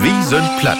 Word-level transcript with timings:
Wie 0.00 0.22
sind 0.22 0.48
platt? 0.60 0.78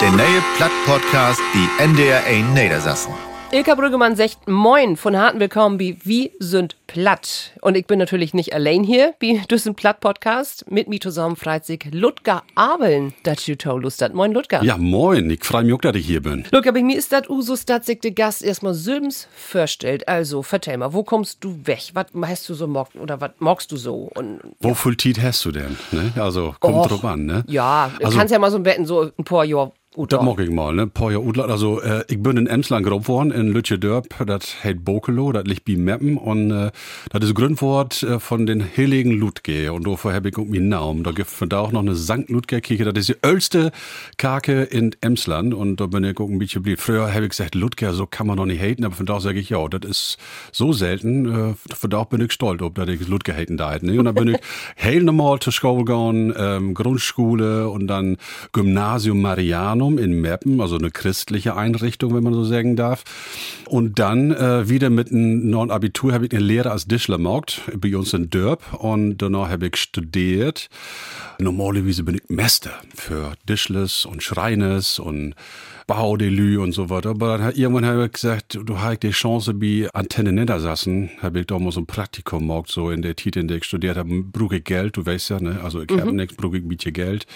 Der 0.00 0.10
neue 0.12 0.42
Platt-Podcast, 0.56 1.40
die 1.52 1.82
NDR 1.82 2.24
1 2.24 2.54
Niedersassen. 2.54 3.27
Ilka 3.50 3.74
Brüggemann 3.76 4.14
sagt 4.14 4.46
Moin 4.46 4.98
von 4.98 5.16
harten 5.16 5.40
Willkommen 5.40 5.80
wie 5.80 5.96
Wie 6.04 6.32
sind 6.38 6.76
platt. 6.86 7.52
Und 7.62 7.78
ich 7.78 7.86
bin 7.86 7.98
natürlich 7.98 8.34
nicht 8.34 8.52
allein 8.52 8.84
hier, 8.84 9.14
wie 9.20 9.38
Düssen 9.50 9.74
Platt 9.74 10.00
Podcast. 10.00 10.70
Mit 10.70 10.86
mir 10.88 11.00
zusammen 11.00 11.34
sich 11.62 11.82
Ludger 11.90 12.42
Abeln, 12.56 13.14
dass 13.22 13.46
du 13.46 13.56
to 13.56 13.78
Lust 13.78 14.02
hat. 14.02 14.12
Moin 14.12 14.32
Ludger. 14.34 14.62
Ja, 14.62 14.76
moin. 14.76 15.30
Ich 15.30 15.42
freue 15.44 15.64
mich 15.64 15.72
auch, 15.72 15.80
dass 15.80 15.96
ich 15.96 16.06
hier 16.06 16.20
bin. 16.20 16.44
Ludger, 16.52 16.72
bei 16.72 16.82
mir 16.82 16.98
ist 16.98 17.10
das 17.10 17.26
Usus, 17.30 17.64
dass 17.64 17.86
sich 17.86 18.00
der 18.00 18.10
Gast 18.10 18.42
erstmal 18.42 18.74
Sülms 18.74 19.28
vorstellt. 19.34 20.06
Also, 20.08 20.42
vertell 20.42 20.76
mal, 20.76 20.92
wo 20.92 21.02
kommst 21.02 21.42
du 21.42 21.56
weg? 21.64 21.92
Was 21.94 22.06
hast 22.28 22.48
du 22.50 22.54
so 22.54 22.66
mogt 22.66 22.96
oder 22.96 23.18
was 23.22 23.30
magst 23.38 23.72
du 23.72 23.78
so? 23.78 24.10
Und, 24.14 24.40
Wo 24.60 24.74
viel 24.74 24.94
Tiet 24.94 25.22
hast 25.22 25.42
du 25.46 25.52
denn? 25.52 25.78
Ne? 25.90 26.12
Also, 26.16 26.54
kommt 26.60 26.76
Och, 26.76 26.86
drauf 26.88 27.04
an, 27.06 27.24
ne? 27.24 27.44
Ja, 27.48 27.90
du 27.98 28.04
Also- 28.04 28.18
kannst 28.18 28.30
ja 28.30 28.38
mal 28.38 28.50
so 28.50 28.62
wetten, 28.62 28.84
so 28.84 29.10
ein 29.18 29.24
paar 29.24 29.46
Jahre. 29.46 29.72
Doch. 29.96 30.22
mag 30.22 30.38
ich 30.38 30.50
mal, 30.50 30.74
ne? 30.74 30.86
Paar 30.86 31.10
Jahre 31.10 31.24
Udler. 31.24 31.48
Also, 31.48 31.80
äh, 31.80 32.04
ich 32.08 32.22
bin 32.22 32.36
in 32.36 32.46
Emsland 32.46 32.86
grob 32.86 33.08
worden, 33.08 33.30
in 33.30 33.48
Lütjedörp. 33.52 34.06
Das 34.26 34.62
heißt 34.62 34.84
Bokelo, 34.84 35.32
das 35.32 35.44
liegt 35.44 35.64
bei 35.64 35.76
Meppen. 35.76 36.16
Und 36.18 36.50
äh, 36.50 36.70
das 37.10 37.24
ist 37.24 37.34
Gründwort 37.34 38.02
äh, 38.02 38.20
von 38.20 38.46
den 38.46 38.64
heiligen 38.76 39.12
Ludger. 39.12 39.72
Und 39.72 39.86
dafür 39.86 40.12
habe 40.12 40.28
ich 40.28 40.36
meinen 40.36 40.68
Namen. 40.68 41.04
Da 41.04 41.12
gibt 41.12 41.30
es 41.30 41.48
da 41.48 41.60
auch 41.60 41.72
noch 41.72 41.80
eine 41.80 41.94
Sankt 41.94 42.30
Ludger 42.30 42.60
Kirche. 42.60 42.84
Das 42.84 43.08
ist 43.08 43.08
die 43.08 43.26
älteste 43.26 43.72
Kake 44.18 44.64
in 44.64 44.94
Emsland. 45.00 45.54
Und 45.54 45.80
da 45.80 45.86
bin 45.86 46.04
ich 46.04 46.18
auch 46.20 46.28
ein 46.28 46.38
bisschen 46.38 46.62
blieb. 46.62 46.80
Früher 46.80 47.12
habe 47.12 47.24
ich 47.24 47.30
gesagt, 47.30 47.54
Ludger, 47.54 47.94
so 47.94 48.06
kann 48.06 48.26
man 48.26 48.36
doch 48.36 48.46
nicht 48.46 48.60
haten. 48.60 48.84
Aber 48.84 48.94
von 48.94 49.06
da 49.06 49.20
sage 49.20 49.40
ich, 49.40 49.48
ja, 49.50 49.66
das 49.68 49.88
ist 49.88 50.18
so 50.52 50.72
selten. 50.72 51.26
Äh, 51.26 51.54
von 51.74 51.90
da 51.90 52.04
bin 52.04 52.20
ich 52.20 52.32
stolz, 52.32 52.62
ob 52.62 52.74
dass 52.74 52.88
ich 52.88 53.08
Ludger 53.08 53.34
haten 53.34 53.56
da 53.56 53.76
ne? 53.80 53.98
Und 53.98 54.04
dann 54.04 54.14
bin 54.14 54.28
ich 54.28 54.40
heel 54.76 55.02
normal 55.02 55.38
zur 55.40 55.52
Schule 55.52 55.84
gegangen, 55.84 56.34
ähm, 56.36 56.74
Grundschule 56.74 57.68
und 57.68 57.86
dann 57.86 58.16
Gymnasium 58.52 59.20
Marianum 59.78 59.98
in 59.98 60.20
Meppen, 60.20 60.60
also 60.60 60.76
eine 60.76 60.90
christliche 60.90 61.56
Einrichtung, 61.56 62.14
wenn 62.14 62.22
man 62.22 62.34
so 62.34 62.44
sagen 62.44 62.76
darf. 62.76 63.04
Und 63.66 63.98
dann 63.98 64.32
äh, 64.32 64.68
wieder 64.68 64.90
mit 64.90 65.10
einem 65.10 65.48
neuen 65.50 65.70
Abitur 65.70 66.12
habe 66.12 66.26
ich 66.26 66.32
eine 66.32 66.40
Lehre 66.40 66.70
als 66.70 66.86
Tischler 66.86 67.16
gemacht, 67.16 67.62
bei 67.76 67.96
uns 67.96 68.12
in 68.12 68.30
Dörp. 68.30 68.74
Und 68.74 69.18
danach 69.18 69.48
habe 69.48 69.68
ich 69.68 69.76
studiert. 69.76 70.68
Normalerweise 71.38 72.02
bin 72.02 72.16
ich 72.16 72.28
Meister 72.28 72.72
für 72.94 73.34
Tischles 73.46 74.04
und 74.04 74.22
Schreines 74.22 74.98
und 74.98 75.34
Baudelü 75.88 76.58
und 76.58 76.72
so 76.72 76.90
weiter. 76.90 77.10
Aber 77.10 77.38
dann 77.38 77.46
hat, 77.46 77.56
irgendwann 77.56 77.86
habe 77.86 78.04
ich 78.04 78.12
gesagt, 78.12 78.58
du 78.62 78.78
hast 78.78 79.02
die 79.02 79.10
Chance 79.10 79.54
bei 79.54 79.88
Antenne 79.94 80.32
Niedersassen, 80.32 81.08
habe 81.22 81.40
ich 81.40 81.46
da 81.46 81.58
mal 81.58 81.72
so 81.72 81.80
ein 81.80 81.86
Praktikum 81.86 82.40
gemacht, 82.40 82.70
so 82.70 82.90
in 82.90 83.00
der 83.00 83.16
Titel, 83.16 83.38
in 83.38 83.48
der 83.48 83.56
ich 83.56 83.64
studiert 83.64 83.96
habe, 83.96 84.22
brauche 84.22 84.58
ich 84.58 84.64
Geld, 84.64 84.98
du 84.98 85.06
weißt 85.06 85.30
ja, 85.30 85.40
ne? 85.40 85.60
Also 85.64 85.82
ich 85.82 85.90
habe 85.90 86.12
nichts, 86.12 86.36
brauche 86.36 86.58
ich 86.58 86.62
ein 86.62 86.68
bisschen 86.68 86.92
Geld. 86.92 87.26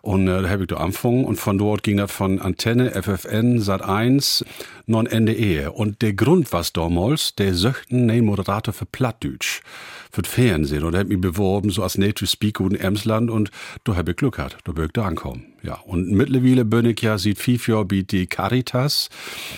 Und 0.00 0.28
äh, 0.28 0.42
da 0.42 0.48
habe 0.48 0.62
ich 0.62 0.68
da 0.68 0.76
angefangen 0.76 1.26
und 1.26 1.36
von 1.36 1.58
dort 1.58 1.82
ging 1.82 1.98
das 1.98 2.10
von 2.10 2.40
Antenne, 2.40 2.90
FFN, 2.90 3.60
Sat 3.60 3.82
1, 3.82 4.46
non 4.86 5.06
NDE. 5.06 5.70
Und 5.70 6.00
der 6.00 6.14
Grund 6.14 6.52
war 6.54 6.64
damals, 6.72 7.34
der 7.34 7.54
söchten 7.54 8.06
ne 8.06 8.22
Moderator 8.22 8.72
für 8.72 8.86
Plattdeutsch, 8.86 9.60
für 10.10 10.22
Fernsehen. 10.24 10.84
Und 10.84 10.94
er 10.94 11.00
hat 11.00 11.08
mich 11.08 11.20
beworben, 11.20 11.68
so 11.68 11.82
als 11.82 11.98
Native 11.98 12.26
Speaker 12.26 12.64
in 12.64 12.76
Emsland 12.76 13.30
und 13.30 13.50
da 13.84 13.94
habe 13.94 14.12
ich 14.12 14.16
Glück 14.16 14.36
gehabt, 14.36 14.56
da 14.64 14.72
bin 14.72 14.86
ich 14.86 14.92
da 14.92 15.04
angekommen. 15.04 15.49
Ja, 15.62 15.78
und 15.84 16.10
mittlerweile 16.10 16.64
bin 16.64 16.86
ich 16.86 17.02
ja 17.02 17.18
fünf 17.18 17.68
Jahren 17.68 17.86
bei 17.86 18.00
die 18.00 18.26
Caritas 18.26 19.10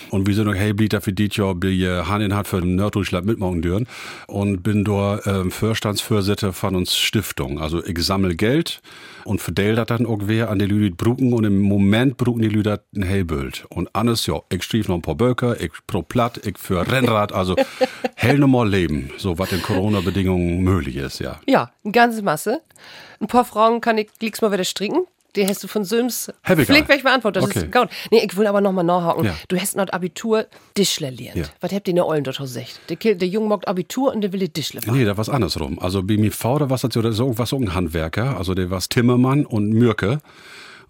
und 0.09 0.27
wir 0.27 0.35
sind 0.35 0.45
noch 0.45 0.55
hey, 0.55 0.73
blieb 0.73 0.93
für 1.01 1.13
dieses 1.13 1.37
Jahr 1.37 1.55
bei 1.55 1.69
äh, 1.69 2.03
Hand 2.03 2.23
in 2.23 2.35
Hand 2.35 2.47
für 2.47 2.59
den 2.59 2.75
Norddeutschland 2.75 3.25
mitmachen 3.25 3.61
dürfen 3.61 3.87
und 4.27 4.63
bin 4.63 4.83
dort 4.83 5.25
ähm, 5.27 5.49
Vorstandsvorsitter 5.49 6.51
von 6.51 6.75
uns 6.75 6.97
Stiftung. 6.97 7.59
Also 7.59 7.83
ich 7.85 7.97
sammle 7.99 8.35
Geld 8.35 8.81
und 9.23 9.39
verteile 9.39 9.75
das 9.75 9.87
dann 9.87 10.05
auch 10.05 10.19
wer 10.23 10.49
an 10.49 10.59
die 10.59 10.67
die 10.67 10.89
brucken 10.89 11.33
und 11.33 11.45
im 11.45 11.61
Moment 11.61 12.17
brucken 12.17 12.41
die 12.41 12.63
das 12.63 12.79
ein 12.95 13.03
Hellbild. 13.03 13.65
Und 13.69 13.89
alles, 13.93 14.25
ja, 14.25 14.41
ich 14.49 14.63
strief 14.63 14.89
noch 14.89 14.95
ein 14.95 15.01
paar 15.01 15.15
Böcker, 15.15 15.59
ich 15.61 15.71
pro 15.87 16.01
Platt, 16.01 16.45
ich 16.45 16.57
für 16.57 16.85
Rennrad, 16.91 17.31
also 17.31 17.55
hell 18.15 18.39
normal 18.39 18.69
leben, 18.69 19.11
so 19.17 19.37
was 19.39 19.51
in 19.53 19.61
Corona-Bedingungen 19.61 20.61
möglich 20.61 20.97
ist, 20.97 21.19
ja. 21.19 21.39
Ja, 21.47 21.71
eine 21.83 21.91
ganze 21.93 22.21
Masse. 22.21 22.61
Ein 23.19 23.27
paar 23.27 23.45
Fragen 23.45 23.79
kann 23.79 23.97
ich 23.97 24.09
gleich 24.19 24.41
mal 24.41 24.51
wieder 24.51 24.65
stricken. 24.65 25.05
Die 25.35 25.47
hast 25.47 25.63
du 25.63 25.67
von 25.67 25.83
Söms 25.83 26.31
Hab 26.43 26.59
ich 26.59 26.67
Flick 26.67 26.87
gar. 26.87 26.95
weg 26.95 27.03
beantwortet. 27.03 27.41
Das 27.43 27.49
Okay. 27.49 27.59
ist 27.65 27.71
gut. 27.71 27.89
Nee, 28.11 28.23
ich 28.23 28.37
will 28.37 28.45
aber 28.45 28.61
noch 28.61 28.71
mal 28.71 28.83
nachhaken. 28.83 29.25
Ja. 29.25 29.35
Du 29.47 29.57
hast 29.59 29.75
noch 29.75 29.87
Abitur 29.89 30.45
Dischler 30.77 31.09
lernt. 31.11 31.35
Ja. 31.37 31.45
Was 31.59 31.71
habt 31.73 31.87
ihr 31.87 31.91
in 31.91 31.95
der 31.95 32.05
Ollen 32.05 32.23
dort 32.23 32.37
gesagt? 32.37 32.79
Der, 32.89 33.15
der 33.15 33.27
Junge 33.27 33.47
mockt 33.47 33.67
Abitur 33.67 34.13
und 34.13 34.21
der 34.21 34.31
will 34.31 34.47
Dischler 34.47 34.81
machen. 34.85 34.97
Nee, 34.97 35.05
da 35.05 35.17
war's 35.17 35.29
andersrum. 35.29 35.79
Also 35.79 36.03
bei 36.03 36.17
mir 36.17 36.31
Vater 36.31 36.69
war 36.69 36.77
das 36.77 37.15
so, 37.17 37.37
was 37.37 37.49
so 37.49 37.57
ein 37.57 37.73
Handwerker, 37.73 38.37
also 38.37 38.53
der 38.53 38.69
war 38.69 38.79
Timmermann 38.81 39.45
und 39.45 39.69
Mürke. 39.71 40.19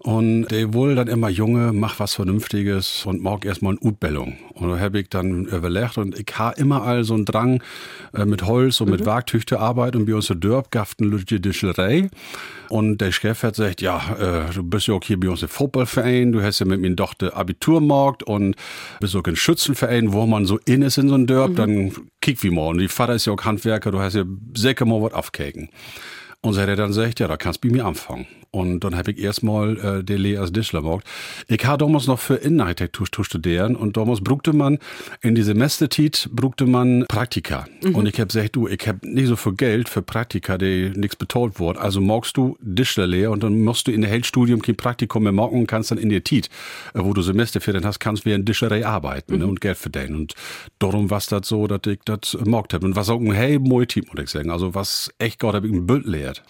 Und 0.04 0.48
der 0.48 0.74
wohl 0.74 0.94
dann 0.94 1.08
immer 1.08 1.30
Junge, 1.30 1.72
mach 1.72 1.98
was 1.98 2.12
Vernünftiges 2.12 3.06
und 3.06 3.22
mag 3.22 3.46
erstmal 3.46 3.72
eine 3.72 3.90
Utbildung. 3.90 4.36
Und 4.52 4.68
da 4.68 4.78
hab 4.78 4.94
ich 4.96 5.08
dann 5.08 5.46
überlegt 5.46 5.96
und 5.96 6.18
ich 6.18 6.26
ha 6.38 6.50
immer 6.50 6.82
all 6.82 7.04
so 7.04 7.14
einen 7.14 7.24
Drang 7.24 7.62
äh, 8.12 8.26
mit 8.26 8.42
Holz 8.42 8.82
und 8.82 8.90
mit 8.90 9.06
Werktüchte 9.06 9.60
arbeiten 9.60 9.96
und 9.96 10.04
bei 10.04 10.14
uns 10.14 10.28
in 10.28 10.40
Dörp 10.40 10.68
eine 10.76 11.08
Lütje 11.08 11.40
Discherei. 11.40 12.10
Und 12.68 12.98
der 12.98 13.12
Chef 13.12 13.42
hat 13.44 13.56
gesagt, 13.56 13.80
ja, 13.80 14.46
äh, 14.48 14.52
du 14.52 14.62
bist 14.62 14.88
ja 14.88 14.94
auch 14.94 15.02
hier 15.02 15.18
bei 15.18 15.30
uns 15.30 15.40
im 15.40 15.48
Fußballverein, 15.48 16.32
du 16.32 16.42
hast 16.42 16.58
ja 16.58 16.66
mit 16.66 16.82
mir 16.82 16.94
Tochter 16.94 17.34
Abitur 17.34 17.80
gemacht 17.80 18.22
und 18.24 18.56
bist 19.00 19.16
auch 19.16 19.24
im 19.24 19.36
Schützenverein, 19.36 20.12
wo 20.12 20.26
man 20.26 20.44
so 20.44 20.58
in 20.66 20.82
ist 20.82 20.98
in 20.98 21.08
so 21.08 21.14
einem 21.14 21.26
Dörp, 21.26 21.56
dann 21.56 21.92
kick 22.20 22.42
wie 22.42 22.50
morgen. 22.50 22.78
Die 22.78 22.88
Vater 22.88 23.14
ist 23.14 23.24
ja 23.24 23.32
auch 23.32 23.42
Handwerker, 23.42 23.90
du 23.90 24.00
hast 24.00 24.16
ja 24.16 24.24
sicher 24.54 24.84
mal 24.84 25.00
was 25.00 25.14
aufkeken. 25.14 25.70
Und 26.44 26.52
so 26.52 26.60
hat 26.60 26.68
er 26.68 26.76
dann 26.76 26.88
gesagt, 26.88 27.20
ja, 27.20 27.26
da 27.26 27.38
kannst 27.38 27.64
du 27.64 27.68
bei 27.68 27.74
mir 27.74 27.86
anfangen. 27.86 28.26
Und 28.50 28.80
dann 28.80 28.94
habe 28.96 29.10
ich 29.10 29.18
erstmal 29.18 29.78
äh, 29.78 30.04
die 30.04 30.14
Lehre 30.14 30.42
als 30.42 30.52
Tischler 30.52 30.82
gemacht. 30.82 31.04
Ich 31.48 31.64
habe 31.64 31.78
damals 31.78 32.06
noch 32.06 32.20
für 32.20 32.36
Innenarchitektur 32.36 33.24
studieren 33.24 33.74
und 33.74 33.96
damals 33.96 34.20
brugte 34.20 34.52
man, 34.52 34.78
in 35.22 35.34
die 35.34 35.42
Semestertit 35.42 36.28
brugte 36.32 36.66
man 36.66 37.04
Praktika. 37.08 37.64
Und 37.82 38.06
ich 38.06 38.14
habe 38.20 38.28
gesagt, 38.28 38.54
du, 38.54 38.68
ich 38.68 38.86
habe 38.86 39.00
nicht 39.08 39.26
so 39.26 39.34
viel 39.34 39.54
Geld 39.54 39.88
für 39.88 40.02
Praktika, 40.02 40.56
die 40.56 40.92
nichts 40.94 41.16
betalt 41.16 41.58
wird. 41.58 41.78
Also 41.78 42.00
magst 42.00 42.36
du 42.36 42.56
Tischlerlehre 42.62 43.32
und 43.32 43.42
dann 43.42 43.64
musst 43.64 43.88
du 43.88 43.90
in 43.90 44.02
der 44.02 44.10
Heldstudium 44.10 44.62
kein 44.62 44.76
Praktikum 44.76 45.24
mehr 45.24 45.32
machen 45.32 45.58
und 45.58 45.66
kannst 45.66 45.90
dann 45.90 45.98
in 45.98 46.10
der 46.10 46.22
Tit, 46.22 46.48
äh, 46.92 47.00
wo 47.02 47.12
du 47.12 47.22
Semesterferien 47.22 47.84
hast, 47.84 47.98
kannst 47.98 48.24
du 48.24 48.30
wie 48.30 48.34
in 48.34 48.46
Tischerei 48.46 48.86
arbeiten 48.86 49.38
ne, 49.38 49.46
und 49.46 49.60
Geld 49.62 49.78
verdienen. 49.78 50.14
Und 50.14 50.34
darum 50.78 51.10
war 51.10 51.22
das 51.28 51.48
so, 51.48 51.66
dass 51.66 51.80
ich 51.88 52.00
das 52.04 52.38
mogt 52.44 52.72
habe. 52.72 52.86
Und 52.86 52.94
was 52.94 53.08
auch 53.08 53.18
ein 53.18 53.32
hey, 53.32 53.58
moi 53.58 53.84
Typ, 53.86 54.14
muss 54.14 54.22
ich 54.22 54.30
sagen. 54.30 54.50
Also 54.52 54.76
was 54.76 55.10
echt 55.18 55.40
Gott, 55.40 55.54
habe 55.54 55.66
ich 55.66 55.72
ein 55.72 55.86
Bild 55.86 56.06
lehrt. 56.34 56.42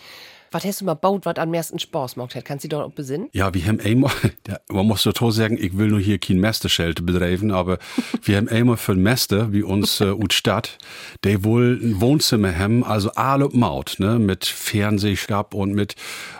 Was 0.50 0.64
hast 0.64 0.82
du 0.82 0.84
mal 0.84 0.94
baut, 0.94 1.26
was 1.26 1.34
am 1.38 1.50
meisten 1.50 1.80
Spaß 1.80 2.14
macht 2.14 2.36
hat? 2.36 2.44
Kannst 2.44 2.62
du 2.64 2.68
dich 2.68 2.78
auch 2.78 2.92
besinnen? 2.92 3.28
Ja, 3.32 3.52
wir 3.52 3.66
haben 3.66 3.80
einmal, 3.80 4.12
man 4.68 4.86
muss 4.86 5.02
total 5.02 5.32
sagen, 5.32 5.58
ich 5.60 5.76
will 5.76 5.88
nur 5.88 5.98
hier 5.98 6.18
kein 6.18 6.38
Mesterschelte 6.38 7.02
betreiben, 7.02 7.50
aber 7.50 7.78
wir 8.22 8.36
haben 8.36 8.48
einmal 8.48 8.76
für 8.76 8.92
ein 8.92 9.02
Mester, 9.02 9.52
wie 9.52 9.64
uns 9.64 10.00
äh, 10.00 10.10
ut 10.10 10.32
Stadt, 10.32 10.78
der 11.24 11.42
wohl 11.42 11.80
ein 11.82 12.00
Wohnzimmer 12.00 12.56
haben, 12.56 12.84
also 12.84 13.10
alle 13.16 13.48
Maut, 13.48 13.96
ne, 13.98 14.20
mit 14.20 14.44
Fernsehschab 14.44 15.54
und 15.54 15.74
mit 15.74 15.96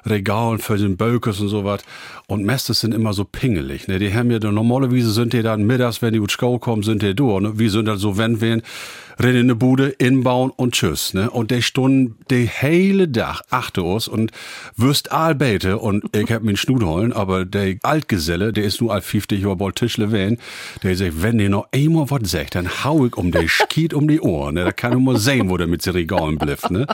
Regalen 0.06 0.60
für 0.60 0.76
den 0.76 0.96
Bölkes 0.96 1.40
und 1.40 1.48
so 1.48 1.64
was. 1.64 1.82
Und 2.28 2.44
Mesters 2.44 2.80
sind 2.80 2.94
immer 2.94 3.14
so 3.14 3.24
pingelig, 3.24 3.88
ne, 3.88 3.98
die 3.98 4.14
haben 4.14 4.30
ja 4.30 4.38
normalerweise 4.38 5.10
sind 5.10 5.32
die 5.32 5.42
dann 5.42 5.64
mittags, 5.64 6.02
wenn 6.02 6.12
die 6.12 6.20
ut 6.20 6.30
Schau 6.30 6.60
kommen, 6.60 6.84
sind 6.84 7.02
die 7.02 7.16
durch, 7.16 7.42
ne, 7.42 7.58
wir 7.58 7.70
sind 7.70 7.86
dann 7.86 7.98
so, 7.98 8.16
wenn 8.16 8.40
wir 8.40 8.62
rennen 9.18 9.42
in 9.42 9.48
die 9.48 9.54
Bude, 9.54 9.88
inbauen 9.88 10.50
und 10.50 10.74
tschüss, 10.74 11.14
ne, 11.14 11.30
und 11.30 11.50
der 11.50 11.60
Stunden, 11.60 12.16
der 12.30 12.40
hele 12.40 13.10
Tag, 13.10 13.42
achte 13.50 13.82
uns 13.82 14.08
und 14.08 14.32
wirst 14.76 15.12
allbete 15.12 15.78
und 15.78 16.04
ich 16.16 16.30
hab 16.30 16.42
mir 16.42 16.56
Schnud 16.56 16.82
holen, 16.82 17.12
aber 17.12 17.44
der 17.44 17.76
Altgeselle, 17.82 18.52
der 18.52 18.64
ist 18.64 18.80
nur 18.80 18.92
alt 18.92 19.04
50 19.04 19.42
Jahre 19.42 19.56
bald 19.56 19.76
Tischle 19.76 20.12
wen, 20.12 20.38
der 20.82 20.96
sagt, 20.96 21.22
wenn 21.22 21.38
der 21.38 21.48
noch 21.48 21.68
einmal 21.72 22.10
was 22.10 22.30
sagt, 22.30 22.54
dann 22.54 22.84
hau 22.84 23.06
ich 23.06 23.16
um 23.16 23.30
der 23.30 23.48
Skiet 23.48 23.94
um 23.94 24.08
die 24.08 24.20
Ohren, 24.20 24.54
ne, 24.54 24.64
da 24.64 24.72
kann 24.72 24.92
ich 24.92 24.98
mal 24.98 25.18
sehen, 25.18 25.50
wo 25.50 25.56
der 25.56 25.66
mit 25.66 25.84
den 25.84 25.92
Regalen 25.92 26.38
blifft, 26.38 26.70
ne. 26.70 26.86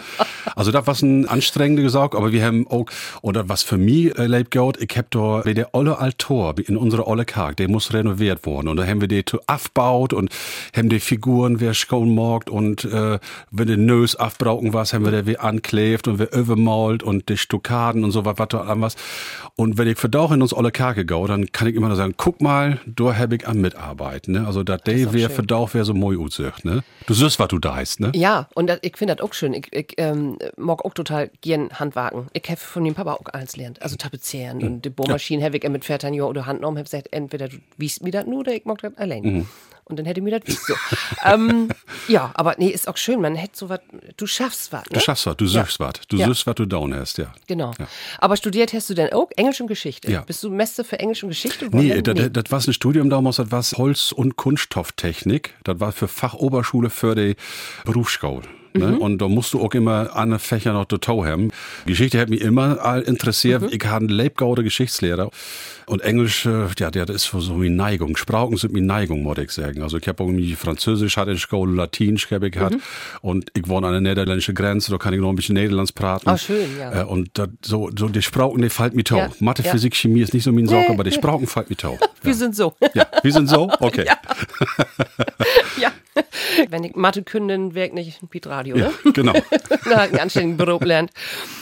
Also 0.57 0.73
das 0.73 0.87
war 0.87 0.95
ein 1.03 1.27
anstrengender 1.29 1.83
Gesagt, 1.83 2.15
aber 2.15 2.33
wir 2.33 2.45
haben 2.45 2.67
auch, 2.67 2.87
oder 3.23 3.49
was 3.49 3.63
für 3.63 3.79
mich 3.79 4.17
äh, 4.19 4.27
lebt 4.27 4.51
Gott, 4.51 4.79
ich 4.81 4.97
hab 4.97 5.11
da, 5.11 5.43
wie 5.45 5.55
der 5.55 5.75
olle 5.75 5.99
Altor 5.99 6.55
in 6.67 6.77
unserer 6.77 7.07
olle 7.07 7.25
Karg, 7.25 7.57
der 7.57 7.69
muss 7.69 7.93
renoviert 7.93 8.45
worden. 8.47 8.69
Und 8.69 8.77
da 8.77 8.87
haben 8.87 9.01
wir 9.01 9.09
die 9.09 9.25
zu 9.25 9.41
aufbaut 9.47 10.13
und 10.13 10.31
haben 10.77 10.89
die 10.89 11.01
Figuren, 11.01 11.61
wer 11.61 11.75
schon 11.75 12.10
morgt 12.11 12.51
und 12.51 12.85
äh, 12.85 13.19
wenn 13.51 13.67
der 13.67 13.77
Nös 13.77 14.17
aufbrauchen 14.17 14.73
was, 14.75 14.93
haben 14.93 15.05
wir 15.05 15.13
der 15.13 15.27
wie 15.27 15.39
anklebt 15.39 16.09
und 16.09 16.19
wir 16.19 16.33
übermalt 16.33 17.03
und 17.03 17.29
die 17.29 17.37
Stukaden 17.37 18.05
und 18.05 18.11
so 18.11 18.25
was, 18.25 18.39
was 18.39 18.49
da 18.49 18.61
an 18.63 18.81
was. 18.81 18.97
Und 19.57 19.79
wenn 19.79 19.89
ich 19.89 19.99
verdauche 19.99 20.35
in 20.35 20.43
uns 20.43 20.53
olle 20.53 20.71
Karge 20.71 21.05
gau, 21.05 21.27
dann 21.27 21.53
kann 21.53 21.69
ich 21.69 21.75
immer 21.75 21.89
nur 21.89 21.97
sagen, 21.97 22.15
guck 22.17 22.41
mal, 22.41 22.81
da 22.87 23.17
hab 23.17 23.33
ich 23.33 23.47
am 23.47 23.61
Mitarbeiten, 23.61 24.33
ne? 24.33 24.47
Also, 24.47 24.63
dat 24.63 24.87
der 24.87 25.13
wer 25.13 25.27
schön. 25.27 25.37
verdauch, 25.37 25.71
wer 25.73 25.85
so 25.85 25.95
moi 25.95 26.17
utsucht, 26.17 26.65
ne? 26.65 26.83
Du 27.07 27.15
siehst, 27.15 27.39
was 27.39 27.49
du 27.49 27.59
da 27.59 27.77
heißt, 27.77 28.01
ne? 28.01 28.13
Ja, 28.15 28.49
und 28.55 28.69
das, 28.69 28.79
ich 28.83 28.97
finde 28.97 29.17
das 29.17 29.25
auch 29.25 29.35
schön. 29.35 29.55
Ich, 29.55 29.73
ich 29.73 29.95
ähm, 29.97 30.39
mag 30.57 30.85
auch 30.85 30.95
total 30.95 31.31
gern 31.41 31.71
Handwagen. 31.71 32.29
Ich 32.33 32.49
habe 32.49 32.61
von 32.61 32.85
dem 32.85 32.95
Papa 32.95 33.15
auch 33.15 33.27
eins 33.27 33.53
gelernt. 33.53 33.83
Also 33.83 33.97
tapezieren 33.97 34.63
und 34.63 34.85
die 34.85 34.91
Bohrmaschine 34.91 35.45
habe 35.45 35.57
ich 35.57 35.69
mit 35.69 35.85
14 35.85 36.15
Jahren 36.15 36.29
oder 36.29 36.47
Hand 36.47 36.61
genommen. 36.61 36.79
habe 36.79 36.85
gesagt, 36.85 37.09
entweder 37.13 37.49
du 37.49 37.57
wiest 37.77 38.03
mir 38.03 38.13
das 38.13 38.27
nur 38.27 38.41
oder 38.41 38.53
ich 38.53 38.65
mag 38.65 38.81
das 38.83 38.97
allein. 38.97 39.47
Und 39.91 39.97
dann 39.99 40.07
hätte 40.07 40.21
mir 40.21 40.39
das 40.39 40.47
nicht 40.49 40.61
so. 40.61 40.75
ähm, 41.25 41.69
ja, 42.09 42.31
aber 42.35 42.55
nee, 42.59 42.69
ist 42.69 42.89
auch 42.89 42.97
schön. 42.97 43.21
Man 43.21 43.35
hätte 43.35 43.59
so 43.59 43.69
was, 43.69 43.81
du 44.17 44.27
schaffst 44.27 44.73
was. 44.73 44.85
Ne? 44.85 44.95
Du 44.95 45.01
schaffst 45.01 45.27
was, 45.27 45.37
du 45.37 45.45
Ja. 45.45 45.63
suchst 45.65 45.81
was. 45.81 45.93
Du 46.09 46.17
Ja. 46.17 46.27
suchst, 46.27 46.47
was 46.47 46.55
du 46.55 46.67
down 46.67 46.95
hast, 46.95 47.19
ja. 47.19 47.33
Genau. 47.47 47.73
Ja. 47.79 47.87
Aber 48.19 48.37
studiert 48.37 48.73
hast 48.73 48.89
du 48.91 48.95
denn 48.95 49.13
auch 49.13 49.29
Englisch 49.37 49.61
und 49.61 49.67
Geschichte? 49.67 50.11
Ja. 50.11 50.23
Bist 50.23 50.43
du 50.43 50.51
Messe 50.51 50.85
für 50.85 50.99
Englisch 50.99 51.23
und 51.23 51.31
Geschichte? 51.31 51.67
Nee, 51.73 51.89
geworden? 52.01 52.33
das, 52.33 52.45
das 52.45 52.53
war 52.53 52.61
ein 52.71 52.73
Studium 52.73 53.11
damals, 53.11 53.37
das 53.37 53.51
war 53.51 53.63
Holz- 53.79 54.13
und 54.13 54.37
Kunststofftechnik. 54.37 55.55
Das 55.65 55.81
war 55.81 55.93
für 55.93 56.09
Fachoberschule 56.09 56.91
für 56.91 57.15
die 57.15 57.37
Berufsschule. 57.85 58.43
Ne? 58.73 58.99
Und 58.99 59.19
da 59.19 59.29
musst 59.29 59.55
du 59.55 59.61
auch 59.61 59.73
immer 59.75 60.15
andere 60.15 60.39
Fächer 60.39 60.73
noch 60.73 60.85
dazu 60.85 61.25
haben. 61.25 61.51
Geschichte 61.87 62.19
hat 62.21 62.29
mich 62.29 62.41
immer 62.41 63.03
interessiert. 63.07 63.65
Ich 63.73 63.85
hatte 63.85 63.97
einen 63.97 64.09
Leibgauder 64.09 64.63
Geschichtslehrer. 64.63 65.31
Und 65.87 66.03
Englisch, 66.03 66.47
äh, 66.47 66.69
ja, 66.79 66.93
der, 66.93 67.09
ist 67.09 67.25
so 67.25 67.55
meine 67.55 67.75
Neigung. 67.75 68.17
Sprachen 68.17 68.57
sind 68.57 68.73
meine 68.73 68.87
Neigung, 68.87 69.25
muss 69.25 69.39
ich 69.39 69.51
sagen. 69.51 69.83
Also 69.83 69.97
ich 69.99 70.07
habe 70.07 70.23
irgendwie 70.23 70.55
Französisch 70.55 71.17
hatte 71.17 71.33
der 71.33 71.39
Schule, 71.39 71.75
Latinisch 71.75 72.31
habe 72.31 72.47
ich 72.47 72.53
gehabt. 72.53 72.77
Und 73.23 73.51
ich 73.55 73.67
wohne 73.67 73.89
an 73.89 73.93
der 73.95 74.01
niederländischen 74.01 74.55
Grenze, 74.55 74.93
da 74.93 74.99
kann 74.99 75.15
ich 75.15 75.21
noch 75.21 75.31
ein 75.31 75.35
bisschen 75.35 75.57
Niederlands 75.57 75.91
praten. 75.91 76.29
Ah, 76.29 76.39
schön, 76.39 76.79
ja. 76.79 77.01
Äh, 77.01 77.05
und 77.05 77.31
dat, 77.35 77.51
so, 77.63 77.91
so 77.99 78.09
die 78.09 78.23
Sprachen, 78.23 78.63
die 78.63 78.71
fällt 78.71 78.95
mir 78.95 79.03
tau. 79.03 79.17
Ja, 79.17 79.31
Mathe, 79.41 79.65
ja. 79.65 79.73
Physik, 79.73 79.97
Chemie 79.97 80.21
ist 80.21 80.33
nicht 80.33 80.45
so 80.45 80.53
mein 80.53 80.69
Sorge, 80.69 80.87
Nee, 80.87 80.95
aber 80.95 81.03
die. 81.03 81.11
Sprachen 81.11 81.49
fällt 81.49 81.71
mir 81.71 81.77
tau. 81.77 81.99
Wir 82.23 82.35
sind 82.35 82.55
so. 82.55 82.75
Ja, 82.95 83.07
wir 83.23 83.33
sind 83.33 83.49
so? 83.49 83.71
Okay. 83.81 84.05
ja. 84.07 84.17
Wenn 86.69 86.85
ich 86.85 86.95
Mathe 86.97 87.23
können, 87.23 87.75
ich 87.75 87.93
nicht 87.93 88.31
Piet 88.31 88.47
Radio, 88.47 88.77
Ja, 88.77 88.91
ne? 89.05 89.13
genau. 89.13 89.33
Na, 89.87 89.97
einen 90.03 90.19
anständigen 90.19 90.57
Beruf 90.57 90.83
lernt. 90.83 91.11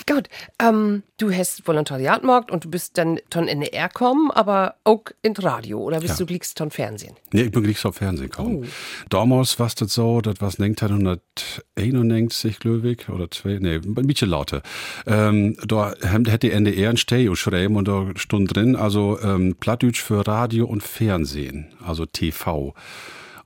Gut, 0.06 0.28
ähm, 0.60 1.02
du 1.18 1.30
hast 1.32 1.66
Volontariat 1.66 2.20
gemacht 2.22 2.50
und 2.50 2.64
du 2.64 2.70
bist 2.70 2.98
dann 2.98 3.18
ton 3.30 3.48
in 3.48 3.60
der 3.60 3.88
kommen, 3.88 4.30
aber 4.30 4.74
auch 4.84 5.04
in 5.22 5.34
Radio 5.36 5.80
oder 5.80 6.00
bist 6.00 6.14
Ja. 6.14 6.18
du 6.18 6.26
glickst 6.26 6.56
ton 6.58 6.70
Fernsehen? 6.70 7.14
Nee, 7.32 7.42
ich 7.42 7.50
bin 7.50 7.62
gleich 7.62 7.84
auf 7.84 7.96
Fernsehen 7.96 8.30
gekommen. 8.30 8.64
Oh. 8.64 8.66
Damals 9.10 9.58
war 9.58 9.70
das 9.76 9.92
so, 9.92 10.20
das 10.20 10.40
war 10.40 10.48
1991, 10.48 12.58
glaube 12.58 12.90
ich, 12.90 13.08
oder 13.08 13.30
zwei, 13.30 13.58
nee, 13.60 13.74
ein 13.76 13.94
bisschen 14.06 14.30
lauter. 14.30 14.62
Ähm, 15.06 15.56
da 15.66 15.94
hätte 16.02 16.38
die 16.38 16.52
NDR 16.52 16.90
ein 16.90 16.96
Steo 16.96 17.32
geschrieben 17.32 17.76
und 17.76 17.88
da 17.88 18.06
stund 18.16 18.54
drin, 18.54 18.76
also 18.76 19.18
ähm, 19.22 19.56
Plattdeutsch 19.58 20.02
für 20.02 20.26
Radio 20.26 20.66
und 20.66 20.82
Fernsehen, 20.82 21.72
also 21.84 22.06
TV. 22.06 22.74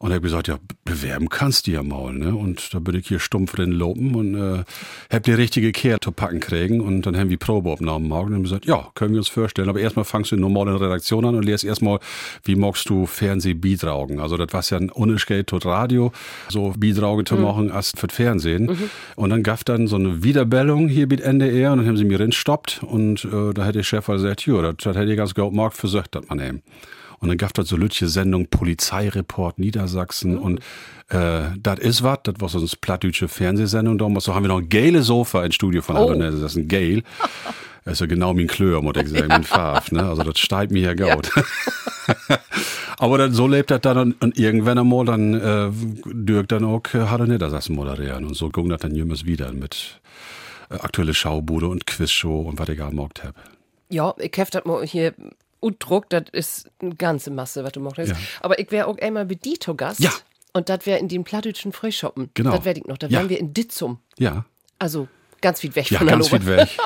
Und 0.03 0.11
er 0.11 0.17
hat 0.17 0.23
gesagt, 0.25 0.49
ja, 0.49 0.59
bewerben 0.85 1.29
kannst 1.29 1.69
du 1.69 1.71
ja 1.71 1.85
mal, 1.85 2.13
ne? 2.13 2.35
Und 2.35 2.75
da 2.75 2.81
bin 2.81 2.97
ich 2.97 3.07
hier 3.07 3.21
stumpf 3.21 3.55
drin 3.55 3.71
lopen 3.71 4.17
und 4.17 4.35
äh, 4.35 4.65
hab 5.13 5.23
die 5.23 5.33
richtige 5.33 5.71
Kehr 5.71 6.01
zu 6.01 6.11
packen 6.11 6.41
kriegen 6.41 6.81
und 6.81 7.07
dann 7.07 7.17
haben 7.17 7.31
wir 7.31 7.39
Probeaufnahmen 7.39 8.09
gemacht 8.09 8.27
und 8.27 8.35
haben 8.35 8.43
gesagt, 8.43 8.67
ja, 8.67 8.89
können 8.97 9.13
wir 9.13 9.21
uns 9.21 9.29
vorstellen. 9.29 9.69
Aber 9.69 9.79
erstmal 9.79 10.05
fangst 10.05 10.33
du 10.33 10.37
normal 10.37 10.67
in 10.67 10.73
der 10.77 10.89
Redaktion 10.89 11.25
an 11.25 11.37
und 11.37 11.45
lernst 11.45 11.63
erstmal, 11.63 12.01
wie 12.43 12.57
magst 12.57 12.91
du 12.91 13.07
Fernseh 13.07 13.55
beitragen. 13.55 14.19
Also 14.19 14.37
das 14.37 14.53
war 14.53 14.65
ja 14.77 14.85
ein 14.85 14.91
Unterschied 14.91 15.47
tot 15.47 15.67
Radio, 15.67 16.11
so 16.49 16.75
beitragen 16.77 17.25
zu 17.25 17.37
machen 17.37 17.71
als 17.71 17.93
für 17.97 18.09
Fernsehen. 18.09 18.91
Und 19.15 19.31
dann 19.31 19.45
gab 19.45 19.65
dann 19.65 19.87
so 19.87 19.95
eine 19.95 20.25
Wiederbellung 20.25 20.89
hier 20.89 21.07
mit 21.07 21.21
NDR 21.21 21.71
und 21.71 21.79
dann 21.79 21.87
haben 21.87 21.97
sie 21.97 22.05
mir 22.05 22.19
rinstoppt 22.19 22.83
und 22.83 23.25
äh, 23.25 23.55
da 23.55 23.63
hätte 23.63 23.79
der 23.79 23.83
Chef 23.85 24.09
also 24.09 24.25
gesagt, 24.25 24.47
ja, 24.47 24.63
das, 24.63 24.75
das 24.79 24.97
hätte 24.97 25.13
ich 25.13 25.17
ganz 25.17 25.33
gut 25.33 25.51
gemacht, 25.51 25.77
versucht 25.77 26.13
das 26.17 26.27
man 26.27 26.39
nehmen. 26.39 26.63
Und 27.23 27.29
dann 27.29 27.39
gab 27.39 27.57
es 27.57 27.69
so 27.69 27.77
lütche 27.77 28.09
Sendung 28.09 28.49
Polizeireport 28.49 29.61
Niedersachsen 29.61 30.37
und 30.37 30.59
äh, 31.09 31.43
das 31.57 31.79
ist 31.79 32.03
was, 32.03 32.19
das 32.25 32.35
war 32.39 32.49
so 32.49 32.59
eine 32.59 32.69
plattdeutsche 32.81 33.29
Fernsehsendung 33.29 33.97
damals. 33.97 34.25
So 34.25 34.35
haben 34.35 34.43
wir 34.43 34.49
noch 34.49 34.59
ein 34.59 34.69
geile 34.69 35.03
Sofa 35.03 35.45
im 35.45 35.53
Studio 35.53 35.83
von 35.83 35.97
Oh. 35.97 36.11
oh. 36.11 36.15
das 36.15 36.35
ist 36.35 36.57
ein 36.57 36.67
Geil. 36.67 37.05
Das 37.85 37.95
ist 37.95 38.01
ja 38.01 38.07
genau 38.07 38.35
mein 38.35 38.49
Klör, 38.49 38.83
muss 38.83 38.97
ich 38.97 39.09
sagen, 39.09 39.29
mein 39.29 39.45
Farb, 39.45 39.93
ne? 39.93 40.03
Also 40.03 40.25
das 40.25 40.39
steigt 40.39 40.73
mir 40.73 40.95
ja 40.95 41.15
gut. 41.15 41.31
Aber 42.99 43.19
dann, 43.19 43.33
so 43.33 43.47
lebt 43.47 43.71
das 43.71 43.81
dann 43.83 44.13
und, 44.13 44.39
irgendwann 44.39 44.79
einmal 44.79 45.05
dann 45.05 45.35
äh, 45.35 45.71
Dirk 46.07 46.49
dann 46.49 46.65
auch 46.65 46.83
äh, 46.93 47.07
hat 47.07 47.21
er 47.21 47.27
Niedersachsen 47.27 47.77
moderieren 47.77 48.25
und 48.25 48.35
so 48.35 48.49
ging 48.49 48.69
das 48.69 48.81
dann 48.81 48.95
jemals 48.95 49.27
wieder 49.27 49.53
mit 49.53 50.01
äh, 50.71 50.75
aktuelle 50.75 51.15
Schaubude 51.15 51.69
und 51.69 51.87
Quizshow 51.87 52.43
und 52.43 52.59
was 52.59 52.69
ich 52.69 52.79
gemacht 52.79 53.23
habe. 53.23 53.35
Ja, 53.91 54.15
ich 54.19 54.33
hab 54.39 54.51
das 54.51 54.65
mal 54.65 54.85
hier 54.85 55.15
und 55.63 55.77
Druck, 55.79 56.11
das 56.11 56.25
ist 56.33 56.71
eine 56.81 56.95
ganze 56.97 57.31
Masse, 57.31 57.63
was 57.65 57.73
du 57.73 57.81
machst. 57.81 57.99
Ja. 57.99 58.15
Aber 58.41 58.59
ich 58.59 58.71
wäre 58.71 58.87
auch 58.89 58.99
einmal 58.99 59.25
bei 59.27 59.37
Dito 59.37 59.75
Gast. 59.75 60.01
Ja. 60.01 60.11
Und 60.53 60.69
das 60.69 60.85
wäre 60.85 60.99
in 60.99 61.09
den 61.09 61.25
plattdeutschen 61.25 61.73
Frühschoppen. 61.73 62.31
Genau. 62.35 62.51
Das 62.57 62.65
werde 62.65 62.81
ich 62.81 62.87
noch. 62.87 62.99
Da 62.99 63.07
Ja. 63.07 63.21
wären 63.21 63.29
wir 63.31 63.39
in 63.41 63.55
Ditzum. 63.55 63.99
Ja. 64.19 64.45
Also 64.79 65.09
ganz 65.41 65.61
viel 65.61 65.75
weg 65.75 65.91
Ja, 65.91 65.99
von 65.99 66.07
ganz 66.09 66.31
Hannover. 66.31 66.45
viel 66.45 66.57
weg. 66.59 66.69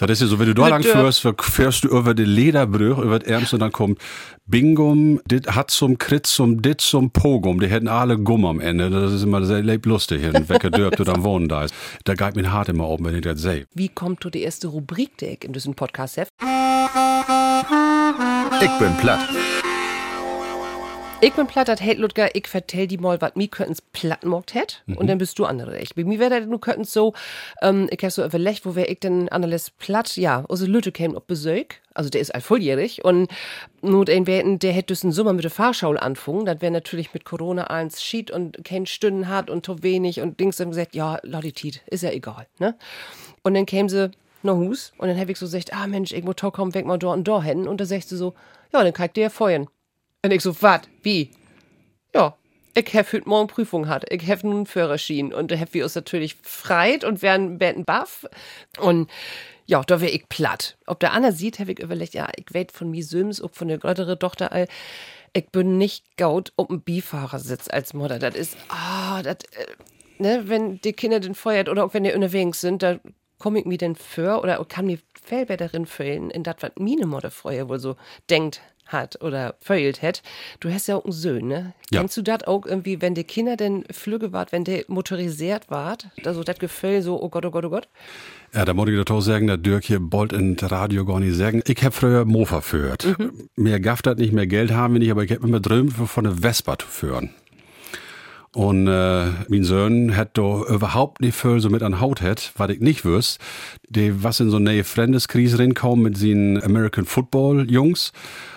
Das 0.00 0.10
ist 0.10 0.20
ja 0.20 0.26
so, 0.28 0.38
wenn 0.38 0.46
du 0.46 0.54
da 0.54 0.68
lang 0.68 0.84
fährst, 0.84 1.26
fährst 1.40 1.82
du 1.82 1.88
über 1.88 2.14
die 2.14 2.24
Lederbrüch, 2.24 2.98
über 2.98 3.18
das 3.18 3.28
Ärmste 3.28 3.56
und 3.56 3.60
dann 3.60 3.72
kommt 3.72 3.98
Bingum, 4.46 5.20
dit 5.26 5.48
hat 5.56 5.72
zum 5.72 5.98
Kritzum, 5.98 6.62
dit 6.62 6.80
zum 6.80 7.10
Pogum. 7.10 7.58
Die 7.58 7.66
hätten 7.66 7.88
alle 7.88 8.16
Gumm 8.16 8.44
am 8.44 8.60
Ende. 8.60 8.90
Das 8.90 9.12
ist 9.12 9.24
immer 9.24 9.44
sehr 9.44 9.60
lustig 9.62 10.22
hin, 10.22 10.48
weggedörbt 10.48 11.00
oder 11.00 11.14
am 11.14 11.24
Wohnen 11.24 11.48
da 11.48 11.64
ist. 11.64 11.74
Da 12.04 12.14
geht 12.14 12.36
mein 12.36 12.52
Hart 12.52 12.68
immer 12.68 12.88
oben, 12.88 13.06
wenn 13.06 13.16
ich 13.16 13.22
das 13.22 13.40
sehe. 13.40 13.66
Wie 13.74 13.88
kommt 13.88 14.24
du 14.24 14.30
die 14.30 14.42
erste 14.42 14.68
Rubrik, 14.68 15.18
die 15.18 15.26
ich 15.26 15.44
in 15.44 15.52
diesem 15.52 15.74
Podcast 15.74 16.16
habe? 16.18 16.28
Ich 18.60 18.78
bin 18.78 18.92
platt. 18.96 19.20
Ich 21.20 21.32
bin 21.32 21.46
platt, 21.46 21.68
das 21.68 21.80
hält 21.80 21.98
Ludger, 21.98 22.34
ich 22.34 22.48
vertell 22.48 22.88
die 22.88 22.98
mal, 22.98 23.20
was 23.20 23.36
mir 23.36 23.46
können's 23.46 23.80
platt 23.80 24.24
mocht 24.24 24.54
hätt. 24.54 24.82
Und 24.96 25.06
dann 25.06 25.18
bist 25.18 25.38
du 25.38 25.44
andere 25.44 25.76
echt. 25.78 25.94
Bei 25.94 26.02
mir 26.02 26.18
wäre 26.18 26.40
das 26.40 26.46
nur 26.46 26.60
können's 26.60 26.92
so, 26.92 27.12
ähm, 27.62 27.88
ich 27.90 28.02
hab 28.02 28.10
so 28.10 28.24
überlegt, 28.24 28.66
wo 28.66 28.74
wär 28.74 28.90
ich 28.90 28.98
denn 28.98 29.28
anderes 29.28 29.70
platt? 29.70 30.16
Ja, 30.16 30.44
also 30.48 30.66
Lütte 30.66 30.90
käme 30.90 31.16
auf 31.16 31.24
Besuch. 31.24 31.66
Also 31.94 32.10
der 32.10 32.20
ist 32.20 32.34
all 32.34 32.40
volljährig. 32.40 33.04
Und 33.04 33.28
nur 33.80 34.08
ein 34.08 34.26
werden, 34.26 34.58
der 34.58 34.72
hätte 34.72 34.94
einen 35.02 35.12
Sommer 35.12 35.34
mit 35.34 35.44
der 35.44 35.52
Fahrschule 35.52 36.02
anfangen. 36.02 36.44
Das 36.44 36.60
wäre 36.60 36.72
natürlich 36.72 37.14
mit 37.14 37.24
Corona 37.24 37.68
eins 37.68 38.02
schied 38.02 38.32
und 38.32 38.64
kein 38.64 38.86
Stunden 38.86 39.28
hat 39.28 39.50
und 39.50 39.66
zu 39.66 39.84
wenig 39.84 40.20
und 40.20 40.40
Dings 40.40 40.56
dann 40.56 40.70
gesagt, 40.70 40.96
ja, 40.96 41.18
Laditit, 41.22 41.82
ist 41.86 42.02
ja 42.02 42.10
egal, 42.10 42.46
ne? 42.58 42.76
Und 43.42 43.54
dann 43.54 43.66
kämen 43.66 43.88
sie 43.88 44.10
nach 44.42 44.54
Hus 44.54 44.92
und 44.98 45.08
dann 45.08 45.18
hab 45.18 45.28
ich 45.28 45.38
so 45.38 45.46
gesagt, 45.46 45.72
ah 45.72 45.86
Mensch, 45.86 46.12
muss 46.22 46.36
doch 46.36 46.52
kommen, 46.52 46.74
weg 46.74 46.86
mal 46.86 46.98
dort 46.98 47.18
und 47.18 47.24
dort 47.24 47.44
hin. 47.44 47.66
Und 47.66 47.80
da 47.80 47.84
sagst 47.84 48.12
du 48.12 48.16
so, 48.16 48.34
ja, 48.72 48.82
dann 48.82 48.92
kann 48.92 49.06
ich 49.06 49.12
dir 49.12 49.24
ja 49.24 49.30
feuern. 49.30 49.68
Und 50.24 50.32
ich 50.32 50.42
so, 50.42 50.60
wat, 50.62 50.88
wie? 51.02 51.30
Ja, 52.14 52.36
ich 52.74 52.94
hab 52.94 53.12
heute 53.12 53.28
morgen 53.28 53.48
Prüfung 53.48 53.88
hat. 53.88 54.10
Ich 54.12 54.28
hab 54.28 54.44
nun 54.44 54.66
Führerschein 54.66 55.32
und 55.32 55.50
da 55.50 55.58
hab 55.58 55.74
wir 55.74 55.84
uns 55.84 55.94
natürlich 55.94 56.36
freit 56.42 57.04
und 57.04 57.22
werden 57.22 57.60
werden 57.60 57.84
baff. 57.84 58.26
Und 58.78 59.10
ja, 59.66 59.82
da 59.82 60.00
wär 60.00 60.12
ich 60.12 60.28
platt. 60.28 60.78
Ob 60.86 61.00
der 61.00 61.12
Anna 61.12 61.32
sieht, 61.32 61.58
hab 61.58 61.68
ich 61.68 61.80
überlegt, 61.80 62.14
ja, 62.14 62.28
ich 62.36 62.46
weet 62.52 62.72
von 62.72 62.90
mir 62.90 63.04
Sims, 63.04 63.42
ob 63.42 63.54
von 63.54 63.68
der 63.68 63.78
größere 63.78 64.18
Tochter 64.18 64.52
all, 64.52 64.66
ich 65.34 65.50
bin 65.50 65.76
nicht 65.76 66.16
gaut 66.16 66.52
ob 66.56 66.70
ein 66.70 66.80
Bifahrersitz 66.80 67.68
als 67.68 67.94
Mutter. 67.94 68.18
Das 68.18 68.34
ist, 68.34 68.56
ah, 68.68 69.22
das, 69.22 69.36
äh, 69.52 69.66
ne, 70.18 70.44
wenn 70.46 70.80
die 70.80 70.92
Kinder 70.92 71.20
den 71.20 71.34
feuert 71.34 71.68
oder 71.68 71.84
auch 71.84 71.94
wenn 71.94 72.04
die 72.04 72.12
unterwegs 72.12 72.60
sind, 72.60 72.82
da 72.82 72.98
komme 73.38 73.60
ich 73.60 73.64
mir 73.64 73.78
denn 73.78 73.94
für 73.94 74.40
oder 74.40 74.64
kann 74.64 74.86
mir 74.86 74.98
viel 75.24 75.86
fühlen, 75.86 76.30
in 76.30 76.42
das, 76.42 76.56
was 76.60 76.72
meine 76.78 77.06
Mutter 77.06 77.30
früher 77.30 77.68
wohl 77.68 77.78
so 77.78 77.96
denkt 78.30 78.60
hat 78.88 79.22
oder 79.22 79.54
feilt 79.60 80.02
hat. 80.02 80.22
Du 80.60 80.72
hast 80.72 80.88
ja 80.88 80.96
auch 80.96 81.04
einen 81.04 81.12
Sohn, 81.12 81.46
ne? 81.46 81.74
Ja. 81.90 82.00
Kennst 82.00 82.16
du 82.16 82.22
das 82.22 82.44
auch 82.44 82.66
irgendwie, 82.66 83.00
wenn 83.00 83.14
die 83.14 83.24
Kinder 83.24 83.56
denn 83.56 83.84
flügge 83.90 84.32
wart, 84.32 84.52
wenn 84.52 84.64
der 84.64 84.84
motorisiert 84.88 85.70
wart, 85.70 86.08
also 86.24 86.42
das 86.42 86.58
Gefühl 86.58 87.02
so, 87.02 87.22
oh 87.22 87.28
Gott, 87.28 87.44
oh 87.44 87.50
Gott, 87.50 87.64
oh 87.66 87.70
Gott? 87.70 87.88
Ja, 88.54 88.64
da 88.64 88.72
muss 88.72 88.88
ich 88.88 89.04
doch 89.04 89.20
sagen, 89.20 89.46
der 89.46 89.58
Dirk 89.58 89.84
hier 89.84 90.00
wollte 90.10 90.36
in 90.36 90.56
Radio 90.58 91.04
gar 91.04 91.20
nicht 91.20 91.36
sagen. 91.36 91.62
Ich 91.66 91.84
hab 91.84 91.92
früher 91.92 92.24
Mofa 92.24 92.62
führt. 92.62 93.06
Mehr 93.56 93.78
Gaft 93.78 94.06
hat 94.06 94.18
nicht, 94.18 94.32
mehr 94.32 94.46
Geld 94.46 94.70
haben 94.70 94.94
wir 94.94 95.00
nicht, 95.00 95.10
aber 95.10 95.22
ich 95.22 95.32
hab 95.32 95.44
immer 95.44 95.60
drömt 95.60 95.92
von 95.92 96.24
der 96.24 96.36
Vespa 96.40 96.78
zu 96.78 96.86
führen. 96.86 97.34
Und 98.54 98.88
äh, 98.88 99.26
mein 99.48 99.64
Sohn 99.64 100.16
hat 100.16 100.38
da 100.38 100.62
überhaupt 100.64 101.20
nicht 101.20 101.36
viel 101.36 101.60
so 101.60 101.68
mit 101.68 101.82
an 101.82 102.00
Haut 102.00 102.22
hat, 102.22 102.52
was 102.56 102.70
ich 102.70 102.80
nicht 102.80 103.04
wüsste. 103.04 103.44
Die 103.88 104.22
was 104.22 104.40
in 104.40 104.50
so 104.50 104.56
eine 104.56 104.82
Freundeskrise 104.84 105.58
reinkommen 105.58 106.02
mit 106.02 106.20
den 106.20 106.62
American 106.62 107.04
Football 107.04 107.70
Jungs. 107.70 108.12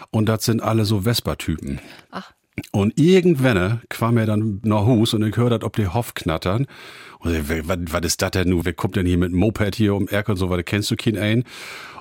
Und 0.10 0.28
das 0.28 0.46
sind 0.46 0.62
alle 0.62 0.86
so 0.86 1.02
Vespa-Typen. 1.02 1.80
Ach. 2.10 2.32
Und 2.72 3.00
irgendwann 3.00 3.82
kam 3.90 4.18
er 4.18 4.26
dann 4.26 4.62
nach 4.64 4.86
Hus 4.86 5.14
und 5.14 5.24
ich 5.24 5.36
hörte 5.36 5.66
ob 5.66 5.76
die 5.76 5.88
Hoff 5.88 6.14
knattern. 6.14 6.68
Und 7.20 7.34
ich, 7.34 7.68
was, 7.68 7.78
was 7.88 8.02
ist 8.02 8.22
das 8.22 8.32
denn 8.32 8.50
nun? 8.50 8.66
Wer 8.66 8.74
kommt 8.74 8.96
denn 8.96 9.06
hier 9.06 9.18
mit 9.18 9.32
dem 9.32 9.40
Moped 9.40 9.76
hier 9.76 9.96
um 9.96 10.08
Ecke 10.08 10.32
und 10.32 10.38
so 10.38 10.50
weiter? 10.50 10.64
Kennst 10.64 10.90
du 10.92 10.96
keinen 10.96 11.18
ein? 11.18 11.44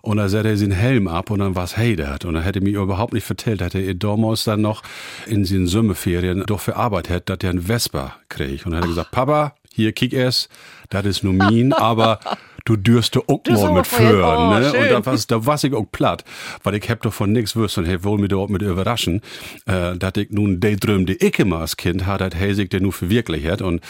Und 0.03 0.17
dann 0.17 0.29
setzt 0.29 0.47
er 0.47 0.57
seinen 0.57 0.73
Helm 0.73 1.09
ab 1.09 1.31
und 1.31 1.41
dann 1.41 1.55
war's 1.55 1.77
hey 1.77 1.95
dat. 1.97 2.25
Und 2.25 2.35
dann 2.35 2.43
hätte 2.43 2.61
er 2.61 2.63
mir 2.63 2.81
überhaupt 2.81 3.13
nicht 3.13 3.25
vertellt, 3.25 3.61
hätte 3.61 3.81
er 3.81 3.95
damals 3.95 4.45
dann 4.45 4.63
noch 4.63 4.83
in 5.27 5.45
seinen 5.45 5.67
Sommerferien 5.67 6.45
doch 6.47 6.61
für 6.61 6.77
Arbeit 6.77 7.11
hätte, 7.11 7.37
dass 7.37 7.45
er 7.45 7.51
einen 7.51 7.63
Vespa 7.63 8.17
kriegt. 8.29 8.65
Und 8.65 8.73
dann 8.73 8.81
hat 8.81 8.87
er 8.87 8.89
gesagt, 8.89 9.11
Papa, 9.11 9.55
hier 9.73 9.93
kick 9.93 10.13
es, 10.15 10.49
das 10.89 11.05
ist 11.05 11.23
nur 11.23 11.33
min, 11.33 11.73
aber 11.73 12.21
du 12.65 12.77
dürst 12.77 13.15
du 13.17 13.23
auch 13.27 13.41
mal 13.47 13.73
mit 13.73 13.85
gefreut. 13.85 14.09
führen, 14.09 14.25
Oh, 14.25 14.59
ne? 14.59 14.71
schön. 14.71 14.83
Und 14.83 14.91
da 14.91 15.07
war's, 15.07 15.27
da 15.27 15.47
war's 15.47 15.65
ich 15.65 15.73
auch 15.75 15.87
platt, 15.91 16.25
weil 16.63 16.75
ich 16.75 16.89
hab 16.91 17.03
doch 17.03 17.13
von 17.13 17.33
nix 17.33 17.57
wüsst 17.57 17.79
und 17.79 17.87
hey, 17.87 18.03
wohl 18.05 18.19
mir 18.19 18.29
dort 18.29 18.51
mit 18.51 18.63
überraschen, 18.63 19.21
äh, 19.67 19.97
dass 19.97 20.13
ich 20.17 20.31
nun 20.31 20.61
die 20.61 20.77
Dröm, 20.77 21.07
die 21.07 21.17
ich 21.17 21.39
immer 21.39 21.59
als 21.61 21.77
Kind 21.77 22.07
hatte, 22.07 22.25
hat 22.25 22.35
Hasig 22.39 22.71
der 22.71 22.81
nur 22.81 22.93
verwirklicht 22.93 23.63
und 23.63 23.81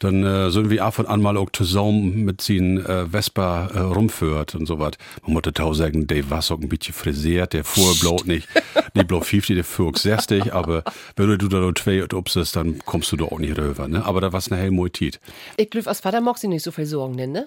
dann 0.00 0.24
äh, 0.24 0.50
sind 0.50 0.70
wir 0.70 0.84
ab 0.84 0.98
und 0.98 1.06
an 1.06 1.20
mal 1.22 1.36
auch 1.36 1.50
zusammen 1.52 2.24
mit 2.24 2.40
seinen 2.40 2.84
äh, 2.84 3.06
Vespa 3.06 3.68
äh, 3.74 3.78
rumführt 3.80 4.54
und 4.54 4.66
so 4.66 4.78
was. 4.78 4.92
Man 5.26 5.32
muss 5.34 5.42
auch 5.60 5.74
sagen, 5.74 6.06
der 6.06 6.28
war 6.30 6.42
so 6.42 6.54
ein 6.54 6.68
bisschen 6.68 6.94
frisiert, 6.94 7.52
der 7.52 7.64
fuhr 7.64 7.94
bloß 7.98 8.24
nicht, 8.26 8.48
nicht 8.94 9.06
bloß 9.08 9.26
50, 9.26 9.56
der 9.56 9.64
fuhr 9.64 9.90
auch 9.90 9.96
60, 9.96 10.52
aber 10.52 10.82
wenn 11.16 11.38
du 11.38 11.48
da 11.48 11.58
noch 11.60 11.72
zwei 11.74 12.02
und 12.02 12.14
obst 12.14 12.36
dann 12.56 12.78
kommst 12.84 13.12
du 13.12 13.16
da 13.16 13.24
auch 13.24 13.38
nicht 13.38 13.56
rüber, 13.58 13.88
ne? 13.88 14.04
Aber 14.04 14.20
da 14.20 14.32
war's 14.32 14.50
eine 14.50 14.60
helle 14.60 14.90
Tit. 14.90 15.20
Ich 15.56 15.70
glaube, 15.70 15.88
als 15.88 16.00
Vater 16.00 16.20
mag 16.20 16.38
sie 16.38 16.48
nicht 16.48 16.62
so 16.62 16.70
viel 16.70 16.86
Sorgen, 16.86 17.14
ne? 17.16 17.46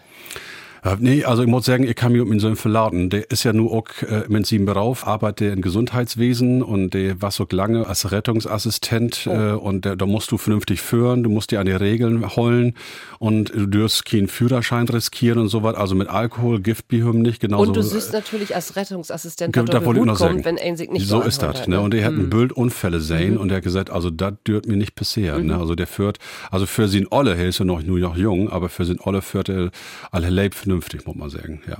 Äh, 0.83 0.95
Nee, 0.99 1.23
also 1.23 1.43
ich 1.43 1.47
muss 1.47 1.65
sagen, 1.65 1.83
ich 1.85 1.95
kann 1.95 2.11
mich 2.11 2.21
um 2.21 2.31
ihn 2.33 2.39
so 2.39 2.53
verlauten. 2.55 3.09
Der 3.09 3.29
ist 3.31 3.43
ja 3.43 3.53
nur 3.53 3.71
auch 3.71 3.85
äh, 4.03 4.23
mit 4.27 4.45
sieben 4.45 4.65
Berauf, 4.65 5.07
arbeitet 5.07 5.53
im 5.53 5.61
Gesundheitswesen 5.61 6.61
und 6.61 6.93
der 6.93 7.21
war 7.21 7.31
so 7.31 7.45
lange 7.51 7.87
als 7.87 8.11
Rettungsassistent 8.11 9.27
äh, 9.27 9.51
und 9.51 9.85
da 9.85 10.05
musst 10.05 10.31
du 10.31 10.37
vernünftig 10.37 10.81
führen, 10.81 11.23
du 11.23 11.29
musst 11.29 11.51
dir 11.51 11.59
an 11.59 11.65
die 11.65 11.71
Regeln 11.71 12.35
holen 12.35 12.73
und 13.19 13.49
du 13.53 13.65
dürst 13.67 14.05
keinen 14.05 14.27
Führerschein 14.27 14.87
riskieren 14.87 15.39
und 15.39 15.49
so 15.49 15.63
was. 15.63 15.75
Also 15.75 15.95
mit 15.95 16.09
Alkohol, 16.09 16.59
Giftbehüm 16.61 17.21
nicht, 17.21 17.39
genauso. 17.39 17.67
Und 17.69 17.75
du 17.75 17.83
siehst 17.83 18.13
natürlich 18.13 18.55
als 18.55 18.75
Rettungsassistent, 18.75 19.55
da 19.55 19.61
wollte 19.61 19.79
ich 19.79 19.83
gut 19.85 20.05
noch 20.07 20.17
kommt, 20.17 20.43
sagen. 20.43 20.45
wenn 20.45 20.57
ein 20.57 20.75
sich 20.77 20.89
nicht 20.89 21.07
so 21.07 21.21
so 21.21 21.27
ist 21.27 21.41
das. 21.41 21.67
Ne? 21.67 21.79
Und 21.79 21.93
der 21.93 22.05
hat 22.05 22.13
Mhm. 22.13 22.19
ein 22.21 22.29
Bild 22.29 22.53
Unfälle 22.53 22.99
sehen 22.99 23.37
und 23.37 23.49
der 23.49 23.57
hat 23.57 23.63
gesagt, 23.63 23.89
also 23.89 24.09
das 24.09 24.33
dürft 24.47 24.67
mir 24.67 24.77
nicht 24.77 24.95
passieren. 24.95 25.47
Ne? 25.47 25.57
Also 25.57 25.75
der 25.75 25.87
führt, 25.87 26.17
also 26.51 26.65
für 26.65 26.87
sie 26.87 27.07
Olle, 27.11 27.35
er 27.35 27.47
ist 27.47 27.59
ja 27.59 27.65
noch 27.65 27.81
nur 27.83 27.99
noch 27.99 28.17
jung, 28.17 28.49
aber 28.49 28.69
für 28.69 28.85
sie 28.85 28.97
Olle 29.03 29.21
führt 29.21 29.49
er 29.49 29.69
alle 30.11 30.29
lebt 30.29 30.55
vernünftig, 30.69 31.05
muss 31.07 31.15
man 31.15 31.29
sagen. 31.29 31.61
Ja. 31.67 31.79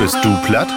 Bist 0.00 0.16
du 0.24 0.36
platt? 0.44 0.68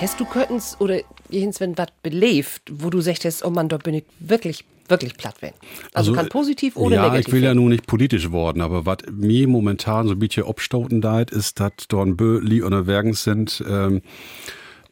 Hast 0.00 0.18
du 0.18 0.24
Köttens 0.24 0.76
oder 0.80 1.00
jens, 1.28 1.60
wenn 1.60 1.76
was 1.76 1.88
belebt, 2.02 2.62
wo 2.70 2.88
du 2.88 3.02
sagst, 3.02 3.44
oh 3.44 3.50
Mann, 3.50 3.68
da 3.68 3.76
bin 3.76 3.94
ich 3.94 4.04
wirklich, 4.18 4.64
wirklich 4.88 5.14
platt 5.18 5.34
wenn. 5.40 5.52
Also, 5.92 6.14
kann 6.14 6.30
positiv 6.30 6.76
oder 6.76 6.96
ja, 6.96 7.02
negativ 7.02 7.26
ich 7.26 7.32
will 7.34 7.42
ja 7.42 7.48
werden. 7.48 7.58
nun 7.58 7.68
nicht 7.68 7.86
politisch 7.86 8.30
worden, 8.30 8.62
aber 8.62 8.86
was 8.86 8.98
mir 9.12 9.46
momentan 9.46 10.06
so 10.06 10.14
ein 10.14 10.18
bisschen 10.18 10.44
obstoten 10.44 11.02
deit, 11.02 11.30
ist, 11.30 11.60
dass 11.60 11.72
dort 11.88 12.16
Böli 12.16 12.62
unterwegs 12.62 13.24
sind, 13.24 13.62
ähm, 13.68 14.00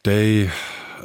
die 0.05 0.47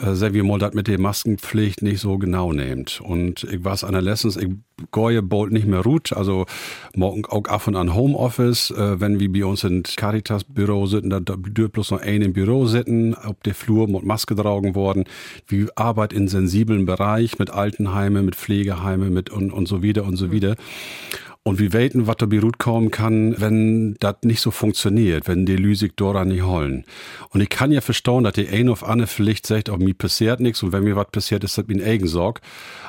äh, 0.02 0.32
wir 0.32 0.44
mal, 0.44 0.58
das 0.58 0.74
mit 0.74 0.88
der 0.88 0.98
Maskenpflicht 1.00 1.82
nicht 1.82 2.00
so 2.00 2.18
genau 2.18 2.52
nehmt. 2.52 3.00
Und 3.00 3.44
ich 3.44 3.64
weiß 3.64 3.84
an 3.84 3.92
der 3.92 4.02
Lessons, 4.02 4.36
ich 4.36 4.48
gehe 4.92 5.22
bald 5.22 5.52
nicht 5.52 5.66
mehr 5.66 5.80
ruht, 5.80 6.12
also 6.12 6.46
morgen 6.94 7.24
auch 7.26 7.44
ab 7.44 7.66
und 7.66 7.76
an 7.76 7.94
Homeoffice, 7.94 8.70
äh, 8.70 9.00
wenn 9.00 9.20
wir 9.20 9.32
bei 9.32 9.44
uns 9.44 9.64
in 9.64 9.82
Caritas 9.82 10.44
Büro 10.44 10.86
sitzen, 10.86 11.10
da, 11.10 11.20
dürft 11.20 11.72
bloß 11.72 11.92
noch 11.92 12.00
ein 12.00 12.22
im 12.22 12.32
Büro 12.32 12.66
sitzen, 12.66 13.14
auf 13.14 13.36
der 13.44 13.54
Flur 13.54 13.88
mit 13.88 14.04
Maske 14.04 14.34
tragen 14.34 14.74
worden. 14.74 15.04
Wir 15.46 15.68
arbeiten 15.76 16.16
in 16.16 16.28
sensiblen 16.28 16.86
Bereich 16.86 17.38
mit 17.38 17.50
Altenheime, 17.50 18.22
mit 18.22 18.36
Pflegeheime, 18.36 19.10
mit 19.10 19.30
und, 19.30 19.52
und 19.52 19.66
so 19.66 19.82
wieder 19.82 20.04
und 20.04 20.16
so 20.16 20.30
wieder. 20.32 20.56
Und 21.46 21.58
wir 21.58 21.74
weten, 21.74 22.06
was 22.06 22.16
da 22.16 22.24
Beirut 22.24 22.58
kommen 22.58 22.90
kann, 22.90 23.38
wenn 23.38 23.96
das 24.00 24.16
nicht 24.22 24.40
so 24.40 24.50
funktioniert, 24.50 25.28
wenn 25.28 25.44
die 25.44 25.56
Lüsig 25.56 25.94
Dora 25.94 26.24
nicht 26.24 26.42
holen. 26.42 26.84
Und 27.28 27.42
ich 27.42 27.50
kann 27.50 27.70
ja 27.70 27.82
verstehen, 27.82 28.24
dass 28.24 28.32
die 28.32 28.48
ein 28.48 28.70
auf 28.70 28.82
Anne 28.82 29.06
vielleicht 29.06 29.46
sagt, 29.46 29.68
ob 29.68 29.78
mir 29.78 29.92
passiert 29.92 30.40
nichts 30.40 30.62
und 30.62 30.72
wenn 30.72 30.84
mir 30.84 30.96
was 30.96 31.10
passiert, 31.10 31.44
ist 31.44 31.58
das 31.58 31.66
mein 31.68 31.84
Eigensorg. 31.84 32.40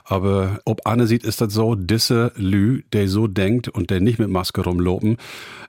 Aber 0.05 0.61
ob 0.63 0.87
Anne 0.87 1.05
sieht, 1.05 1.25
ist 1.25 1.41
das 1.41 1.51
so, 1.51 1.75
diese 1.75 2.31
Lü, 2.37 2.83
der 2.93 3.09
so 3.09 3.27
denkt 3.27 3.67
und 3.67 3.89
der 3.89 3.99
nicht 3.99 4.19
mit 4.19 4.29
Maske 4.29 4.61
rumlopen, 4.61 5.17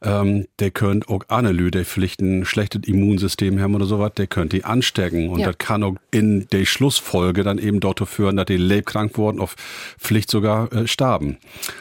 ähm, 0.03 0.47
der 0.59 0.71
könnt 0.71 1.09
auch 1.09 1.23
Anne 1.29 1.53
Lü, 1.53 1.71
der 1.71 1.85
vielleicht 1.85 2.21
ein 2.21 2.45
schlechtes 2.45 2.83
Immunsystem 2.87 3.61
haben 3.61 3.75
oder 3.75 3.87
sowas, 3.87 4.13
der 4.17 4.27
könnt 4.27 4.53
die 4.53 4.65
anstecken. 4.65 5.29
Und 5.29 5.41
Ja. 5.41 5.47
das 5.47 5.59
kann 5.59 5.83
auch 5.83 5.97
in 6.11 6.47
der 6.53 6.65
Schlussfolge 6.65 7.43
dann 7.43 7.59
eben 7.59 7.81
dazu 7.81 8.07
führen, 8.07 8.37
dass 8.37 8.47
die 8.47 8.57
lebkrank 8.57 9.17
wurden, 9.19 9.41
auf 9.41 9.57
Pflicht 9.99 10.31
sogar 10.31 10.73
äh, 10.73 10.87
starben. 10.87 11.39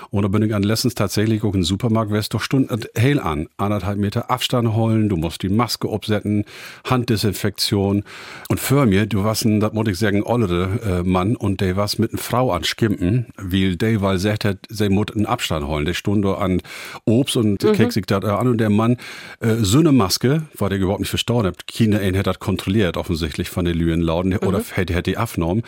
Und 0.10 0.24
da 0.24 0.28
bin 0.28 0.44
ich 0.44 0.54
an 0.54 0.64
Lessons 0.64 0.96
tatsächlich 0.96 1.44
auch 1.44 1.54
im 1.54 1.64
Supermarkt, 1.64 2.12
wärst 2.12 2.34
doch 2.34 2.42
Stunden 2.42 2.82
hell 2.96 3.20
an. 3.20 3.48
Anderthalb 3.58 3.98
Meter 3.98 4.30
Abstand 4.30 4.74
holen, 4.74 5.10
du 5.10 5.18
musst 5.18 5.44
die 5.44 5.50
Maske 5.50 5.90
absetzen, 5.90 6.46
Handdesinfektion. 6.90 8.04
Und 8.50 8.60
für 8.60 8.86
mir, 8.86 9.06
du 9.06 9.24
warst 9.24 9.46
ein, 9.46 9.60
das 9.60 9.74
muss 9.74 9.88
ich 9.88 9.98
sagen, 9.98 10.24
ollere 10.24 10.80
äh, 10.86 11.04
Mann 11.04 11.36
und 11.36 11.62
der 11.62 11.76
was 11.76 11.98
mit 11.98 12.12
einer 12.12 12.22
Frau 12.22 12.52
an 12.52 12.64
Skimpen, 12.64 13.28
weil 13.38 13.76
der 13.76 14.02
weil 14.02 14.18
sagt 14.18 14.46
hat, 14.46 14.58
sie 14.70 14.90
muss 14.90 15.08
einen 15.16 15.26
Abstand 15.26 15.68
holen. 15.68 15.86
Der 15.86 15.94
stunde 15.94 16.38
an 16.38 16.62
Obst 17.06 17.38
und 17.38 17.64
mhm. 17.64 17.74
kriegt 17.74 17.94
das 18.06 18.24
an 18.24 18.48
und 18.48 18.58
der 18.58 18.70
Mann 18.70 18.98
äh, 19.40 19.56
so 19.62 19.80
eine 19.80 19.92
Maske, 19.92 20.44
weil 20.58 20.70
der 20.70 20.80
überhaupt 20.80 21.00
nicht 21.00 21.10
verstauen 21.10 21.46
hat. 21.46 21.68
Keiner 21.68 22.00
einen 22.00 22.18
hat 22.18 22.28
das 22.28 22.40
kontrolliert, 22.40 22.98
offensichtlich 22.98 23.50
von 23.50 23.66
den 23.66 23.78
Lüenlauden, 23.78 24.32
mhm. 24.32 24.48
oder 24.48 24.62
hätte, 24.74 24.94
hätte 24.94 25.12
die 25.12 25.18
aufgenommen 25.18 25.64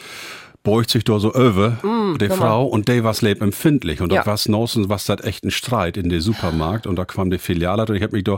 beugt 0.68 0.90
sich 0.92 1.04
da 1.06 1.18
so 1.18 1.34
über, 1.34 1.78
mm, 1.82 2.18
die 2.20 2.28
Frau, 2.28 2.66
und 2.68 2.90
der 2.90 3.04
was 3.06 3.22
lebt 3.22 3.42
empfindlich. 3.42 4.02
Und 4.02 4.12
Ja. 4.12 4.24
da 4.24 4.32
was 4.34 4.50
nossen, 4.50 4.90
was 4.90 5.06
das 5.06 5.24
echt 5.24 5.46
ein 5.46 5.52
Streit 5.52 5.96
in 5.96 6.10
der 6.10 6.20
Supermarkt. 6.22 6.86
Und 6.88 6.98
da 6.98 7.06
kam 7.06 7.32
die 7.32 7.38
Filiale 7.38 7.86
und 7.86 7.96
ich 7.96 8.04
hab 8.04 8.12
mich 8.12 8.26
da 8.26 8.38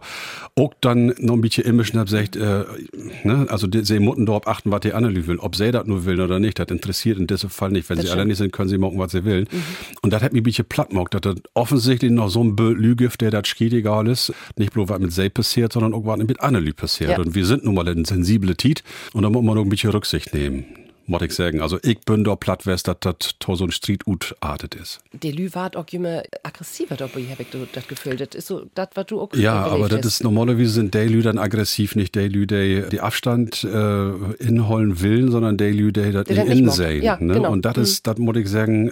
auch 0.55 0.73
dann 0.81 1.07
noch 1.17 1.33
ein 1.33 1.41
bisschen 1.41 1.65
immisch 1.65 1.91
und 1.93 1.99
hab 1.99 2.05
gesagt, 2.05 2.35
äh, 2.35 2.65
ne, 3.23 3.47
also 3.49 3.65
die, 3.65 3.83
sie 3.83 3.99
mutten 3.99 4.27
darauf 4.27 4.45
achten, 4.47 4.71
was 4.71 4.81
die 4.81 4.93
anderen 4.93 5.25
will. 5.27 5.39
Ob 5.39 5.55
sie 5.55 5.71
das 5.71 5.87
nur 5.87 6.05
will 6.05 6.21
oder 6.21 6.39
nicht, 6.39 6.59
das 6.59 6.67
interessiert 6.69 7.17
in 7.17 7.25
diesem 7.25 7.49
Fall 7.49 7.71
nicht. 7.71 7.89
Wenn 7.89 7.97
Das 7.97 8.03
sie 8.03 8.07
stimmt. 8.09 8.19
alleine 8.21 8.35
sind, 8.35 8.51
können 8.53 8.69
sie 8.69 8.77
machen, 8.77 8.99
was 8.99 9.11
sie 9.11 9.25
will. 9.25 9.47
Und 10.03 10.13
das 10.13 10.21
hat 10.21 10.31
mich 10.31 10.41
ein 10.41 10.43
bisschen 10.43 10.65
platt 10.65 10.89
gemacht, 10.89 11.13
dass 11.15 11.21
das 11.21 11.35
offensichtlich 11.55 12.11
noch 12.11 12.29
so 12.29 12.43
ein 12.43 12.55
Bö- 12.55 12.75
Lügift, 12.75 13.21
der 13.21 13.31
das 13.31 13.47
schied 13.47 13.73
egal 13.73 14.07
ist. 14.07 14.31
Nicht 14.55 14.73
bloß 14.73 14.87
was 14.89 14.99
mit 14.99 15.11
sie 15.11 15.29
passiert, 15.29 15.73
sondern 15.73 15.95
auch 15.95 16.05
was 16.05 16.19
mit 16.19 16.39
Annelü 16.41 16.73
passiert. 16.73 17.09
Ja. 17.11 17.17
Und 17.17 17.33
wir 17.33 17.45
sind 17.45 17.65
nun 17.65 17.73
mal 17.73 17.87
ein 17.89 18.05
sensible 18.05 18.55
Tit 18.55 18.83
und 19.13 19.23
da 19.23 19.29
muss 19.31 19.43
man 19.43 19.55
noch 19.55 19.63
ein 19.63 19.69
bisschen 19.69 19.89
Rücksicht 19.89 20.33
nehmen. 20.33 20.65
Muss 21.09 21.23
ich 21.23 21.33
sagen. 21.33 21.59
Also 21.59 21.79
ich 21.81 22.01
bin 22.01 22.23
da 22.23 22.35
platt, 22.35 22.67
dass 22.67 22.83
das 22.83 23.15
so 23.39 23.63
ein 23.63 23.71
Street 23.71 24.03
artet 24.41 24.75
ist. 24.75 24.99
Der 25.11 25.31
Lü 25.31 25.49
war 25.53 25.75
auch 25.75 25.87
immer 25.91 26.21
aggressiver 26.43 26.95
dabei, 26.95 27.23
habe 27.31 27.41
ich 27.41 27.47
das 27.73 27.87
Gefühl. 27.87 28.15
Das 28.15 28.35
ist 28.35 28.45
so, 28.45 28.67
das, 28.75 28.89
was 28.93 29.07
du 29.07 29.19
auch 29.19 29.33
Ja, 29.33 29.65
aber 29.65 29.89
das 29.89 30.05
ist 30.05 30.23
normalerweise 30.23 30.69
sind 30.69 30.93
die 30.93 30.99
Lü 30.99 31.23
dann 31.23 31.39
aggressiv, 31.39 31.95
nicht 31.95 32.13
die 32.13 32.27
Lü, 32.27 32.45
die 32.45 32.83
die 32.91 33.01
Abstand 33.01 33.63
äh, 33.63 34.09
inholen 34.37 35.01
will, 35.01 35.31
sondern 35.31 35.57
die 35.57 35.71
Lü, 35.71 35.91
die 35.91 36.11
das 36.11 36.27
in 36.27 36.69
sehen. 36.69 37.01
Ja, 37.01 37.17
ne? 37.19 37.33
genau. 37.33 37.51
Und 37.53 37.65
das 37.65 37.77
ist, 37.77 38.05
das 38.05 38.19
muss 38.19 38.37
ich 38.37 38.47
sagen, 38.47 38.91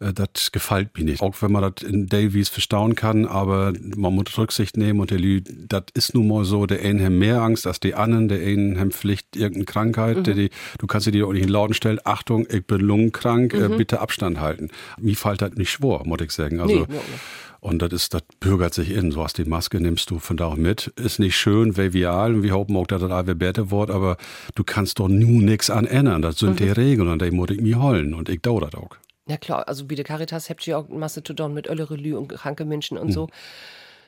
äh, 0.00 0.12
das 0.12 0.52
gefällt 0.52 0.96
mir 0.96 1.04
nicht. 1.04 1.22
Auch 1.22 1.34
wenn 1.40 1.52
man 1.52 1.62
das 1.62 1.82
in 1.88 2.06
Davies 2.06 2.48
verstauen 2.48 2.94
kann, 2.94 3.26
aber 3.26 3.72
man 3.96 4.14
muss 4.14 4.36
Rücksicht 4.38 4.76
nehmen 4.76 5.00
und 5.00 5.10
der 5.10 5.18
Lü, 5.18 5.40
das 5.42 5.84
ist 5.94 6.14
nun 6.14 6.28
mal 6.28 6.44
so, 6.44 6.66
der 6.66 6.80
einen 6.82 7.02
haben 7.04 7.18
mehr 7.18 7.42
Angst 7.42 7.66
als 7.66 7.80
die 7.80 7.94
anderen, 7.94 8.28
der 8.28 8.40
einen 8.40 8.78
haben 8.78 8.90
vielleicht 8.92 9.36
irgendeine 9.36 9.64
Krankheit, 9.66 10.18
Mhm. 10.18 10.24
der 10.24 10.34
die, 10.34 10.50
du 10.78 10.86
kannst 10.86 11.06
dir 11.06 11.12
die 11.12 11.22
auch 11.22 11.32
nicht 11.32 11.42
in 11.44 11.48
Laden 11.48 11.74
stellen, 11.74 11.98
Achtung, 12.04 12.46
ich 12.50 12.66
bin 12.66 12.80
lungenkrank, 12.80 13.54
Mhm. 13.54 13.72
äh, 13.74 13.76
bitte 13.76 14.00
Abstand 14.00 14.40
halten. 14.40 14.68
Mir 15.00 15.16
fällt 15.16 15.42
das 15.42 15.52
nicht 15.54 15.70
schwor, 15.70 16.06
muss 16.06 16.20
ich 16.22 16.30
sagen. 16.32 16.60
Also, 16.60 16.74
Nee, 16.74 16.80
nee, 16.88 16.94
nee. 16.94 17.18
und 17.60 17.82
das 17.82 17.92
ist, 17.92 18.14
das 18.14 18.22
bürgert 18.40 18.74
sich 18.74 18.90
in. 18.90 19.10
So 19.10 19.22
hast 19.24 19.38
die 19.38 19.44
Maske 19.44 19.80
nimmst 19.80 20.10
du 20.10 20.18
von 20.18 20.36
da 20.36 20.46
auch 20.46 20.56
mit. 20.56 20.92
Ist 20.96 21.18
nicht 21.18 21.36
schön, 21.36 21.76
vial. 21.76 22.34
Und 22.34 22.42
wir 22.42 22.52
hoffen 22.52 22.76
auch, 22.76 22.86
dass 22.86 23.00
das 23.00 23.10
alle 23.10 23.34
besser 23.34 23.70
wird, 23.70 23.90
aber 23.90 24.16
du 24.54 24.62
kannst 24.64 24.98
doch 25.00 25.08
nu 25.08 25.40
nix 25.40 25.68
an 25.70 25.84
ändern. 25.86 26.22
Das 26.22 26.38
sind 26.38 26.60
die 26.60 26.68
Regeln 26.70 27.08
und 27.08 27.20
die 27.22 27.30
muss 27.30 27.50
ich 27.50 27.60
mir 27.60 27.80
holen. 27.82 28.14
Und 28.14 28.28
ich 28.28 28.40
dau 28.42 28.60
das 28.60 28.74
auch. 28.74 28.90
Ja 29.28 29.36
klar, 29.36 29.68
also 29.68 29.88
wie 29.90 29.94
der 29.94 30.04
Caritas 30.04 30.50
habt 30.50 30.66
ihr 30.66 30.78
auch 30.78 30.86
tun 30.88 31.54
mit 31.54 31.68
Öllere 31.68 31.96
Lü 31.96 32.16
und 32.16 32.28
kranke 32.28 32.64
Menschen 32.64 32.98
und 32.98 33.12
so. 33.12 33.28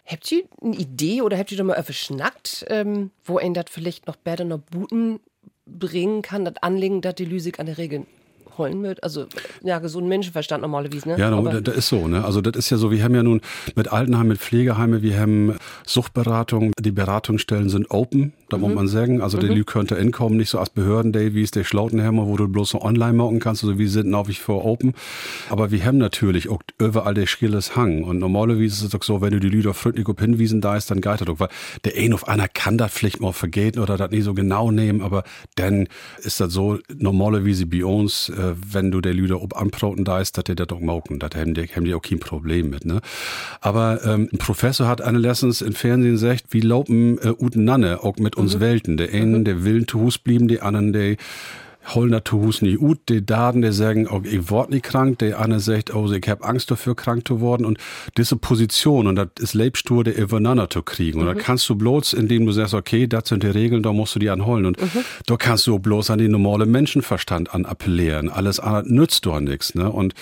Habt 0.06 0.32
ihr 0.32 0.44
eine 0.62 0.76
Idee 0.76 1.22
oder 1.22 1.38
habt 1.38 1.52
ihr 1.52 1.58
da 1.58 1.64
mal 1.64 1.80
verschnackt, 1.82 2.64
ähm, 2.68 3.10
wo 3.24 3.38
ein 3.38 3.54
das 3.54 3.66
vielleicht 3.70 4.06
noch 4.06 4.16
besser 4.16 4.44
noch 4.44 4.58
Buten 4.58 5.20
bringen 5.66 6.22
kann, 6.22 6.44
das 6.44 6.54
Anlegen, 6.62 7.00
dass 7.00 7.14
die 7.14 7.26
Lüsig 7.26 7.60
an 7.60 7.66
der 7.66 7.78
Regel 7.78 8.06
holen 8.58 8.82
wird? 8.82 9.04
Also, 9.04 9.26
ja, 9.62 9.78
gesunden 9.78 10.08
Menschenverstand 10.08 10.62
normalerweise, 10.62 11.08
ne? 11.08 11.18
Ja, 11.18 11.30
no, 11.30 11.42
das, 11.42 11.62
das 11.62 11.76
ist 11.76 11.88
so. 11.88 12.08
Ne? 12.08 12.24
Also 12.24 12.40
das 12.40 12.56
ist 12.56 12.70
ja 12.70 12.76
so, 12.76 12.90
wir 12.90 13.04
haben 13.04 13.14
ja 13.14 13.22
nun 13.22 13.40
mit 13.76 13.92
Altenheim, 13.92 14.28
mit 14.28 14.38
Pflegeheime, 14.38 15.02
wir 15.02 15.20
haben 15.20 15.58
Suchtberatung, 15.86 16.72
die 16.80 16.92
Beratungsstellen 16.92 17.68
sind 17.68 17.90
open, 17.90 18.32
da 18.52 18.58
muss 18.58 18.74
man 18.74 18.88
sagen. 18.88 19.20
Also 19.20 19.38
der 19.38 19.50
Lü 19.50 19.64
könnte 19.64 19.94
inkommen, 19.96 20.36
nicht 20.36 20.50
so 20.50 20.58
als 20.58 20.70
Behörden, 20.70 21.14
wie 21.14 21.42
es 21.42 21.50
der 21.50 21.64
Schlautenhammer, 21.64 22.26
wo 22.26 22.36
du 22.36 22.48
bloß 22.48 22.70
so 22.70 22.82
online 22.82 23.12
machen 23.12 23.40
kannst. 23.40 23.64
Also 23.64 23.78
wir 23.78 23.88
sind 23.88 24.08
nach 24.08 24.28
wie 24.28 24.34
vor 24.34 24.64
open. 24.64 24.94
Aber 25.48 25.70
wir 25.70 25.84
haben 25.84 25.98
natürlich 25.98 26.48
auch 26.48 26.60
überall 26.78 27.14
der 27.14 27.26
schrilles 27.26 27.76
Hang. 27.76 28.04
Und 28.04 28.18
normalerweise 28.18 28.66
ist 28.66 28.82
es 28.82 28.90
doch 28.90 29.02
so, 29.02 29.20
wenn 29.20 29.32
du 29.32 29.40
die 29.40 29.48
Lüder 29.48 29.74
freundlich 29.74 30.08
auf 30.08 30.18
hinwiesen 30.18 30.60
da 30.60 30.76
ist, 30.76 30.90
dann 30.90 31.00
geht 31.00 31.20
das 31.20 31.26
doch. 31.26 31.40
Weil 31.40 31.48
der 31.84 31.96
ein 31.96 32.12
auf 32.12 32.28
einer 32.28 32.48
kann 32.48 32.78
das 32.78 32.92
vielleicht 32.92 33.20
mal 33.20 33.32
vergehen 33.32 33.78
oder 33.78 33.96
das 33.96 34.10
nicht 34.10 34.24
so 34.24 34.34
genau 34.34 34.70
nehmen, 34.70 35.00
aber 35.00 35.24
dann 35.56 35.88
ist 36.22 36.40
das 36.40 36.52
so, 36.52 36.78
normalerweise 36.94 37.66
bei 37.66 37.84
uns, 37.84 38.28
äh, 38.28 38.54
wenn 38.54 38.90
du 38.90 39.00
der 39.00 39.14
Lüder 39.14 39.42
ob 39.42 39.56
anproten 39.56 40.04
da 40.04 40.20
ist, 40.20 40.36
dass 40.36 40.44
der 40.44 40.54
das 40.54 40.68
doch 40.68 40.80
mauken. 40.80 41.18
Das 41.18 41.30
haben 41.34 41.54
die, 41.54 41.66
haben 41.66 41.84
die 41.84 41.94
auch 41.94 42.02
kein 42.02 42.20
Problem 42.20 42.70
mit, 42.70 42.84
ne? 42.84 43.00
Aber 43.60 44.04
ähm, 44.04 44.28
ein 44.32 44.38
Professor 44.38 44.86
hat 44.86 45.00
eine 45.00 45.18
Lessons 45.18 45.62
im 45.62 45.72
Fernsehen 45.72 46.12
gesagt, 46.12 46.46
wie 46.50 46.60
laufen 46.60 47.18
äh, 47.18 47.32
Uten 47.38 47.64
Nanne 47.64 48.02
auch 48.02 48.16
mit 48.16 48.36
uns 48.40 48.60
Welten. 48.60 48.96
Der 48.96 49.12
einen, 49.12 49.44
der 49.44 49.64
will 49.64 49.86
zu 49.86 50.00
Hus 50.00 50.18
blieben, 50.18 50.48
die 50.48 50.60
anderen, 50.60 50.92
der 50.92 51.16
holen 51.94 52.12
das 52.12 52.30
Hus 52.30 52.62
nicht 52.62 52.80
ut, 52.80 52.98
die 53.08 53.24
Daten, 53.24 53.62
die 53.62 53.72
sagen, 53.72 54.06
oh, 54.08 54.20
ich 54.24 54.50
word 54.50 54.70
nicht 54.70 54.84
krank, 54.84 55.18
der 55.18 55.40
eine 55.40 55.60
sagt, 55.60 55.94
oh, 55.94 56.10
ich 56.12 56.28
hab 56.28 56.44
Angst 56.44 56.70
dafür, 56.70 56.94
krank 56.94 57.26
zu 57.26 57.40
worden 57.40 57.64
und 57.64 57.78
diese 58.16 58.36
Position 58.36 59.06
und 59.06 59.16
das 59.16 59.28
ist 59.40 59.54
Lebstur, 59.54 60.04
der 60.04 60.16
übereinander 60.16 60.68
zu 60.70 60.82
kriegen 60.82 61.20
und 61.20 61.26
mhm. 61.26 61.34
da 61.34 61.40
kannst 61.40 61.68
du 61.68 61.74
bloß, 61.74 62.12
indem 62.12 62.46
du 62.46 62.52
sagst, 62.52 62.74
okay, 62.74 63.06
das 63.06 63.28
sind 63.28 63.42
die 63.42 63.48
Regeln, 63.48 63.82
da 63.82 63.92
musst 63.92 64.14
du 64.14 64.18
die 64.18 64.30
anholen 64.30 64.66
und 64.66 64.80
mhm. 64.80 65.00
da 65.26 65.36
kannst 65.36 65.66
du 65.66 65.78
bloß 65.78 66.10
an 66.10 66.18
den 66.18 66.30
normalen 66.30 66.70
Menschenverstand 66.70 67.54
an 67.54 67.64
appellieren, 67.64 68.28
alles 68.28 68.60
andere 68.60 68.92
nützt 68.92 69.26
doch 69.26 69.40
nichts, 69.40 69.74
ne, 69.74 69.90
und 69.90 70.14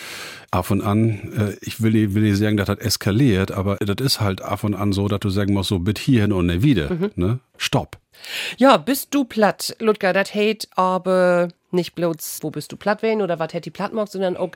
ab 0.51 0.71
und 0.71 0.81
an, 0.81 1.11
äh, 1.37 1.57
ich 1.61 1.83
will 1.83 1.93
nicht, 1.93 2.15
will 2.15 2.23
nicht 2.23 2.39
sagen, 2.39 2.57
dass 2.57 2.67
das 2.67 2.79
eskaliert, 2.79 3.53
aber 3.53 3.77
das 3.77 4.05
ist 4.05 4.21
halt 4.21 4.41
ab 4.43 4.65
und 4.65 4.75
an 4.75 4.93
so, 4.93 5.09
dass 5.09 5.21
du 5.21 5.29
sagen 5.29 5.53
musst, 5.53 5.69
so, 5.69 5.81
bitte 5.81 6.01
hierhin 6.01 6.33
und 6.33 6.47
nicht 6.47 6.63
wieder, 6.63 6.91
mhm. 6.93 7.11
ne, 7.17 7.41
stopp. 7.57 7.99
Ja, 8.57 8.77
bist 8.77 9.15
du 9.15 9.25
platt, 9.25 9.77
Ludger, 9.79 10.13
das 10.13 10.35
hate 10.35 10.69
aber 10.77 11.49
nicht 11.71 11.95
bloß, 11.95 12.39
wo 12.43 12.51
bist 12.51 12.73
du 12.73 12.77
platt 12.77 13.03
wen 13.03 13.23
oder 13.23 13.39
was 13.39 13.53
hätt 13.53 13.65
die 13.65 13.71
platt 13.71 13.93
mag, 13.93 14.09
sondern 14.09 14.37
auch, 14.37 14.51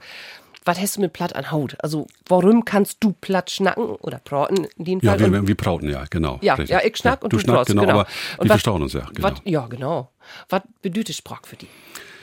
was 0.64 0.80
hast 0.80 0.96
du 0.96 1.00
mit 1.00 1.12
platt 1.12 1.34
an 1.34 1.50
Haut? 1.50 1.76
Also, 1.80 2.06
warum 2.28 2.64
kannst 2.64 2.98
du 3.00 3.12
platt 3.12 3.50
schnacken 3.50 3.96
oder 3.96 4.18
praten 4.18 4.66
in 4.76 4.84
dem 4.84 5.00
Fall? 5.00 5.20
Ja, 5.20 5.32
wir, 5.32 5.46
wir 5.46 5.54
praten, 5.56 5.88
ja, 5.88 6.04
genau. 6.08 6.38
Ja, 6.40 6.56
ja 6.62 6.80
ich 6.84 6.96
schnack 6.96 7.20
ja, 7.20 7.24
und 7.24 7.32
du, 7.32 7.36
du 7.38 7.42
schnackst, 7.42 7.66
genau, 7.66 7.82
genau. 7.82 7.92
aber 8.00 8.06
wir 8.40 8.46
verstauen 8.48 8.82
uns 8.82 8.92
ja, 8.92 9.06
genau. 9.12 9.28
Wat, 9.28 9.42
ja, 9.44 9.66
genau. 9.66 10.12
Was 10.48 10.62
bedeutet 10.80 11.16
Sprach 11.16 11.42
für 11.44 11.56
dich? 11.56 11.68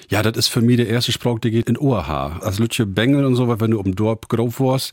Ja, 0.09 0.23
das 0.23 0.35
ist 0.37 0.47
für 0.47 0.61
mich 0.61 0.77
der 0.77 0.87
erste 0.87 1.11
Spruch, 1.11 1.37
der 1.37 1.51
geht 1.51 1.69
in 1.69 1.77
Ohrhaar. 1.77 2.41
Als 2.41 2.57
Lütje 2.57 2.87
Bengel 2.87 3.25
und 3.25 3.35
so, 3.35 3.47
wenn 3.59 3.71
du 3.71 3.79
um 3.79 3.95
Dorf 3.95 4.21
grob 4.27 4.59
warst, 4.59 4.91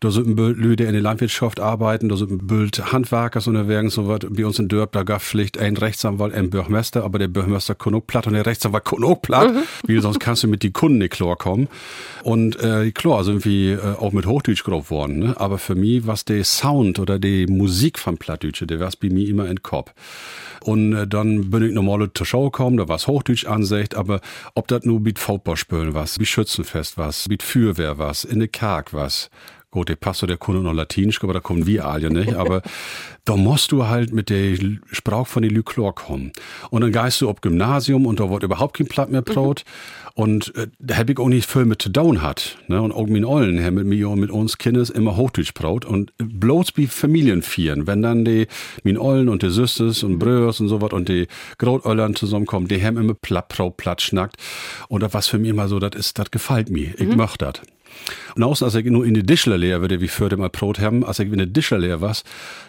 da 0.00 0.10
sind 0.10 0.26
ein 0.26 0.36
Bild 0.36 0.56
Leute 0.56 0.84
in 0.84 0.94
der 0.94 1.02
Landwirtschaft 1.02 1.60
arbeiten, 1.60 2.08
da 2.08 2.16
sind 2.16 2.30
ein 2.30 2.46
Bild 2.46 2.90
Handwerkers 2.90 3.46
unterwegs, 3.46 3.92
so 3.92 4.08
was. 4.08 4.20
Bei 4.30 4.46
uns 4.46 4.58
in 4.58 4.68
Dörp, 4.68 4.92
da 4.92 5.02
gab 5.02 5.20
Pflicht 5.20 5.58
ein 5.58 5.76
Rechtsanwalt, 5.76 6.32
ein 6.32 6.48
Bürgermeister, 6.48 7.04
aber 7.04 7.18
der 7.18 7.28
Bürgermeister 7.28 7.74
kann 7.74 7.94
auch 7.94 8.06
platt 8.06 8.26
und 8.26 8.32
der 8.32 8.46
Rechtsanwalt 8.46 8.86
kann 8.86 9.04
auch 9.04 9.20
platt, 9.20 9.52
mhm. 9.52 9.64
wie 9.86 10.00
sonst 10.00 10.18
kannst 10.18 10.44
du 10.44 10.48
mit 10.48 10.62
die 10.62 10.72
Kunden 10.72 10.96
nicht 10.96 11.12
klar 11.12 11.36
kommen. 11.36 11.68
Und 12.22 12.58
äh, 12.58 12.90
klar, 12.92 13.22
sind 13.22 13.44
wir 13.44 13.78
äh, 13.78 13.86
auch 14.00 14.12
mit 14.12 14.24
Hochdeutsch 14.24 14.64
grob 14.64 14.90
worden, 14.90 15.18
ne? 15.18 15.34
aber 15.38 15.58
für 15.58 15.74
mich 15.74 16.06
was 16.06 16.24
der 16.24 16.42
Sound 16.42 16.98
oder 16.98 17.18
die 17.18 17.46
Musik 17.46 17.98
von 17.98 18.16
Plattdeutsche, 18.16 18.66
der 18.66 18.80
war 18.80 18.90
bei 18.98 19.10
mir 19.10 19.28
immer 19.28 19.46
in 19.46 19.62
Kopf. 19.62 19.92
Und 20.64 20.94
äh, 20.94 21.06
dann 21.06 21.50
bin 21.50 21.62
ich 21.62 21.74
normal 21.74 22.08
zur 22.14 22.26
Show 22.26 22.44
gekommen, 22.44 22.78
da 22.78 22.88
war's 22.88 23.06
Hochdeutsch 23.06 23.46
ansicht, 23.46 23.94
aber 23.94 24.20
ob 24.54 24.68
das 24.68 24.84
nur 24.84 25.00
mit 25.00 25.18
Footballspielen 25.18 25.94
was, 25.94 26.18
wie 26.18 26.26
Schützenfest 26.26 26.96
was, 26.96 27.28
mit 27.28 27.42
Fürwehr 27.42 27.98
was, 27.98 28.24
in 28.24 28.38
der 28.38 28.48
Karg 28.48 28.92
was, 28.92 29.30
Gut, 29.74 29.88
der 29.88 29.96
Pastor, 29.96 30.28
der 30.28 30.36
konnte 30.36 30.62
noch 30.62 30.72
Latinisch, 30.72 31.20
aber 31.24 31.32
da 31.32 31.40
kommen 31.40 31.66
wir 31.66 31.84
alle 31.84 32.08
nicht. 32.08 32.32
Aber 32.44 32.62
da 33.24 33.34
musst 33.34 33.72
du 33.72 33.88
halt 33.88 34.12
mit 34.12 34.30
der 34.30 34.56
Sprache 34.92 35.24
von 35.24 35.42
den 35.42 35.50
Lyklor 35.50 35.96
kommen. 35.96 36.30
Und 36.70 36.82
dann 36.82 36.92
gehst 36.92 37.20
du 37.20 37.28
auf 37.28 37.40
Gymnasium 37.40 38.06
und 38.06 38.20
da 38.20 38.30
wird 38.30 38.44
überhaupt 38.44 38.76
kein 38.76 38.86
Platt 38.86 39.10
mehr 39.10 39.22
braut. 39.22 39.64
Mhm. 39.66 40.22
Und 40.22 40.54
äh, 40.54 40.68
da 40.78 40.96
hab 40.96 41.10
ich 41.10 41.18
auch 41.18 41.26
nicht 41.26 41.50
viel 41.50 41.64
mit 41.64 41.82
zu 41.82 41.88
down 41.88 42.22
hat. 42.22 42.56
Ne? 42.68 42.80
Und 42.80 42.92
auch 42.92 43.08
mein 43.08 43.24
Ollen, 43.24 43.58
her 43.58 43.72
mit 43.72 43.84
mir 43.84 44.10
und 44.10 44.20
mit 44.20 44.30
uns 44.30 44.58
Kindes 44.58 44.90
immer 44.90 45.16
Hochdeutsch 45.16 45.54
braut. 45.54 45.84
Und 45.84 46.12
bloß 46.18 46.76
wie 46.76 46.86
Familienvieren, 46.86 47.88
wenn 47.88 48.00
dann 48.00 48.24
die, 48.24 48.46
mein 48.84 48.96
Ollen 48.96 49.28
und 49.28 49.42
die 49.42 49.50
Süstes 49.50 50.04
und 50.04 50.20
Bröers 50.20 50.60
und 50.60 50.68
so 50.68 50.80
was 50.80 50.92
und 50.92 51.08
die 51.08 51.26
Grotöllern 51.58 52.14
zusammenkommen, 52.14 52.68
die 52.68 52.80
haben 52.80 52.96
immer 52.96 53.14
platt 53.14 53.48
braut, 53.48 53.76
platt 53.76 54.02
schnackt. 54.02 54.36
Und 54.86 55.02
das 55.02 55.12
was 55.14 55.26
für 55.26 55.38
mich 55.38 55.50
immer 55.50 55.66
so, 55.66 55.80
das 55.80 55.96
ist, 55.96 56.16
das 56.16 56.30
gefällt 56.30 56.70
mir. 56.70 56.94
Ich 56.96 57.08
mhm. 57.08 57.16
mach 57.16 57.36
das. 57.36 57.54
Und 58.34 58.42
außen, 58.42 58.64
als 58.64 58.74
ich 58.74 58.84
nur 58.86 59.04
in 59.04 59.14
die 59.14 59.22
Dischler 59.22 59.58
leer 59.58 59.80
würde, 59.80 60.00
wie 60.00 60.08
für 60.08 60.34
mal 60.36 60.50
Brot 60.50 60.80
haben, 60.80 61.04
als 61.04 61.18
ich 61.18 61.30
in 61.32 61.38
die 61.38 61.52
Dischler 61.52 61.78
leer 61.78 62.00
war, 62.00 62.14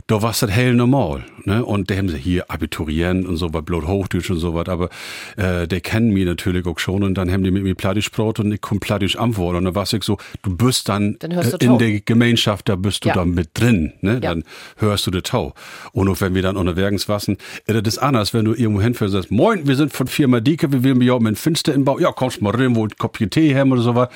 da 0.08 0.22
war 0.22 0.34
das 0.38 0.50
hell 0.50 0.74
normal, 0.74 1.26
ne? 1.46 1.66
Und 1.66 1.90
die 1.90 1.98
haben 1.98 2.10
sie 2.10 2.18
hier 2.18 2.50
Abiturient 2.50 3.28
und 3.28 3.38
so 3.38 3.54
was, 3.54 3.64
Blut 3.64 3.88
Hochdeutsch 3.88 4.30
und 4.30 4.38
so 4.38 4.54
was, 4.54 4.68
aber, 4.68 4.90
äh, 5.38 5.68
die 5.68 5.82
kennen 5.82 6.12
mich 6.12 6.26
natürlich 6.26 6.66
auch 6.66 6.80
schon 6.80 7.04
und 7.04 7.16
dann 7.16 7.32
haben 7.32 7.44
die 7.44 7.52
mit 7.52 7.64
mir 7.64 7.76
Plattisch 7.76 8.12
Brot 8.12 8.40
und 8.40 8.52
ich 8.52 8.62
komm 8.62 8.80
Plattisch 8.80 9.18
antworten 9.18 9.58
und 9.58 9.66
dann 9.66 9.76
war 9.76 9.84
ich 9.92 10.04
so, 10.04 10.18
du 10.44 10.56
bist 10.56 10.90
dann, 10.90 11.18
dann 11.20 11.32
äh, 11.32 11.58
in 11.60 11.78
der 11.78 12.02
Gemeinschaft, 12.02 12.70
da 12.70 12.76
bist 12.76 13.06
du 13.06 13.10
ja. 13.10 13.16
dann 13.16 13.32
mit 13.32 13.50
drin, 13.54 13.94
ne? 14.02 14.14
Ja. 14.14 14.20
Dann 14.20 14.44
hörst 14.78 15.08
du 15.08 15.12
den 15.12 15.24
Tau. 15.24 15.54
Und 15.92 16.10
auch 16.10 16.22
wenn 16.22 16.36
wir 16.36 16.42
dann 16.42 16.58
unterwegs 16.58 17.10
wassen, 17.10 17.38
äh, 17.66 17.82
das 17.82 17.96
ist 17.96 18.00
anders, 18.00 18.34
wenn 18.34 18.46
du 18.46 18.54
irgendwo 18.54 18.82
hinfährst 18.82 19.16
und 19.16 19.22
sagst, 19.22 19.32
moin, 19.32 19.68
wir 19.68 19.76
sind 19.76 19.92
von 19.92 20.08
Firma 20.08 20.40
Dieke, 20.40 20.72
wir 20.72 20.84
will 20.84 20.96
mich 20.96 21.10
auch 21.12 21.20
mit 21.20 21.38
Finster 21.38 21.74
in 21.74 21.84
Bau, 21.84 22.00
ja, 22.00 22.12
kommst 22.12 22.42
mal 22.42 22.56
rein, 22.56 22.76
wo 22.76 22.86
ein 22.86 22.92
Kopf 22.98 23.18
Tee 23.18 23.56
haben 23.56 23.72
oder 23.72 23.82
so 23.82 23.96
was. 23.96 24.10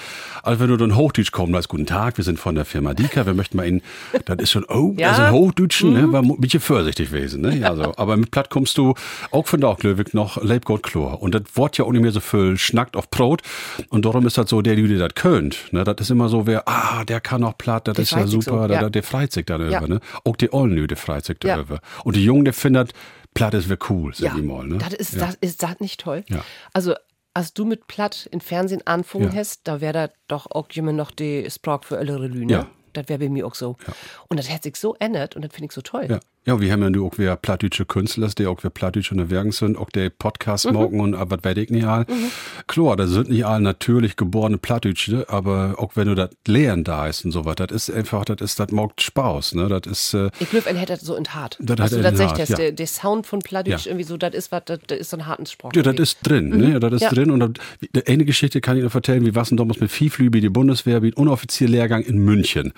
Also 0.43 0.59
wenn 0.59 0.69
du 0.69 0.77
dann 0.77 0.95
Hochdeutsch 0.99 1.31
kommen. 1.31 1.53
Da 1.53 1.59
ist 1.59 1.69
guten 1.69 1.85
Tag, 1.85 2.17
wir 2.17 2.23
sind 2.23 2.39
von 2.39 2.55
der 2.55 2.65
Firma 2.65 2.93
Dika, 2.93 3.25
wir 3.25 3.33
möchten 3.33 3.57
mal 3.57 3.65
Ihnen, 3.65 3.81
das 4.25 4.37
ist 4.37 4.51
schon, 4.51 4.65
oh, 4.65 4.93
ja. 4.97 5.09
das 5.09 5.19
ist 5.19 5.31
Hochdeutschen, 5.31 5.93
ne? 5.93 6.01
mhm. 6.01 6.05
ne? 6.07 6.13
war 6.13 6.21
ein 6.21 6.41
bisschen 6.41 6.59
vorsichtig 6.59 7.09
gewesen, 7.09 7.41
ne? 7.41 7.67
Also, 7.67 7.93
aber 7.97 8.17
mit 8.17 8.31
Platt 8.31 8.49
kommst 8.49 8.77
du 8.77 8.93
auch 9.31 9.47
von 9.47 9.61
der 9.61 9.75
Löwig 9.81 10.13
noch 10.13 10.41
Leibgott 10.43 10.83
Chlor. 10.83 11.21
Und 11.21 11.33
das 11.33 11.43
Wort 11.55 11.77
ja 11.77 11.85
auch 11.85 11.91
nicht 11.91 12.01
mehr 12.01 12.11
so 12.11 12.19
viel 12.19 12.57
schnackt 12.57 12.95
auf 12.95 13.09
Brot. 13.09 13.41
Und 13.89 14.05
darum 14.05 14.27
ist 14.27 14.37
das 14.37 14.49
so, 14.49 14.61
der, 14.61 14.75
der 14.75 15.07
das 15.07 15.15
könnt, 15.15 15.71
ne? 15.71 15.83
Das 15.83 15.95
ist 16.01 16.11
immer 16.11 16.29
so, 16.29 16.45
wer, 16.45 16.67
ah, 16.67 17.03
der 17.05 17.21
kann 17.21 17.43
auch 17.43 17.57
Platt, 17.57 17.87
das 17.87 17.97
ist 17.97 18.11
ja 18.11 18.27
super, 18.27 18.67
so, 18.67 18.73
ja. 18.73 18.89
Der, 18.89 19.03
freut 19.03 19.31
sich 19.31 19.45
dann 19.45 19.71
ja. 19.71 19.81
ne? 19.87 20.01
Auch 20.25 20.35
die 20.35 20.53
Ollen, 20.53 20.87
der 20.87 20.97
freut 20.97 21.25
sich 21.25 21.37
ja. 21.43 21.55
darüber. 21.55 21.79
Und 22.03 22.15
die 22.15 22.23
Jungen, 22.23 22.43
der 22.43 22.53
findet, 22.53 22.93
Platt 23.33 23.53
ist 23.53 23.69
wäre 23.69 23.79
cool, 23.89 24.13
sag 24.13 24.33
ja, 24.33 24.37
ich 24.37 24.43
mal. 24.43 24.67
Ne? 24.67 24.79
Das 24.79 24.93
ist, 24.93 25.13
ja. 25.13 25.27
das 25.27 25.35
ist 25.39 25.63
das 25.63 25.79
nicht 25.79 26.01
toll. 26.01 26.23
Ja. 26.27 26.43
Also 26.73 26.93
als 27.33 27.53
du 27.53 27.65
mit 27.65 27.87
Platt 27.87 28.27
im 28.31 28.41
Fernsehen 28.41 28.85
anfangen 28.85 29.31
ja. 29.31 29.39
hast, 29.39 29.61
da 29.67 29.81
wäre 29.81 29.93
da 29.93 30.09
doch 30.27 30.49
auch 30.51 30.69
jemand 30.71 30.97
noch 30.97 31.11
die 31.11 31.49
Sprach 31.49 31.83
für 31.83 31.97
ältere 31.97 32.27
Lüne. 32.27 32.51
Ja. 32.51 32.69
Das 32.93 33.07
wäre 33.07 33.19
bei 33.19 33.29
mir 33.29 33.45
auch 33.45 33.55
so. 33.55 33.77
Ja. 33.87 33.93
Und 34.29 34.37
das 34.37 34.49
hat 34.49 34.63
sich 34.63 34.75
so 34.75 34.95
ändert 34.95 35.35
und 35.35 35.43
das 35.43 35.53
finde 35.53 35.67
ich 35.67 35.71
so 35.71 35.81
toll. 35.81 36.07
Ja. 36.09 36.19
Ja, 36.49 36.59
wir 36.59 36.71
haben 36.71 36.95
ja 36.95 37.01
auch 37.01 37.19
wieder 37.19 37.35
plattdeutsche 37.35 37.85
Künstler, 37.85 38.27
die 38.35 38.47
auch 38.47 38.57
wieder 38.57 38.71
plattdeutsche 38.71 39.13
unterwegs 39.13 39.57
sind, 39.57 39.77
auch 39.77 39.91
der 39.91 40.09
Podcast 40.09 40.65
mhm. 40.65 40.73
morgen 40.73 40.99
und 40.99 41.13
was 41.13 41.43
weiß 41.43 41.57
ich 41.57 41.69
nicht 41.69 41.85
all. 41.85 42.07
Mhm. 42.09 42.31
Klar, 42.65 42.95
das 42.95 43.11
sind 43.11 43.29
nicht 43.29 43.45
alle 43.45 43.61
natürlich 43.61 44.15
geborene 44.15 44.57
Plattdeutsche, 44.57 45.27
aber 45.29 45.75
auch 45.77 45.95
wenn 45.95 46.07
du 46.07 46.15
das 46.15 46.31
Lehren 46.47 46.83
da 46.83 47.05
ist 47.05 47.23
und 47.23 47.33
so 47.33 47.45
was, 47.45 47.57
das 47.57 47.69
ist 47.69 47.91
einfach, 47.91 48.25
das 48.25 48.41
ist, 48.41 48.59
das 48.59 48.71
macht 48.71 48.99
Spaß, 48.99 49.53
ne, 49.53 49.67
das 49.69 49.91
ist, 49.91 50.15
äh, 50.15 50.31
Ich 50.39 50.49
glaube, 50.49 50.67
er 50.67 50.75
hätte 50.77 50.93
das 50.93 51.01
so 51.01 51.15
in 51.15 51.27
hart. 51.27 51.55
Das 51.61 51.79
also, 51.79 51.97
hat 51.97 52.05
das 52.05 52.17
sagt, 52.17 52.39
ja. 52.39 52.55
der, 52.55 52.71
der 52.71 52.87
Sound 52.87 53.27
von 53.27 53.41
Plattdeutsch 53.41 53.85
ja. 53.85 53.91
irgendwie 53.91 54.05
so, 54.05 54.17
das 54.17 54.33
ist 54.33 54.51
was, 54.51 54.63
das, 54.65 54.79
ist 54.97 55.11
so 55.11 55.17
ein 55.17 55.27
harten 55.27 55.45
Spruch. 55.45 55.71
Ja, 55.75 55.83
das 55.83 55.99
ist 55.99 56.17
drin, 56.23 56.49
ne, 56.49 56.55
mhm. 56.55 56.73
ne, 56.73 56.79
das 56.79 56.93
ist 56.93 57.01
ja. 57.01 57.09
drin 57.09 57.29
und 57.29 57.59
das, 57.93 58.07
eine 58.07 58.25
Geschichte 58.25 58.59
kann 58.59 58.75
ich 58.75 58.83
noch 58.83 58.95
erzählen, 58.95 59.23
wie 59.23 59.35
was 59.35 59.49
denn 59.49 59.57
damals 59.57 59.79
mit 59.79 59.91
Viehflüge, 59.91 60.41
die 60.41 60.49
Bundeswehr, 60.49 61.03
wie 61.03 61.09
ein 61.09 61.13
unoffizieller 61.13 61.73
Lehrgang 61.73 62.01
in 62.01 62.17
München. 62.17 62.73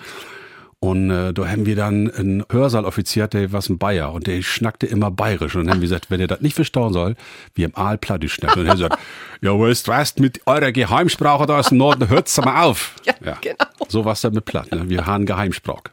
Und 0.82 1.10
äh, 1.12 1.32
da 1.32 1.46
haben 1.46 1.64
wir 1.64 1.76
dann 1.76 2.10
einen 2.10 2.44
Hörsaal-Offizier, 2.50 3.28
der 3.28 3.52
was 3.52 3.68
ein 3.68 3.78
Bayer 3.78 4.12
und 4.12 4.26
der 4.26 4.42
schnackte 4.42 4.88
immer 4.88 5.12
bayerisch. 5.12 5.54
Und 5.54 5.66
dann 5.66 5.74
haben 5.74 5.80
wir 5.80 5.86
gesagt, 5.86 6.10
wenn 6.10 6.18
ihr 6.18 6.26
das 6.26 6.40
nicht 6.40 6.56
verstauen 6.56 6.92
soll, 6.92 7.14
wir 7.54 7.66
im 7.66 7.76
Aalplatte 7.76 8.28
schnacken. 8.28 8.62
Und 8.62 8.66
er 8.66 8.74
gesagt, 8.74 8.98
ja, 9.42 9.52
weißt 9.52 10.18
du, 10.18 10.22
mit 10.22 10.40
eurer 10.44 10.72
Geheimsprache 10.72 11.46
da 11.46 11.60
aus 11.60 11.68
dem 11.68 11.78
Norden, 11.78 12.08
hört's 12.08 12.36
mal 12.38 12.64
auf. 12.64 12.96
Ja, 13.04 13.14
ja. 13.24 13.38
genau. 13.40 13.86
So 13.88 14.04
was 14.04 14.22
dann 14.22 14.34
mit 14.34 14.44
Platt, 14.44 14.72
ne? 14.72 14.88
Wir 14.88 15.06
haben 15.06 15.24
Geheimsprache. 15.24 15.84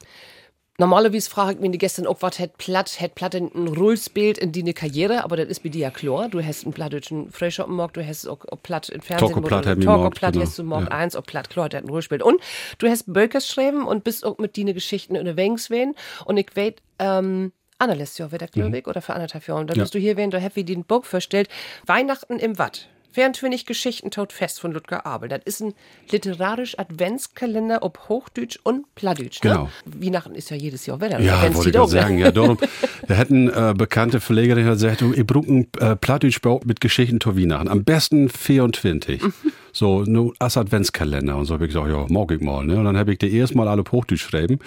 Normalerweise 0.79 1.29
frage 1.29 1.55
ich 1.55 1.59
mich 1.59 1.77
gestern 1.77 2.07
auch, 2.07 2.21
was 2.21 2.39
hat 2.39 2.57
Platt, 2.57 3.01
hat 3.01 3.13
Platt 3.13 3.35
ein 3.35 3.67
Rullsbild 3.67 4.37
in 4.37 4.53
die 4.53 4.73
Karriere, 4.73 5.25
aber 5.25 5.35
das 5.35 5.49
ist 5.49 5.61
bei 5.61 5.67
dir 5.67 5.81
ja 5.81 5.91
klar. 5.91 6.29
Du 6.29 6.41
hast 6.41 6.63
einen 6.63 6.71
plattdeutschen 6.71 7.29
Freischoppenmarkt, 7.31 7.97
du 7.97 8.07
hast 8.07 8.25
auch, 8.27 8.45
auch 8.49 8.63
Platt 8.63 8.87
im 8.87 9.01
Fernsehen. 9.01 9.33
Talk 9.33 9.45
Platt, 9.45 9.65
Talk 9.65 10.15
Platt 10.15 10.33
genau. 10.33 10.45
hast 10.45 10.57
du 10.57 10.63
Markt 10.63 10.89
ja. 10.89 10.97
1, 10.97 11.17
auch 11.17 11.23
Platt, 11.23 11.49
klar, 11.49 11.67
der 11.67 11.79
hat 11.79 11.85
ein 11.85 11.89
Rullsbild. 11.89 12.23
Und 12.23 12.41
du 12.77 12.87
hast 12.87 13.05
geschrieben 13.07 13.85
und 13.85 14.05
bist 14.05 14.25
auch 14.25 14.37
mit 14.37 14.57
deinen 14.57 14.73
Geschichten 14.73 15.15
in 15.15 15.25
der 15.25 15.35
Wengswen. 15.35 15.95
Und 16.23 16.37
ich 16.37 16.47
weiß, 16.55 16.75
ähm, 16.99 17.51
Anna 17.77 17.93
lässt 17.93 18.17
ja 18.17 18.31
wieder, 18.31 18.47
glaube 18.47 18.77
ich, 18.77 18.85
mhm. 18.85 18.89
oder 18.89 19.01
für 19.01 19.13
anderthalb 19.13 19.45
Jahre. 19.47 19.65
Da 19.65 19.73
ja. 19.73 19.83
bist 19.83 19.93
du 19.93 19.99
hier, 19.99 20.15
wenn 20.15 20.31
du 20.31 20.39
Happy 20.39 20.63
den 20.63 20.85
Bock 20.85 21.05
verstellt. 21.05 21.49
Weihnachten 21.85 22.39
im 22.39 22.57
Watt. 22.57 22.87
24 23.11 23.65
Geschichten 23.65 24.11
tot 24.11 24.33
fest 24.33 24.59
von 24.59 24.71
Ludger 24.71 25.05
Abel. 25.05 25.29
Das 25.29 25.41
ist 25.45 25.61
ein 25.61 25.73
literarisch 26.11 26.77
Adventskalender 26.77 27.81
ob 27.81 28.07
Hochdeutsch 28.07 28.59
und 28.63 28.93
Plattdeutsch. 28.95 29.43
Ne? 29.43 29.51
Genau. 29.51 29.69
Weihnachten 29.85 30.35
ist 30.35 30.51
ja 30.51 30.57
jedes 30.57 30.85
Jahr 30.85 31.01
wieder. 31.01 31.19
Ja, 31.19 31.41
wollte 31.53 31.69
ich 31.69 31.75
gerade 31.75 31.91
sagen. 31.91 32.17
Ja, 32.19 32.31
darum, 32.31 32.57
da 33.07 33.13
hätten 33.13 33.49
äh, 33.49 33.73
bekannte 33.75 34.19
Verlegerin 34.19 34.65
gesagt, 34.65 35.01
ich 35.01 35.25
brauche 35.25 35.47
ein 35.47 35.67
äh, 35.79 35.95
Plattdeutsch 35.95 36.39
mit 36.65 36.81
Geschichten 36.81 37.19
zu 37.19 37.37
Weihnachten. 37.37 37.67
Am 37.67 37.83
besten 37.83 38.29
24. 38.29 39.23
Mhm. 39.23 39.33
So, 39.73 40.03
nur 40.03 40.33
als 40.39 40.57
Adventskalender. 40.57 41.35
Und 41.35 41.45
so 41.45 41.55
habe 41.55 41.65
ich 41.65 41.73
gesagt, 41.73 41.89
ja, 41.89 42.05
mag 42.09 42.31
ich 42.31 42.41
mal. 42.41 42.65
Ne? 42.65 42.77
Und 42.77 42.85
dann 42.85 42.97
habe 42.97 43.11
ich 43.11 43.17
die 43.17 43.35
erstmal 43.35 43.67
alle 43.67 43.81
auf 43.81 43.91
Hochdeutsch 43.91 44.29
geschrieben. 44.29 44.59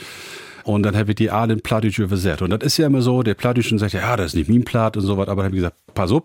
Und 0.64 0.84
dann 0.84 0.96
habe 0.96 1.10
ich 1.10 1.16
die 1.16 1.30
alle 1.30 1.54
in 1.54 1.60
Plattdeutsch 1.60 1.98
übersetzt. 1.98 2.42
Und 2.42 2.50
das 2.50 2.62
ist 2.62 2.76
ja 2.76 2.86
immer 2.86 3.02
so, 3.02 3.22
der 3.22 3.34
Plattdeutsch 3.34 3.72
sagt, 3.76 3.92
ja, 3.94 4.16
das 4.16 4.28
ist 4.28 4.34
nicht 4.34 4.48
mein 4.48 4.64
Platt 4.64 4.96
und 4.96 5.04
so 5.04 5.16
was. 5.16 5.28
Aber 5.28 5.42
dann 5.42 5.46
habe 5.46 5.56
ich 5.56 5.62
gesagt, 5.62 5.76
pass 5.94 6.10
auf 6.12 6.24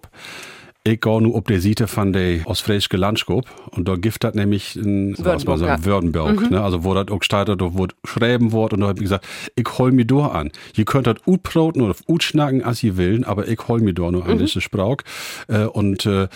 ich 0.88 1.02
gehe 1.02 1.22
nur 1.22 1.36
ob 1.36 1.48
der 1.48 1.62
Seite 1.62 1.88
von 1.88 2.14
der 2.14 2.46
ostfriesische 2.46 2.98
Landschap 2.98 3.46
und 3.72 3.88
da 3.88 3.96
gibt 3.96 4.24
das 4.24 4.34
nämlich 4.34 4.76
in 4.76 5.18
Würdenberg, 5.18 5.60
sagen, 5.60 5.86
Würdenberg 5.86 6.42
mhm. 6.42 6.50
ne? 6.50 6.62
also 6.62 6.84
wo 6.84 6.94
das 6.94 7.10
auch 7.10 7.20
gestaltet, 7.20 7.62
da 7.62 7.74
wo 7.74 7.88
schreiben 8.04 8.52
wird 8.52 8.74
und 8.74 8.82
da 8.82 8.88
habe 8.88 9.00
ich 9.00 9.04
gesagt, 9.04 9.26
ich 9.56 9.68
hol 9.78 9.92
mir 9.92 10.06
da 10.06 10.28
an. 10.28 10.52
Ihr 10.76 10.86
könnt 10.86 11.08
das 11.08 11.18
ut 11.26 11.44
prauten 11.44 11.82
oder 11.82 11.96
ut 12.08 12.24
schnacken, 12.24 12.64
als 12.64 12.84
ihr 12.84 12.98
willen, 12.98 13.24
aber 13.24 13.48
ich 13.48 13.60
hol 13.68 13.82
mir 13.82 13.94
da 13.94 14.10
nur 14.12 14.26
an, 14.26 14.36
mhm. 14.36 14.40
diese 14.40 14.62
Sprach. 14.62 14.98
Äh, 15.48 15.66
und 15.66 16.06
äh, 16.06 16.28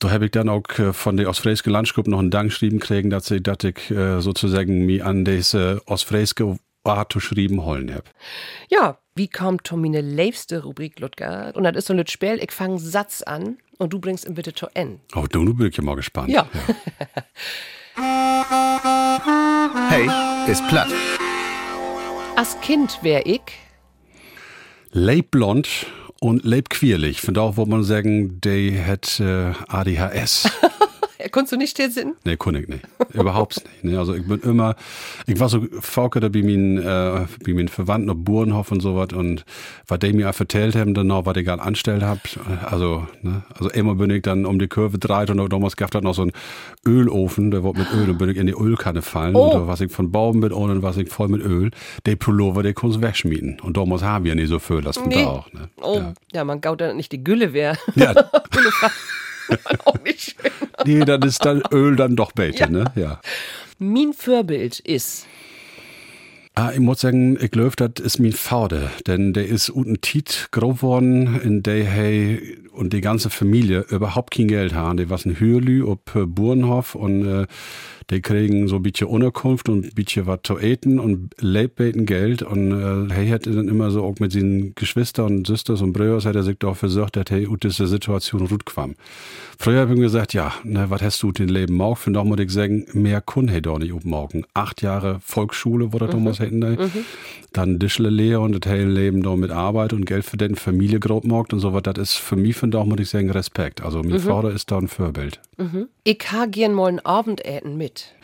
da 0.00 0.10
habe 0.10 0.26
ich 0.26 0.30
dann 0.30 0.48
auch 0.48 0.66
äh, 0.78 0.92
von 0.92 1.16
der 1.16 1.28
ostfriesische 1.28 1.70
Landschap 1.70 2.06
noch 2.06 2.18
einen 2.18 2.30
Dank 2.30 2.50
geschrieben 2.50 2.80
kriegen, 2.80 3.10
dass 3.10 3.30
ich, 3.30 3.42
dass 3.42 3.58
ich 3.64 3.90
äh, 3.90 4.20
sozusagen 4.20 4.86
mich 4.86 5.04
an 5.04 5.24
diese 5.24 5.82
ostfriesische 5.86 6.56
Art 6.84 7.12
geschrieben 7.12 7.64
holen 7.64 7.92
habe. 7.92 8.04
Ja, 8.70 8.98
wie 9.14 9.28
kommt 9.28 9.64
Tomine 9.64 10.00
liebste 10.00 10.62
Rubrik, 10.62 10.98
Ludger? 10.98 11.52
Und 11.54 11.64
das 11.64 11.76
ist 11.76 11.86
so 11.86 11.94
ein 11.94 12.06
Spiel, 12.06 12.38
ich 12.42 12.52
fange 12.52 12.78
Satz 12.78 13.22
an 13.22 13.58
und 13.80 13.92
du 13.92 13.98
bringst 13.98 14.26
ihn 14.26 14.34
bitte 14.34 14.52
zu 14.52 14.66
N. 14.74 15.00
Oh, 15.14 15.24
du, 15.30 15.44
du 15.44 15.54
bin 15.54 15.68
ich 15.68 15.76
ja 15.76 15.82
mal 15.82 15.96
gespannt. 15.96 16.28
Ja. 16.30 16.46
Hey, 19.88 20.08
ist 20.50 20.66
platt. 20.68 20.88
Als 22.36 22.58
Kind 22.60 22.98
wär 23.02 23.26
ich. 23.26 23.42
Leibblond 24.92 25.86
und 26.20 26.44
leibquierlich. 26.44 27.20
Von 27.20 27.34
da 27.34 27.56
wo 27.56 27.66
man 27.66 27.82
sagen, 27.82 28.40
der 28.40 28.86
hat 28.86 29.20
äh, 29.20 29.52
ADHS. 29.68 30.48
Konntest 31.30 31.52
du 31.52 31.56
nicht 31.56 31.76
hier 31.76 31.90
sitzen? 31.90 32.14
Nee, 32.24 32.36
kann 32.36 32.54
ich 32.54 32.68
nicht. 32.68 32.82
Überhaupt 33.12 33.56
nicht. 33.82 33.84
Ne? 33.92 33.98
Also 33.98 34.14
ich 34.14 34.26
bin 34.26 34.40
immer, 34.40 34.74
ich 35.26 35.38
war 35.40 35.48
so 35.48 35.66
Fauke 35.80 36.20
bei 36.20 36.42
meinen, 36.42 36.78
äh, 36.78 37.26
bei 37.44 37.52
meinen 37.54 37.68
Verwandten 37.68 38.10
auf 38.10 38.16
Burenhof 38.18 38.70
und 38.72 38.80
so 38.80 38.96
was 38.96 39.12
und 39.12 39.44
was 39.86 39.98
die 40.00 40.12
mir 40.12 40.30
auch 40.30 40.38
erzählt 40.40 40.74
haben, 40.76 40.94
dann 40.94 41.06
noch, 41.08 41.26
was 41.26 41.36
ich 41.36 41.44
gerade 41.44 41.62
angestellt 41.62 42.02
hab. 42.02 42.18
Also, 42.70 43.06
ne? 43.22 43.42
also 43.54 43.70
immer 43.70 43.94
bin 43.96 44.10
ich 44.10 44.22
dann 44.22 44.46
um 44.46 44.58
die 44.58 44.68
Kurve 44.68 44.98
dreit 44.98 45.30
und 45.30 45.52
damals 45.52 45.76
gab 45.76 45.94
es 45.94 46.02
noch 46.02 46.14
so 46.14 46.22
einen 46.22 46.32
Ölofen, 46.86 47.50
der 47.50 47.62
wurde 47.62 47.80
mit 47.80 47.92
Öl 47.92 48.10
und 48.10 48.18
bin 48.18 48.30
ich 48.30 48.36
in 48.36 48.46
die 48.46 48.52
Ölkanne 48.54 49.02
fallen 49.02 49.34
Oh. 49.34 49.44
und 49.48 49.54
da 49.54 49.66
was 49.66 49.80
ich 49.80 49.92
von 49.92 50.10
Baum 50.12 50.38
mit 50.40 50.52
ohne 50.52 50.82
was 50.82 50.96
ich 50.96 51.08
voll 51.10 51.28
mit 51.28 51.42
Öl. 51.42 51.70
Der 52.06 52.16
Pullover, 52.16 52.62
der 52.62 52.74
kannst 52.74 52.96
du 52.96 53.02
wegschmieden. 53.02 53.58
Und 53.60 53.76
damals 53.76 54.02
haben 54.02 54.24
wir 54.24 54.30
ja 54.30 54.34
nicht 54.34 54.48
so 54.48 54.58
viel, 54.58 54.80
das 54.80 54.98
Nee. 55.04 55.22
da 55.24 55.26
auch. 55.30 55.52
Ne? 55.52 55.68
Oh, 55.80 55.96
ja, 55.96 56.12
Ja. 56.32 56.44
man 56.44 56.60
gaut 56.60 56.80
dann 56.80 56.96
nicht 56.96 57.12
die 57.12 57.22
Gülle 57.24 57.52
wär. 57.52 57.76
Ja, 57.94 58.14
auch 59.84 60.00
nicht 60.02 60.36
schön. 60.40 60.50
nee, 60.84 61.04
dann 61.04 61.22
ist 61.22 61.44
dann 61.44 61.62
Öl 61.72 61.96
dann 61.96 62.16
doch 62.16 62.32
besser, 62.32 62.58
Ja. 62.60 62.68
ne? 62.68 62.84
Ja. 62.96 63.20
Mein 63.78 64.12
Vorbild 64.12 64.78
ist. 64.80 65.26
Ah, 66.54 66.72
ich 66.74 66.80
muss 66.80 67.00
sagen, 67.00 67.38
ich 67.40 67.50
glaube, 67.52 67.74
das 67.76 68.04
ist 68.04 68.18
mein 68.18 68.32
Vater, 68.32 68.90
denn 69.06 69.32
der 69.32 69.46
ist 69.46 69.70
unten 69.70 70.00
Tiet 70.00 70.48
groß 70.50 70.76
geworden, 70.80 71.40
in 71.42 71.62
der 71.62 71.84
hey 71.84 72.58
und 72.72 72.92
die 72.92 73.00
ganze 73.00 73.30
Familie 73.30 73.84
überhaupt 73.90 74.34
kein 74.34 74.48
Geld 74.48 74.74
haben. 74.74 74.96
Die 74.96 75.10
was 75.10 75.24
Hürlü 75.24 75.82
ob 75.84 76.14
äh, 76.14 76.26
Burenhof 76.26 76.94
und 76.94 77.26
äh, 77.26 77.46
die 78.10 78.20
kriegen 78.22 78.66
so 78.66 78.76
ein 78.76 78.82
bisschen 78.82 79.06
Unterkunft 79.06 79.68
und 79.68 79.84
ein 79.84 79.94
bisschen 79.94 80.26
was 80.26 80.40
zu 80.42 80.58
eten 80.58 80.98
und 80.98 81.30
lebbeten 81.40 82.06
Geld 82.06 82.42
und 82.42 82.72
äh, 82.72 83.14
hey 83.14 83.28
hat 83.28 83.46
dann 83.46 83.68
immer 83.68 83.90
so 83.90 84.02
auch 84.02 84.18
mit 84.18 84.32
seinen 84.32 84.74
Geschwistern 84.74 85.38
und 85.38 85.46
Sisters 85.46 85.80
und 85.80 85.92
Brüders 85.92 86.26
hat 86.26 86.34
er 86.34 86.42
sich 86.42 86.58
doch 86.58 86.76
versorgt, 86.76 87.16
dass 87.16 87.26
hey 87.30 87.46
ut 87.46 87.62
diese 87.62 87.86
Situation 87.86 88.48
gut 88.48 88.66
kwam. 88.66 88.94
Früher 89.58 89.80
habe 89.80 89.94
ich 89.94 90.00
gesagt, 90.00 90.34
ja, 90.34 90.52
ne, 90.64 90.86
was 90.88 91.02
hast 91.02 91.22
du 91.22 91.30
den 91.32 91.48
Leben 91.48 91.76
mau? 91.76 91.94
Für 91.94 92.10
doch 92.10 92.24
muss 92.24 92.40
ich 92.40 92.50
sagen, 92.50 92.86
mehr 92.92 93.20
kun 93.20 93.48
hey 93.48 93.62
doch 93.62 93.78
nicht 93.78 94.04
morgen. 94.04 94.44
Acht 94.54 94.82
Jahre 94.82 95.20
Volksschule, 95.20 95.92
wo 95.92 95.98
das 95.98 96.10
damals 96.10 96.40
hätten, 96.40 96.60
da. 96.60 96.76
Dann 97.52 97.78
Dischle 97.78 98.10
Lehre 98.10 98.40
und 98.40 98.64
das 98.64 98.70
hele 98.70 98.88
Leben 98.88 99.22
da 99.22 99.34
mit 99.36 99.50
Arbeit 99.50 99.92
und 99.92 100.04
Geld 100.04 100.24
für 100.24 100.36
den 100.36 100.54
Familie 100.54 101.00
grob 101.00 101.24
morgt 101.24 101.52
und 101.52 101.60
so 101.60 101.72
was. 101.72 101.82
Das 101.82 101.98
ist 101.98 102.14
für 102.14 102.36
mich 102.36 102.56
von 102.56 102.70
doch 102.70 102.84
muss 102.84 103.00
ich 103.00 103.10
sagen 103.10 103.30
Respekt. 103.30 103.82
Also 103.82 104.02
mein 104.02 104.20
Vater 104.20 104.50
ist 104.52 104.70
da 104.70 104.78
ein 104.78 104.88
Vorbild. 104.88 105.40
Ich 106.04 106.20
ha 106.30 106.46
gern 106.46 106.74
mal 106.74 106.88
ein 106.88 107.00
Abendessen 107.00 107.76
mit. 107.76 108.14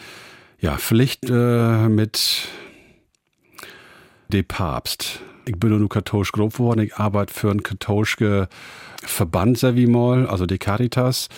Ja, 0.61 0.77
vielleicht 0.77 1.29
äh, 1.29 1.89
mit 1.89 2.49
dem 4.29 4.45
Papst. 4.45 5.21
Ich 5.45 5.59
bin 5.59 5.77
nur 5.77 5.89
katholisch 5.89 6.33
grob 6.33 6.55
geworden. 6.55 6.81
Ich 6.81 6.97
arbeite 6.97 7.33
für 7.33 7.51
einen 7.51 7.63
katholischen 7.63 8.47
Verband, 9.03 9.59
sag 9.59 9.77
ich 9.77 9.89
mal, 9.89 10.27
also 10.27 10.47
die 10.47 10.59
Caritas. 10.59 11.29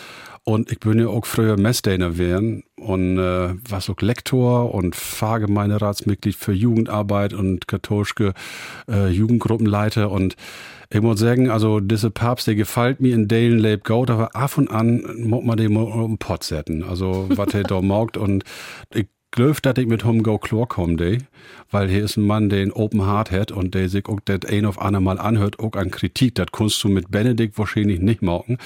Und 0.49 0.73
ich 0.73 0.81
bin 0.81 0.99
ja 0.99 1.09
auch 1.09 1.27
früher 1.27 1.59
Messdiener 1.59 2.17
werden 2.17 2.65
und 2.77 3.19
äh, 3.19 3.51
war 3.69 3.83
auch 3.87 4.01
Lektor 4.01 4.75
und 4.75 4.97
Pfarrgemeinderatsmitglied 4.97 6.35
für 6.35 6.53
Jugendarbeit 6.53 7.35
und 7.35 7.69
katholische 7.69 8.33
äh, 8.91 9.09
Jugendgruppenleiter. 9.09 10.11
Und 10.11 10.37
ich 10.89 11.03
muss 11.03 11.21
sagen, 11.21 11.51
also 11.51 11.81
diese 11.81 12.11
Papst, 12.11 12.47
der 12.47 12.55
gefällt 12.55 12.99
mir 12.99 13.15
in 13.15 13.29
Dalen 13.29 13.59
Lab 13.59 13.85
Goat, 13.85 14.09
aber 14.09 14.35
ab 14.35 14.57
und 14.57 14.71
an 14.71 15.03
muss 15.19 15.45
man 15.45 15.59
den 15.59 15.75
mal 15.75 15.85
den 15.85 16.17
Pott 16.17 16.45
setzen. 16.45 16.83
Also, 16.83 17.27
was 17.29 17.53
er 17.53 17.65
da 17.65 17.83
maugt. 17.83 18.17
Und 18.17 18.43
ich 18.95 19.07
glaube, 19.31 19.61
dass 19.63 19.77
ich 19.79 19.87
mit 19.87 20.05
ihm 20.05 20.23
go 20.23 20.39
klar 20.39 20.67
komme, 20.67 20.97
de, 20.97 21.19
weil 21.71 21.89
hier 21.89 22.05
ist 22.05 22.17
ein 22.17 22.27
Mann, 22.27 22.49
der 22.49 22.63
ein 22.63 22.73
Open 22.73 23.07
Heart 23.07 23.31
hat 23.31 23.53
und 23.53 23.75
der 23.75 23.89
sich 23.89 24.07
auch 24.07 24.21
das 24.25 24.45
ein 24.47 24.65
auf 24.65 24.81
andere 24.81 25.03
Mal 25.03 25.19
anhört, 25.19 25.59
auch 25.59 25.73
an 25.75 25.91
Kritik. 25.91 26.35
Das 26.37 26.47
kannst 26.53 26.83
du 26.83 26.89
mit 26.89 27.11
Benedikt 27.11 27.59
wahrscheinlich 27.59 28.01
nicht 28.01 28.23
machen. 28.23 28.59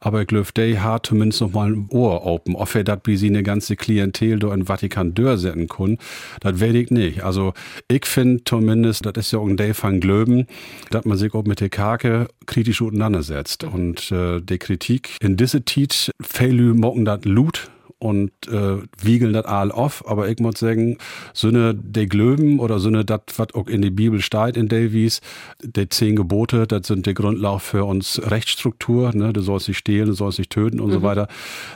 Aber 0.00 0.24
glaube, 0.24 0.48
der 0.54 0.82
hat 0.82 1.06
zumindest 1.06 1.40
noch 1.40 1.52
mal 1.52 1.72
ein 1.72 1.86
Ohr 1.90 2.24
open. 2.26 2.54
Ob 2.54 2.74
er 2.74 2.84
das 2.84 3.00
wie 3.04 3.16
sie 3.16 3.28
eine 3.28 3.42
ganze 3.42 3.76
Klientel 3.76 4.38
da 4.38 4.52
in 4.52 4.66
Vatikan 4.66 5.14
dörsetzen 5.14 5.68
kann, 5.68 5.98
das 6.40 6.60
weiß 6.60 6.74
ich 6.74 6.90
nicht. 6.90 7.24
Also, 7.24 7.54
ich 7.88 8.06
finde 8.06 8.42
zumindest, 8.44 9.06
das 9.06 9.14
ist 9.16 9.32
ja 9.32 9.38
auch 9.38 9.46
ein 9.46 9.56
Day 9.56 9.74
von 9.74 10.00
Glöben, 10.00 10.46
dass 10.90 11.04
man 11.04 11.18
sich 11.18 11.32
auch 11.34 11.44
mit 11.44 11.60
der 11.60 11.70
Kake 11.70 12.28
kritisch 12.46 12.82
auseinandersetzt. 12.82 13.64
Und 13.64 14.12
äh, 14.12 14.40
die 14.40 14.58
Kritik 14.58 15.16
in 15.20 15.36
diese 15.36 15.62
Tit, 15.62 16.10
Fehlü 16.20 16.74
mocken 16.74 17.04
das 17.04 17.24
Lut 17.24 17.71
und 18.02 18.32
äh, 18.48 18.78
wiegeln 19.00 19.32
das 19.32 19.44
all 19.44 19.70
auf, 19.70 20.08
aber 20.08 20.28
ich 20.28 20.40
muss 20.40 20.58
sagen, 20.58 20.98
Sünne 21.34 21.72
der 21.72 22.06
Glöben 22.06 22.58
oder 22.58 22.80
Sünne 22.80 23.04
das, 23.04 23.20
was 23.36 23.54
auch 23.54 23.68
in 23.68 23.80
der 23.80 23.90
Bibel 23.90 24.20
steht 24.20 24.56
in 24.56 24.68
Davies, 24.68 25.20
die 25.62 25.88
zehn 25.88 26.16
Gebote, 26.16 26.66
das 26.66 26.88
sind 26.88 27.06
der 27.06 27.14
Grundlage 27.14 27.60
für 27.60 27.84
uns 27.84 28.20
Rechtsstruktur, 28.24 29.14
ne, 29.14 29.32
du 29.32 29.40
sollst 29.40 29.68
nicht 29.68 29.78
stehlen, 29.78 30.06
du 30.06 30.14
sollst 30.14 30.40
nicht 30.40 30.50
töten 30.50 30.80
und 30.80 30.90
so 30.90 31.02
weiter. 31.02 31.28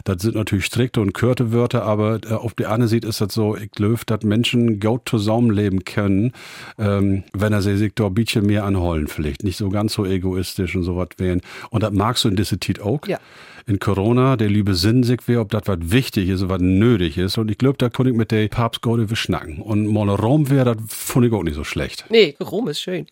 Das 0.02 0.20
sind 0.20 0.34
natürlich 0.34 0.64
strikte 0.64 1.00
und 1.00 1.12
kürte 1.12 1.52
Wörter, 1.52 1.84
aber 1.84 2.18
äh, 2.28 2.32
auf 2.32 2.54
die 2.54 2.66
andere 2.66 2.88
Seite 2.88 3.06
ist 3.06 3.20
das 3.20 3.32
so, 3.32 3.56
ich 3.56 3.70
glaube, 3.70 4.00
dass 4.06 4.22
Menschen 4.22 4.80
gut 4.80 5.02
zusammenleben 5.08 5.84
können, 5.84 6.32
ähm, 6.76 7.22
wenn 7.34 7.52
er 7.52 7.62
sich 7.62 7.92
da 7.94 8.06
ein 8.06 8.14
bisschen 8.14 8.46
mehr 8.46 8.64
anholen 8.64 9.06
vielleicht, 9.06 9.44
nicht 9.44 9.58
so 9.58 9.68
ganz 9.68 9.92
so 9.92 10.04
egoistisch 10.04 10.74
und 10.74 10.82
so 10.82 10.96
was 10.96 11.10
wären. 11.18 11.40
Und 11.70 11.84
das 11.84 11.92
magst 11.92 12.24
du 12.24 12.28
in 12.30 12.36
dieser 12.36 12.58
Tit 12.58 12.80
auch 12.80 13.06
Ja. 13.06 13.20
In 13.68 13.80
Corona, 13.80 14.36
der 14.36 14.48
liebe 14.48 14.74
Sinn 14.74 15.02
sich 15.02 15.26
wäre, 15.26 15.40
ob 15.40 15.50
das 15.50 15.62
was 15.66 15.78
wichtig 15.80 16.28
ist, 16.28 16.48
was 16.48 16.60
nötig 16.60 17.18
ist. 17.18 17.36
Und 17.36 17.50
ich 17.50 17.58
glaube, 17.58 17.78
da 17.78 17.88
konnte 17.88 18.10
ich 18.10 18.16
mit 18.16 18.30
der 18.30 18.46
Papst 18.46 18.80
Gode 18.80 19.14
schnacken. 19.16 19.60
Und 19.60 19.92
mal 19.92 20.08
Rom 20.08 20.48
wäre, 20.50 20.76
das 20.76 20.76
fand 20.88 21.26
ich 21.26 21.32
auch 21.32 21.42
nicht 21.42 21.56
so 21.56 21.64
schlecht. 21.64 22.04
Nee, 22.08 22.36
Rom 22.40 22.68
ist 22.68 22.80
schön. 22.80 23.06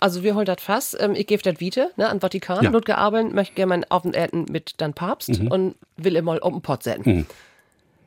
Also 0.00 0.22
wir 0.22 0.36
holen 0.36 0.46
das 0.46 0.62
fast. 0.62 0.96
Ähm, 1.00 1.14
ich 1.16 1.26
gebe 1.26 1.42
das 1.42 1.58
Vite 1.58 1.90
ne, 1.96 2.08
an 2.08 2.20
Vatikan. 2.20 2.62
Ja. 2.62 2.96
Abeln 2.96 3.34
möchte 3.34 3.54
gerne 3.54 3.70
mein 3.70 3.84
Abendessen 3.90 4.46
mit 4.48 4.74
dann 4.76 4.94
Papst 4.94 5.40
und 5.50 5.74
will 5.96 6.14
immer 6.14 6.32
mal 6.32 6.38
um 6.38 6.54
den 6.54 6.62
Pott 6.62 6.84
setzen. 6.84 7.26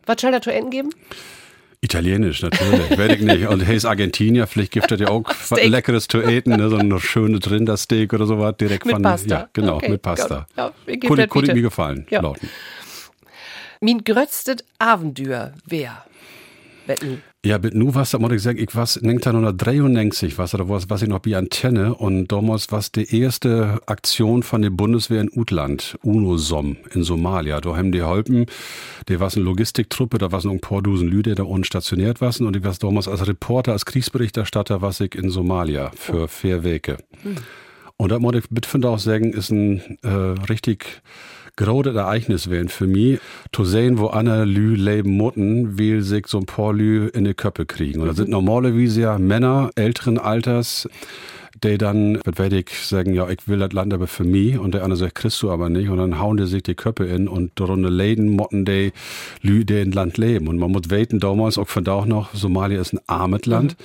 Was 0.06 0.22
soll 0.22 0.32
da 0.32 0.42
zu 0.42 0.52
enden 0.52 0.72
geben? 0.72 0.90
Italienisch, 1.82 2.42
natürlich. 2.42 2.98
Werde 2.98 3.16
ich 3.16 3.22
nicht. 3.22 3.48
Und 3.48 3.62
hey, 3.62 3.78
ist 3.78 3.86
Argentinier, 3.86 4.48
vielleicht 4.48 4.72
gibt 4.74 4.92
es 4.92 5.00
ja 5.00 5.08
auch 5.08 5.24
was. 5.50 5.64
Leckeres 5.64 6.08
zu 6.10 6.22
eten, 6.22 6.52
ne? 6.58 6.70
so 6.70 6.76
ein 6.76 7.00
schönes 7.00 7.50
Rindersteak 7.50 8.12
oder 8.14 8.26
sowas 8.26 8.56
direkt 8.60 8.86
Mit 8.86 8.96
von. 8.96 9.04
Pasta. 9.04 9.36
Ja, 9.36 9.50
genau, 9.54 9.76
Okay, 9.78 9.90
mit 9.90 10.02
Pasta. 10.02 10.46
Ja, 10.58 10.74
mir 11.54 11.62
gefallen, 11.62 12.06
Ja. 12.10 12.22
lauten. 12.22 12.50
Grötztet 14.04 14.66
Abenteuer 14.78 15.54
wer? 15.66 16.04
Wetten. 16.86 17.24
Ja, 17.46 17.58
mit 17.58 17.74
nu 17.74 17.96
was, 17.96 18.12
da 18.12 18.20
muss 18.20 18.34
ich 18.34 18.42
sagen, 18.42 18.60
ich 18.60 18.76
was 18.76 18.98
1993 18.98 20.38
was, 20.38 20.54
oder 20.54 20.68
was, 20.68 20.90
was 20.90 21.04
ich 21.04 21.08
noch 21.08 21.20
bei 21.20 21.38
Antenne 21.38 21.96
und 21.96 22.28
damals 22.28 22.70
was 22.74 22.92
die 22.92 23.18
erste 23.18 23.80
Aktion 23.86 24.44
von 24.44 24.62
der 24.62 24.72
Bundeswehr 24.72 25.22
in 25.22 25.32
Utland, 25.34 25.98
UNOSOM 26.04 26.76
in 26.94 27.04
Somalia. 27.04 27.62
Da 27.62 27.78
haben 27.78 27.94
die 27.94 28.02
Holpen, 28.02 28.48
die 29.08 29.22
was 29.22 29.38
eine 29.38 29.46
Logistiktruppe, 29.46 30.18
da 30.18 30.34
was 30.34 30.46
ein 30.46 30.60
paar 30.60 30.82
Dusen 30.82 31.08
Lüde 31.08 31.34
da 31.34 31.44
unten 31.44 31.64
stationiert 31.64 32.20
was 32.20 32.42
und 32.42 32.58
ich 32.58 32.66
was 32.66 32.78
damals 32.78 33.08
als 33.08 33.26
Reporter, 33.26 33.72
als 33.72 33.86
Kriegsberichterstatter 33.86 34.82
was 34.82 35.00
ich 35.00 35.16
in 35.16 35.30
Somalia 35.30 35.92
für 35.96 36.28
vier 36.28 36.66
Wege. 36.66 36.98
Und 37.96 38.12
da 38.12 38.20
muss 38.20 38.36
ich 38.36 38.50
bitte 38.50 38.86
auch 38.86 39.00
sagen, 39.00 39.32
ist 39.32 39.50
ein 39.50 39.98
äh, 40.04 40.10
richtig 40.10 41.02
großes 41.60 41.96
Ereignis 41.96 42.50
werden 42.50 42.70
für 42.70 42.88
mich, 42.88 43.20
zu 43.52 43.66
sehen, 43.66 44.00
wo 44.00 44.08
Anna 44.08 44.44
Lü 44.44 44.76
leben 44.76 45.12
mutten, 45.12 45.78
will 45.78 46.02
sich 46.02 46.28
so 46.28 46.40
ein 46.40 46.46
paar 46.46 46.74
Lü 46.74 47.08
in 47.08 47.26
die 47.26 47.34
Köppe 47.34 47.66
kriegen. 47.66 48.02
Und 48.02 48.08
das 48.08 48.18
sind 48.18 48.30
normalerweise 48.30 49.02
ja 49.02 49.18
Männer 49.20 49.70
älteren 49.76 50.18
Alters, 50.18 50.88
die 51.64 51.78
dann, 51.78 52.20
was 52.24 52.38
werde 52.38 52.60
ich 52.60 52.70
sagen, 52.70 53.14
ja, 53.14 53.30
ich 53.30 53.48
will 53.48 53.60
das 53.60 53.74
Land 53.74 53.94
aber 53.94 54.08
für 54.08 54.24
mich 54.24 54.58
und 54.58 54.74
der 54.74 54.84
andere 54.84 54.98
sagt, 54.98 55.16
kriegst 55.16 55.42
du 55.42 55.52
aber 55.52 55.70
nicht 55.70 55.90
und 55.90 55.98
dann 55.98 56.20
hauen 56.20 56.38
die 56.38 56.48
sich 56.48 56.64
die 56.64 56.76
Köppe 56.76 57.06
in 57.06 57.28
und 57.28 57.52
darunter 57.56 57.90
Läden 57.90 58.30
motten 58.30 58.64
die 58.64 58.94
Lü, 59.42 59.66
die 59.66 59.82
in 59.82 59.92
Land 59.92 60.18
leben. 60.18 60.48
Und 60.48 60.58
man 60.58 60.72
muss 60.72 60.90
weten, 60.90 61.20
damals 61.20 61.58
auch 61.58 61.68
von 61.68 61.84
da 61.84 61.94
auch 61.94 62.06
noch, 62.06 62.34
Somalia 62.34 62.80
ist 62.80 62.94
ein 62.94 63.02
armes 63.08 63.46
Land 63.46 63.76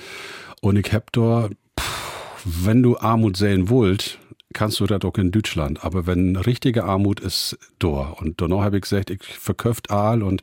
und 0.61 0.77
ich 0.77 0.93
hab 0.93 1.11
da, 1.11 1.49
pff, 1.77 2.45
wenn 2.45 2.81
du 2.81 2.97
Armut 2.97 3.35
sehen 3.35 3.69
wollt, 3.69 4.19
kannst 4.55 4.79
du 4.79 4.87
das 4.87 5.03
auch 5.03 5.17
in 5.17 5.29
Deutschland. 5.29 5.83
Aber 5.85 6.07
wenn 6.07 6.35
richtige 6.35 6.85
Armut 6.85 7.19
ist, 7.19 7.59
da. 7.77 8.15
Und 8.19 8.41
danach 8.41 8.61
habe 8.61 8.77
ich 8.77 8.83
gesagt, 8.83 9.11
ich 9.11 9.23
verkauft 9.23 9.91
Aal 9.91 10.23
und 10.23 10.41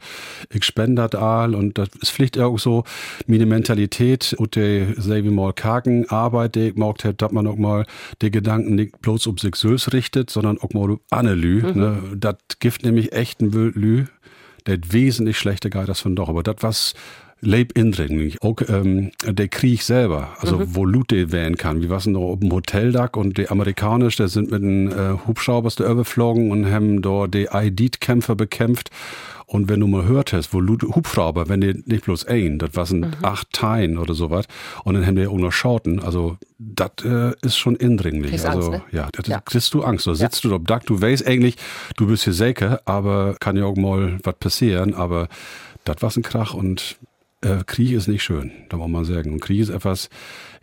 ich 0.51 0.64
spende 0.64 1.09
das 1.09 1.20
Aal 1.20 1.57
und 1.57 1.79
das 1.79 1.88
ist 2.01 2.11
vielleicht 2.11 2.38
auch 2.38 2.59
so 2.59 2.85
meine 3.27 3.46
Mentalität 3.46 4.35
und 4.38 4.55
die, 4.55 4.87
sag 4.96 5.25
ich 5.25 5.31
mal, 5.31 5.53
kargen 5.53 6.09
Arbeit, 6.11 6.55
die 6.55 6.68
ich 6.68 6.75
gemacht 6.75 7.05
habe, 7.05 7.14
dass 7.14 7.33
man 7.33 7.46
auch 7.46 7.57
mal 7.57 7.87
die 8.20 8.31
Gedanken 8.31 8.77
nicht 8.77 9.01
bloß 9.01 9.27
um 9.27 9.38
sich 9.38 9.57
selbst 9.57 9.92
richtet, 9.92 10.31
sondern 10.31 10.59
auch 10.59 10.70
mal 10.72 10.90
um 10.90 11.01
andere 11.11 11.35
Lü. 11.35 11.62
Ne? 11.72 11.98
Das 12.16 12.37
gibt 12.61 12.85
nämlich 12.85 13.12
echt 13.12 13.40
ein 13.40 13.51
Lü, 13.51 14.05
der 14.66 14.79
wesentlich 14.90 15.38
schlechter 15.38 15.70
geht 15.70 15.88
als 15.88 16.01
von 16.01 16.14
doch. 16.14 16.29
Aber 16.29 16.42
das 16.42 16.57
was 16.61 16.94
leib 17.43 17.73
indringlich. 17.77 18.41
Auch 18.41 18.57
ähm, 18.69 19.11
der 19.27 19.49
Krieg 19.49 19.83
selber, 19.83 20.29
also 20.39 20.59
mhm. 20.59 20.75
wo 20.75 20.85
Lute 20.85 21.33
werden 21.33 21.57
kann. 21.57 21.83
Wie 21.83 21.91
was 21.91 22.07
noch 22.07 22.21
auf 22.21 22.41
dem 22.41 22.53
Hoteldach 22.53 23.11
und 23.15 23.37
die 23.37 23.49
Amerikanisch, 23.51 24.17
der 24.17 24.29
sind 24.29 24.51
mit 24.51 24.63
einem 24.63 24.89
äh, 24.89 25.19
Hubschrauber 25.27 25.71
überflogen 25.79 26.51
und 26.51 26.71
haben 26.71 27.03
dort 27.03 27.35
die 27.35 27.49
ID-Kämpfer 27.53 28.37
bekämpft. 28.37 28.91
Und 29.47 29.69
wenn 29.69 29.81
du 29.81 29.87
mal 29.87 30.07
hört 30.07 30.33
hast, 30.33 30.55
wo 30.55 30.61
Hubschrauber, 30.61 31.49
wenn 31.49 31.61
die 31.61 31.83
nicht 31.85 32.05
bloß 32.05 32.25
ein, 32.27 32.59
das 32.59 32.75
waren 32.75 33.01
mhm. 33.01 33.13
acht 33.21 33.53
Teilen 33.53 33.99
oder 33.99 34.15
sowas, 34.15 34.47
und 34.85 34.95
dann 34.95 35.05
haben 35.05 35.17
die 35.17 35.27
auch 35.27 35.37
noch 35.37 35.53
Schauten, 35.53 36.01
also 36.01 36.39
das 36.59 36.93
äh, 37.05 37.33
ist 37.43 37.59
schon 37.59 37.77
indringlich. 37.77 38.31
Kriegst 38.31 38.47
also 38.47 38.73
Angst, 38.73 38.93
ne? 38.93 38.99
ja, 38.99 39.09
das 39.13 39.27
ja. 39.27 39.41
kriegst 39.41 39.75
du 39.75 39.83
Angst. 39.83 40.07
Da 40.07 40.15
sitzt 40.15 40.45
ja. 40.45 40.51
du 40.51 40.57
auf 40.57 40.63
Dach, 40.65 40.85
du 40.87 40.99
weißt 40.99 41.27
eigentlich, 41.27 41.57
du 41.99 42.07
bist 42.07 42.25
hier 42.25 42.33
sicher, 42.33 42.81
aber 42.87 43.35
kann 43.41 43.57
ja 43.57 43.65
auch 43.65 43.77
mal 43.77 44.19
was 44.23 44.37
passieren, 44.37 44.95
aber 44.95 45.29
das 45.85 45.97
war 46.01 46.11
ein 46.17 46.23
Krach 46.23 46.55
und 46.55 46.97
äh, 47.43 47.65
Krieg 47.67 47.93
ist 47.93 48.09
nicht 48.09 48.23
schön, 48.23 48.53
da 48.69 48.77
muss 48.77 48.89
man 48.89 49.05
sagen. 49.05 49.33
Und 49.33 49.41
Krieg 49.41 49.61
ist 49.61 49.69
etwas, 49.69 50.09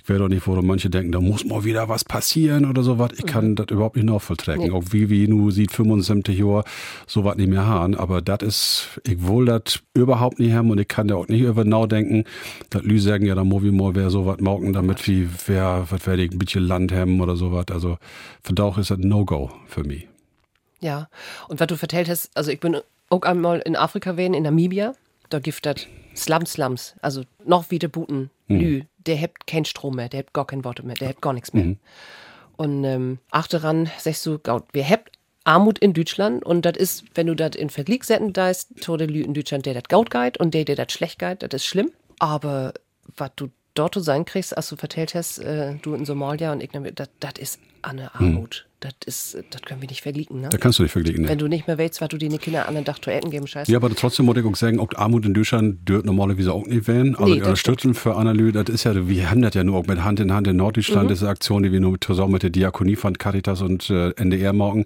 ich 0.01 0.09
werde 0.09 0.23
doch 0.23 0.29
nicht, 0.29 0.47
wo 0.47 0.59
manche 0.61 0.89
denken, 0.89 1.11
da 1.11 1.21
muss 1.21 1.45
mal 1.45 1.63
wieder 1.63 1.89
was 1.89 2.03
passieren 2.03 2.65
oder 2.65 2.83
sowas. 2.83 3.11
Ich 3.17 3.25
kann 3.25 3.49
mhm. 3.49 3.55
das 3.55 3.67
überhaupt 3.69 3.95
nicht 3.95 4.05
nachvolltrecken. 4.05 4.65
Nee. 4.65 4.71
Auch 4.71 4.83
wie 4.91 5.09
wie 5.09 5.27
nu 5.27 5.51
sieht 5.51 5.71
75 5.71 6.39
Jahre 6.39 6.63
sowas 7.05 7.35
nicht 7.35 7.49
mehr 7.49 7.65
haben. 7.65 7.95
Aber 7.95 8.21
das 8.21 8.41
ist, 8.41 9.01
ich 9.05 9.27
will 9.27 9.45
das 9.45 9.81
überhaupt 9.93 10.39
nicht 10.39 10.53
haben 10.53 10.71
und 10.71 10.79
ich 10.79 10.87
kann 10.87 11.07
da 11.07 11.15
auch 11.15 11.27
nicht 11.27 11.41
über 11.41 11.65
nachdenken. 11.65 12.23
Das 12.69 12.83
Lü 12.83 12.99
sagen, 12.99 13.25
ja, 13.25 13.35
da 13.35 13.43
muss 13.43 13.63
ich 13.63 13.71
mal 13.71 13.93
wer 13.95 14.09
sowas 14.09 14.39
machen, 14.39 14.73
damit 14.73 15.07
wie 15.07 15.27
wer, 15.47 15.85
was 15.89 16.07
werde 16.07 16.23
ich 16.23 16.31
ein 16.31 16.39
bisschen 16.39 16.63
Land 16.63 16.91
haben 16.91 17.19
oder 17.21 17.35
sowas. 17.35 17.65
Also 17.71 17.97
für 18.41 18.53
Dauch 18.53 18.77
ist 18.77 18.91
das 18.91 18.99
No-Go 18.99 19.51
für 19.67 19.83
mich. 19.83 20.07
Ja, 20.79 21.09
und 21.49 21.59
was 21.59 21.67
du 21.67 21.75
vertellt 21.75 22.09
hast, 22.09 22.31
also 22.35 22.51
ich 22.51 22.59
bin 22.59 22.77
auch 23.09 23.23
einmal 23.23 23.59
in 23.59 23.75
Afrika 23.75 24.11
gewesen, 24.11 24.33
in 24.33 24.43
Namibia 24.43 24.93
da 25.29 25.39
gibt 25.39 25.65
das 25.65 25.85
Slums 26.15 26.53
Slums, 26.53 26.95
also 27.01 27.23
noch 27.45 27.71
wieder 27.71 27.87
Buten, 27.87 28.29
mhm. 28.47 28.59
Lü, 28.59 28.81
der 28.97 29.19
hat 29.21 29.47
keinen 29.47 29.65
Strom 29.65 29.95
mehr, 29.95 30.09
der 30.09 30.19
hat 30.19 30.33
gar 30.33 30.45
kein 30.45 30.63
Wort 30.63 30.83
mehr, 30.83 30.95
der 30.95 31.09
hat 31.09 31.21
gar 31.21 31.33
nichts 31.33 31.53
mehr. 31.53 31.65
Mhm. 31.65 31.77
Und 32.57 32.83
ähm, 32.83 33.19
achte 33.31 33.63
ran, 33.63 33.89
sagst 33.97 34.25
du, 34.25 34.39
wir 34.73 34.89
haben 34.89 35.03
Armut 35.45 35.79
in 35.79 35.93
Deutschland 35.93 36.45
und 36.45 36.63
das 36.65 36.77
ist, 36.77 37.05
wenn 37.15 37.27
du 37.27 37.35
das 37.35 37.55
in 37.55 37.69
Vergleich 37.69 38.03
setzen, 38.03 38.33
da 38.33 38.49
ist 38.49 38.81
Tode 38.81 39.05
Lü 39.05 39.21
in 39.21 39.33
Deutschland, 39.33 39.65
der 39.65 39.73
das 39.73 39.83
Gaut 39.87 40.11
geht 40.11 40.37
und 40.37 40.53
der, 40.53 40.65
der 40.65 40.75
das 40.75 40.91
schlecht 40.91 41.19
geht, 41.19 41.41
das 41.41 41.49
ist 41.53 41.65
schlimm. 41.65 41.91
Aber 42.19 42.73
was 43.15 43.31
du 43.35 43.49
dort 43.73 43.93
zu 43.93 44.01
sein 44.01 44.25
kriegst, 44.25 44.55
als 44.55 44.69
du 44.69 44.75
vertellt 44.75 45.15
hast, 45.15 45.39
äh, 45.39 45.75
du 45.81 45.93
in 45.93 46.05
Somalia 46.05 46.51
und 46.51 46.61
ich, 46.61 46.69
das 47.19 47.33
ist 47.39 47.59
eine 47.81 48.13
Armut. 48.15 48.65
Mhm 48.65 48.69
das 48.79 48.93
ist, 49.05 49.43
das 49.49 49.61
können 49.63 49.81
wir 49.81 49.89
nicht 49.89 50.01
vergleichen. 50.01 50.39
Ne? 50.39 50.49
Da 50.49 50.57
kannst 50.57 50.79
du 50.79 50.83
nicht 50.83 50.93
vergleichen. 50.93 51.23
Ne? 51.23 51.29
Wenn 51.29 51.37
du 51.37 51.47
nicht 51.47 51.67
mehr 51.67 51.77
weißt, 51.77 51.99
was 51.99 52.07
du 52.07 52.17
den 52.17 52.37
Kindern 52.39 52.65
an 52.65 52.75
den 52.75 52.85
Dach 52.85 52.99
essen 53.05 53.29
geben 53.29 53.45
scheiße. 53.45 53.69
Ja, 53.69 53.77
aber 53.77 53.93
trotzdem 53.93 54.25
muss 54.25 54.37
ich 54.37 54.45
auch 54.45 54.55
sagen, 54.55 54.79
auch 54.79 54.87
Armut 54.95 55.25
in 55.25 55.33
Deutschland 55.33 55.87
dürft 55.87 56.05
normalerweise 56.05 56.53
auch 56.53 56.65
nicht 56.65 56.87
werden. 56.87 57.15
Also 57.15 57.27
nee, 57.27 57.35
die 57.35 57.41
Unterstützung 57.41 57.93
für 57.93 58.15
Analyse, 58.15 58.63
das 58.63 58.69
ist 58.73 58.85
ja, 58.85 59.07
wir 59.07 59.29
haben 59.29 59.41
das 59.41 59.53
ja 59.53 59.65
nur 59.65 59.79
auch 59.79 59.85
mit 59.85 60.03
Hand 60.03 60.21
in 60.21 60.31
Hand 60.31 60.47
in 60.47 60.55
Norddeutschland, 60.55 61.05
mhm. 61.05 61.09
diese 61.09 61.27
Aktion, 61.27 61.63
die 61.63 61.73
wir 61.73 61.81
nur 61.81 61.99
zusammen 61.99 62.33
mit 62.33 62.43
der 62.43 62.51
Diakonie 62.51 62.95
von 62.95 63.17
Caritas 63.17 63.61
und 63.61 63.89
äh, 63.89 64.11
NDR 64.11 64.53
morgen, 64.53 64.85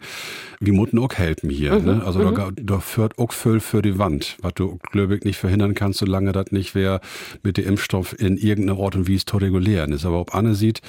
wir 0.60 0.74
mussten 0.74 0.98
auch 0.98 1.14
helfen 1.14 1.52
hier. 1.52 1.80
Mhm. 1.80 1.86
Ne? 1.86 2.02
Also 2.04 2.20
mhm. 2.20 2.36
da, 2.36 2.50
da 2.56 2.80
führt 2.80 3.20
auch 3.20 3.32
viel 3.32 3.60
für 3.60 3.84
die 3.84 4.00
Wand, 4.00 4.38
was 4.42 4.56
du, 4.56 4.80
glaube 4.92 5.18
ich, 5.18 5.24
nicht 5.24 5.38
verhindern 5.38 5.76
kannst, 5.76 6.00
solange 6.00 6.32
das 6.32 6.52
nicht 6.52 6.74
wäre 6.74 7.00
mit 7.44 7.58
dem 7.58 7.68
Impfstoff 7.68 8.20
in 8.20 8.38
irgendeiner 8.38 8.80
Ort 8.80 8.96
und 8.96 9.08
wie 9.08 9.16
es 9.16 9.26
zu 9.26 9.38
regulieren 9.38 9.92
ist. 9.92 10.04
Aber 10.04 10.20
ob 10.20 10.34
Anne 10.34 10.56
sieht, 10.56 10.82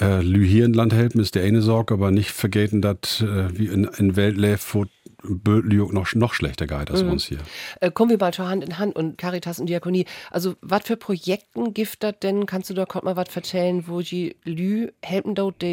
äh, 0.00 0.22
Lü 0.22 0.46
hier 0.46 0.66
in 0.66 0.72
Land 0.72 0.94
helfen, 0.94 1.20
ist 1.20 1.34
der 1.34 1.43
eine 1.44 1.62
Sorge, 1.62 1.94
aber 1.94 2.10
nicht 2.10 2.30
vergeten, 2.30 2.82
dass 2.82 3.20
äh, 3.20 3.58
wie 3.58 3.66
in, 3.66 3.84
in 3.84 4.16
Welt 4.16 4.36
lebt, 4.36 4.74
wo 4.74 4.86
Bödliuk 5.22 5.92
noch, 5.92 6.14
noch 6.14 6.34
schlechter 6.34 6.66
geht 6.66 6.90
als 6.90 7.02
mhm. 7.02 7.12
uns 7.12 7.24
hier. 7.26 7.38
Äh, 7.80 7.90
kommen 7.90 8.10
wir 8.10 8.18
mal 8.18 8.34
schon 8.34 8.46
Hand 8.46 8.64
in 8.64 8.78
Hand 8.78 8.96
und 8.96 9.18
Caritas 9.18 9.58
und 9.58 9.66
Diakonie. 9.66 10.04
Also, 10.30 10.54
was 10.60 10.82
für 10.84 10.96
Projekten 10.96 11.74
gibt 11.74 12.02
das 12.02 12.14
denn? 12.20 12.46
Kannst 12.46 12.70
du 12.70 12.74
da 12.74 12.84
kurz 12.84 13.04
mal 13.04 13.16
was 13.16 13.34
erzählen, 13.34 13.84
wo 13.86 14.00
die 14.00 14.36
Lü 14.44 14.88
helfen 15.02 15.34
dort, 15.34 15.64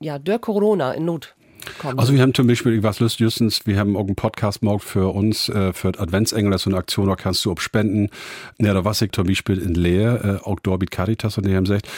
ja, 0.00 0.18
der 0.18 0.38
Corona 0.38 0.92
in 0.92 1.04
Not 1.04 1.34
kommen. 1.78 1.98
Also 1.98 2.14
wir 2.14 2.22
haben 2.22 2.34
zum 2.34 2.46
Beispiel, 2.46 2.74
ich 2.74 2.82
weiß 2.82 2.98
justens, 3.18 3.66
wir 3.66 3.78
haben 3.78 3.96
auch 3.96 4.06
einen 4.06 4.16
Podcast 4.16 4.62
morgen 4.62 4.80
für 4.80 5.14
uns, 5.14 5.48
äh, 5.48 5.72
für 5.72 5.88
Adventsengel, 5.98 6.50
das 6.50 6.62
ist 6.62 6.64
so 6.64 6.70
eine 6.70 6.78
Aktion, 6.78 7.08
da 7.08 7.16
kannst 7.16 7.44
du 7.44 7.50
ob 7.50 7.60
spenden. 7.60 8.08
Ja, 8.58 8.74
da 8.74 8.84
was 8.84 9.02
ich 9.02 9.12
zum 9.12 9.26
Beispiel 9.26 9.58
in 9.58 9.74
Leer, 9.74 10.40
äh, 10.42 10.48
auch 10.48 10.60
Dorbit 10.60 10.90
Caritas 10.90 11.38
und 11.38 11.46
die 11.46 11.54
haben 11.54 11.64
gesagt, 11.64 11.88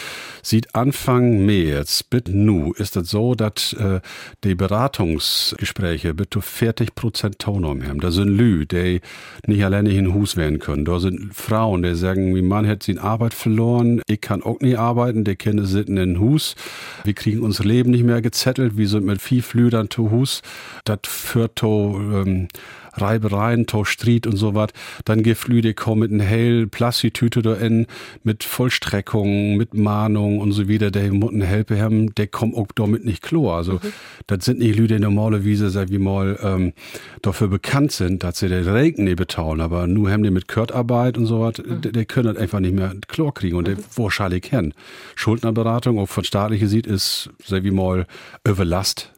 sieht 0.42 0.74
Anfang 0.74 1.44
März, 1.44 2.02
bis 2.02 2.22
nu, 2.28 2.72
ist 2.72 2.96
das 2.96 3.08
so, 3.08 3.34
dass 3.34 3.72
äh, 3.74 4.00
die 4.44 4.54
Beratungsgespräche 4.54 6.14
zu 6.30 6.40
40 6.40 6.94
Prozent 6.94 7.38
Tonum 7.38 7.86
haben. 7.86 8.00
Da 8.00 8.10
sind 8.10 8.28
Lü, 8.28 8.66
die 8.66 9.00
nicht 9.46 9.64
alleine 9.64 9.90
in 9.90 10.14
Hus 10.14 10.36
werden 10.36 10.58
können. 10.58 10.84
Da 10.84 10.98
sind 10.98 11.34
Frauen, 11.34 11.82
die 11.82 11.94
sagen, 11.94 12.32
mein 12.32 12.46
Mann 12.46 12.66
hat 12.66 12.82
seine 12.82 13.02
Arbeit 13.02 13.34
verloren, 13.34 14.02
ich 14.06 14.20
kann 14.20 14.42
auch 14.42 14.60
nicht 14.60 14.78
arbeiten, 14.78 15.24
die 15.24 15.36
Kinder 15.36 15.64
sitzen 15.66 15.96
in 15.96 16.20
Hus, 16.20 16.54
wir 17.04 17.14
kriegen 17.14 17.40
unser 17.42 17.64
Leben 17.64 17.90
nicht 17.90 18.04
mehr 18.04 18.22
gezettelt, 18.22 18.76
wir 18.76 18.88
sind 18.88 19.04
mit 19.04 19.20
viel 19.20 19.42
Flüdern 19.56 19.88
zu 19.88 20.10
Hus, 20.10 20.42
das 20.84 20.98
führt 21.06 21.58
zu 21.58 21.98
ähm, 22.12 22.48
Reibereien, 22.96 23.66
to 23.66 23.84
Street 23.84 24.26
und 24.26 24.36
so 24.36 24.54
was. 24.54 24.68
Dann 25.04 25.22
geflüde 25.22 25.74
kommen 25.74 26.00
mit 26.00 26.10
einem 26.10 26.20
hell 26.20 26.66
Plastiküte 26.66 27.42
da 27.42 27.54
in, 27.54 27.86
mit 28.22 28.44
Vollstreckung, 28.44 29.56
mit 29.56 29.74
Mahnung 29.74 30.38
und 30.38 30.52
so 30.52 30.68
wieder. 30.68 30.90
Der 30.90 31.12
mutten 31.12 31.42
helfe 31.42 31.80
haben, 31.80 32.14
der 32.14 32.26
kommt 32.26 32.54
auch 32.54 32.68
damit 32.74 33.04
nicht 33.04 33.22
klar. 33.22 33.56
Also, 33.56 33.74
mhm. 33.74 33.92
das 34.26 34.44
sind 34.44 34.58
nicht 34.58 34.76
Lüde 34.76 34.98
normalerweise, 35.00 35.70
sag 35.70 35.90
wie 35.90 35.98
mal, 35.98 36.38
ähm, 36.42 36.72
dafür 37.22 37.48
bekannt 37.48 37.92
sind, 37.92 38.22
dass 38.22 38.38
sie 38.38 38.48
den 38.48 38.66
Regen 38.66 39.04
nicht 39.04 39.16
betauen. 39.16 39.60
Aber 39.60 39.86
nur 39.86 40.10
haben 40.10 40.22
die 40.22 40.30
mit 40.30 40.48
Körtarbeit 40.48 41.18
und 41.18 41.26
so 41.26 41.40
was, 41.40 41.58
mhm. 41.58 41.80
die, 41.80 41.92
die, 41.92 42.04
können 42.04 42.34
das 42.34 42.42
einfach 42.42 42.60
nicht 42.60 42.74
mehr 42.74 42.94
klar 43.08 43.32
kriegen 43.32 43.56
und 43.56 43.68
mhm. 43.68 43.76
der 43.76 43.84
wahrscheinlich 43.96 44.42
kennen. 44.42 44.74
Schuldnerberatung, 45.14 45.98
auch 45.98 46.06
von 46.06 46.24
staatlicher 46.24 46.66
sieht, 46.66 46.86
ist, 46.86 47.30
sag 47.44 47.64
wie 47.64 47.70
mal, 47.70 48.06
Überlast 48.46 49.12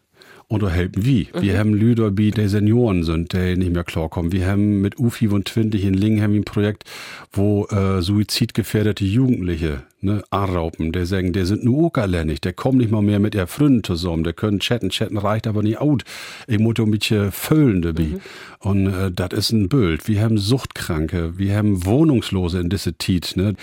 oder 0.49 0.71
helfen 0.71 1.05
wie. 1.05 1.29
Mhm. 1.35 1.43
Wir 1.43 1.59
haben 1.59 1.75
Lüder, 1.75 2.11
die 2.11 2.31
die 2.31 2.49
Senioren 2.49 3.03
sind, 3.03 3.33
die 3.33 3.57
nicht 3.57 3.73
mehr 3.73 3.85
klarkommen. 3.85 4.33
Wir 4.33 4.47
haben 4.47 4.81
mit 4.81 4.99
UFI 4.99 5.29
und 5.29 5.49
20 5.49 5.85
in 5.85 5.95
Lingen 5.95 6.23
ein 6.35 6.45
Projekt, 6.45 6.85
wo 7.33 7.67
äh, 7.67 8.01
suizidgefährdete 8.01 9.05
Jugendliche 9.05 9.83
ne, 10.01 10.23
anraupen. 10.31 10.93
Der 10.93 11.07
sagen, 11.07 11.33
der 11.33 11.47
sind 11.47 11.65
nur 11.65 11.79
ukerlännig, 11.79 12.41
der 12.41 12.53
kommt 12.53 12.79
nicht 12.79 12.91
mal 12.91 13.03
mehr 13.03 13.19
mit 13.19 13.35
ihr 13.35 13.47
Freunden 13.47 13.85
zusammen, 13.85 14.25
der 14.25 14.33
können 14.33 14.61
chatten, 14.61 14.91
chatten 14.91 15.17
reicht 15.17 15.47
aber 15.47 15.63
nicht 15.63 15.79
out. 15.79 16.05
Ich 16.47 16.59
muss 16.59 16.75
ein 16.79 16.91
bisschen 16.91 17.33
füllen 17.33 17.83
dabei. 17.83 18.05
Mhm. 18.05 18.21
Und 18.61 18.87
äh, 18.87 19.11
das 19.13 19.31
ist 19.33 19.53
ein 19.53 19.69
Bild. 19.69 20.09
Wir 20.09 20.23
haben 20.23 20.39
Suchtkranke, 20.39 21.39
wir 21.39 21.57
haben 21.57 21.85
Wohnungslose 21.85 22.61
in 22.61 22.69
dieser 22.69 22.97
Tit. 22.97 23.37
Ne? 23.37 23.55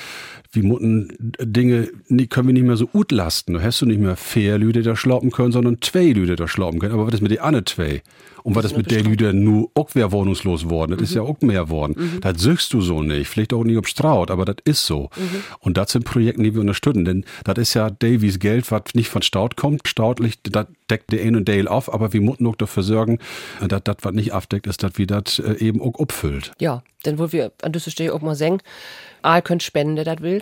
Wir 0.51 0.63
müssen 0.63 1.11
Dinge, 1.19 1.89
können 2.29 2.47
wir 2.47 2.53
nicht 2.53 2.65
mehr 2.65 2.77
so 2.77 2.87
gut 2.87 3.11
lasten. 3.11 3.53
Du 3.53 3.61
hast 3.61 3.81
du 3.81 3.85
nicht 3.85 3.99
mehr 3.99 4.15
vier 4.15 4.57
Lüde 4.57 4.83
da 4.83 4.95
schlafen 4.95 5.31
können, 5.31 5.51
sondern 5.51 5.81
zwei 5.81 6.11
Lüde 6.11 6.35
da 6.35 6.47
schlafen 6.47 6.79
können. 6.79 6.93
Aber 6.93 7.07
was 7.07 7.15
ist 7.15 7.21
mit 7.21 7.31
den 7.31 7.39
anderen 7.39 7.65
zwei? 7.65 8.01
Und 8.45 8.53
was 8.53 8.65
ist 8.65 8.77
mit 8.77 8.91
der 8.91 9.01
Lüde 9.01 9.33
nur 9.33 9.71
auch 9.73 9.89
wer 9.93 10.11
wohnungslos 10.11 10.69
worden? 10.69 10.91
Das 10.91 10.99
mhm. 10.99 11.03
ist 11.05 11.15
ja 11.15 11.21
auch 11.23 11.41
mehr 11.41 11.67
worden. 11.69 11.95
Mhm. 11.97 12.21
Das 12.21 12.39
suchst 12.39 12.71
du 12.73 12.79
so 12.79 13.01
nicht. 13.01 13.27
Vielleicht 13.27 13.53
auch 13.53 13.63
nicht 13.63 13.75
ob 13.75 13.87
Straut, 13.87 14.29
aber 14.29 14.45
das 14.45 14.57
ist 14.65 14.85
so. 14.85 15.09
Mhm. 15.15 15.43
Und 15.61 15.77
das 15.77 15.93
sind 15.93 16.05
Projekte, 16.05 16.43
die 16.43 16.53
wir 16.53 16.61
unterstützen. 16.61 17.05
Denn 17.05 17.25
das 17.43 17.57
ist 17.57 17.73
ja 17.73 17.89
Davies 17.89 18.37
Geld, 18.37 18.69
was 18.69 18.83
nicht 18.93 19.09
von 19.09 19.23
Staut 19.23 19.57
kommt. 19.57 19.87
Stautlich, 19.87 20.39
das 20.43 20.67
deckt 20.91 21.11
der 21.11 21.23
ein 21.23 21.35
und 21.35 21.49
Dale 21.49 21.71
auf, 21.71 21.91
aber 21.91 22.13
wir 22.13 22.21
müssen 22.21 22.45
auch 22.45 22.55
dafür 22.55 22.83
sorgen, 22.83 23.17
dass 23.67 23.81
das, 23.83 23.97
was 24.03 24.13
nicht 24.13 24.31
aufdeckt, 24.31 24.67
ist, 24.67 24.83
dass 24.83 24.91
wir 24.99 25.07
das 25.07 25.39
äh, 25.39 25.53
eben 25.53 25.81
auch 25.81 25.99
abfüllt. 25.99 26.51
Ja, 26.59 26.83
denn 27.03 27.17
wo 27.17 27.31
wir 27.31 27.51
an 27.63 27.71
dieser 27.71 27.89
Stelle 27.89 28.13
auch 28.13 28.21
mal 28.21 28.35
sagen, 28.35 28.59
Aal 29.23 29.41
könnt 29.41 29.63
spenden, 29.63 29.95
der 29.95 30.05
das 30.05 30.21
will 30.21 30.41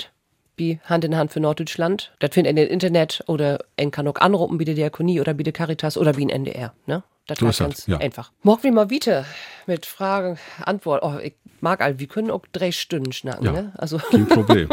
wie 0.58 0.80
Hand 0.84 1.06
in 1.06 1.16
Hand 1.16 1.32
für 1.32 1.39
Norddeutschland. 1.39 2.13
Das 2.20 2.32
findet 2.34 2.58
ihr 2.58 2.68
im 2.68 2.72
Internet 2.72 3.24
oder 3.28 3.60
en 3.78 3.92
kann 3.92 4.08
auch 4.08 4.16
anrufen, 4.16 4.60
wie 4.60 4.66
die 4.66 4.76
Diakonie 4.76 5.20
oder 5.20 5.38
wie 5.38 5.44
die 5.44 5.52
Caritas 5.52 5.98
oder 5.98 6.18
wie 6.18 6.26
ein 6.26 6.30
NDR. 6.30 6.74
Ne? 6.86 7.04
Das 7.28 7.39
so 7.39 7.48
ist 7.48 7.60
ganz 7.60 7.88
ja. 7.88 7.98
einfach. 7.98 8.32
Morgen 8.42 8.63
wir 8.63 8.72
mal 8.74 8.89
wieder 8.89 9.26
mit 9.66 9.86
Fragen, 9.86 10.38
Antwort. 10.66 11.04
Oh, 11.04 11.18
ich 11.22 11.36
mag 11.63 11.82
all, 11.82 11.97
wir 11.97 12.08
können 12.08 12.30
auch 12.30 12.43
drei 12.52 12.71
Stunden 12.71 13.12
schnacken. 13.12 13.45
Ja, 13.45 13.52
ne? 13.54 13.71
also 13.76 13.97
kein 13.97 14.28
Problem. 14.28 14.69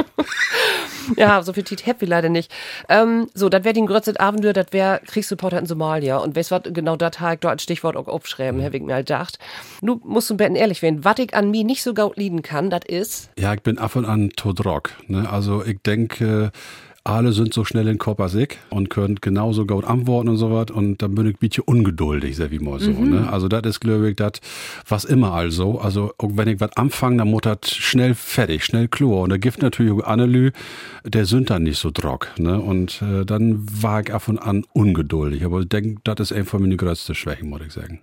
ja, 1.16 1.42
so 1.42 1.54
viel 1.54 1.62
Tiet 1.62 1.86
happy 1.86 2.04
leider 2.04 2.28
nicht. 2.28 2.52
Ähm, 2.88 3.28
so, 3.32 3.48
das 3.48 3.64
wäre 3.64 3.72
die 3.72 3.84
größte 3.84 4.20
Abenteuer, 4.20 4.52
das 4.52 4.66
wäre 4.72 5.00
Kriegsreporter 5.06 5.58
in 5.58 5.66
Somalia. 5.66 6.18
Und 6.18 6.36
weißt 6.36 6.50
was, 6.50 6.62
genau 6.64 6.96
das 6.96 7.20
habe 7.20 7.34
ich 7.34 7.40
dort 7.40 7.52
als 7.52 7.62
Stichwort 7.62 7.96
auch 7.96 8.08
aufschreiben, 8.08 8.60
mhm. 8.60 8.64
habe 8.64 8.76
ich 8.76 8.82
mir 8.82 8.94
halt 8.94 9.06
gedacht. 9.06 9.38
Nu 9.80 10.00
musst 10.04 10.28
du 10.28 10.36
betten 10.36 10.56
ehrlich 10.56 10.82
werden, 10.82 11.04
was 11.04 11.18
ich 11.18 11.32
an 11.34 11.50
mir 11.50 11.64
nicht 11.64 11.82
so 11.82 11.94
gut 11.94 12.16
lieben 12.16 12.42
kann, 12.42 12.68
das 12.68 12.82
ist... 12.86 13.30
Ja, 13.38 13.54
ich 13.54 13.62
bin 13.62 13.78
ab 13.78 13.96
und 13.96 14.04
an 14.04 14.30
Todrock. 14.36 14.90
Ne? 15.06 15.30
Also 15.30 15.64
ich 15.64 15.80
denke... 15.80 16.50
Äh, 16.52 16.89
alle 17.04 17.32
sind 17.32 17.54
so 17.54 17.64
schnell 17.64 17.88
in 17.88 17.98
Koppersig 17.98 18.58
und 18.68 18.90
können 18.90 19.16
genauso 19.20 19.66
gut 19.66 19.84
antworten 19.84 20.28
und 20.28 20.36
so 20.36 20.50
was. 20.50 20.70
Und 20.70 20.98
dann 20.98 21.14
bin 21.14 21.26
ich 21.26 21.34
ein 21.34 21.38
bisschen 21.38 21.64
ungeduldig, 21.64 22.36
sag 22.36 22.52
ich 22.52 22.60
mal 22.60 22.78
so. 22.78 22.90
Mhm. 22.90 23.10
Ne? 23.10 23.32
Also 23.32 23.48
das 23.48 23.62
ist, 23.64 23.80
glaube 23.80 24.10
ich, 24.10 24.16
das, 24.16 24.32
was 24.86 25.04
immer 25.04 25.32
also. 25.32 25.80
Also 25.80 26.12
wenn 26.22 26.48
ich 26.48 26.60
was 26.60 26.76
anfange, 26.76 27.18
dann 27.18 27.30
muss 27.30 27.42
das 27.42 27.70
schnell 27.70 28.14
fertig, 28.14 28.64
schnell 28.64 28.88
klar. 28.88 29.20
Und 29.20 29.30
da 29.30 29.38
gibt 29.38 29.62
natürlich 29.62 29.92
auch 29.92 30.04
Annelü, 30.06 30.52
der 31.04 31.24
sind 31.24 31.50
dann 31.50 31.62
nicht 31.62 31.78
so 31.78 31.90
drock. 31.90 32.28
Ne? 32.38 32.60
Und 32.60 33.02
äh, 33.02 33.24
dann 33.24 33.64
war 33.82 34.02
ich 34.02 34.12
ab 34.12 34.28
und 34.28 34.38
an 34.38 34.64
ungeduldig. 34.72 35.44
Aber 35.44 35.60
ich 35.60 35.68
denke, 35.68 36.00
das 36.04 36.30
ist 36.30 36.32
einfach 36.32 36.58
meine 36.58 36.76
größte 36.76 37.14
Schwäche, 37.14 37.44
muss 37.44 37.62
ich 37.66 37.72
sagen. 37.72 38.00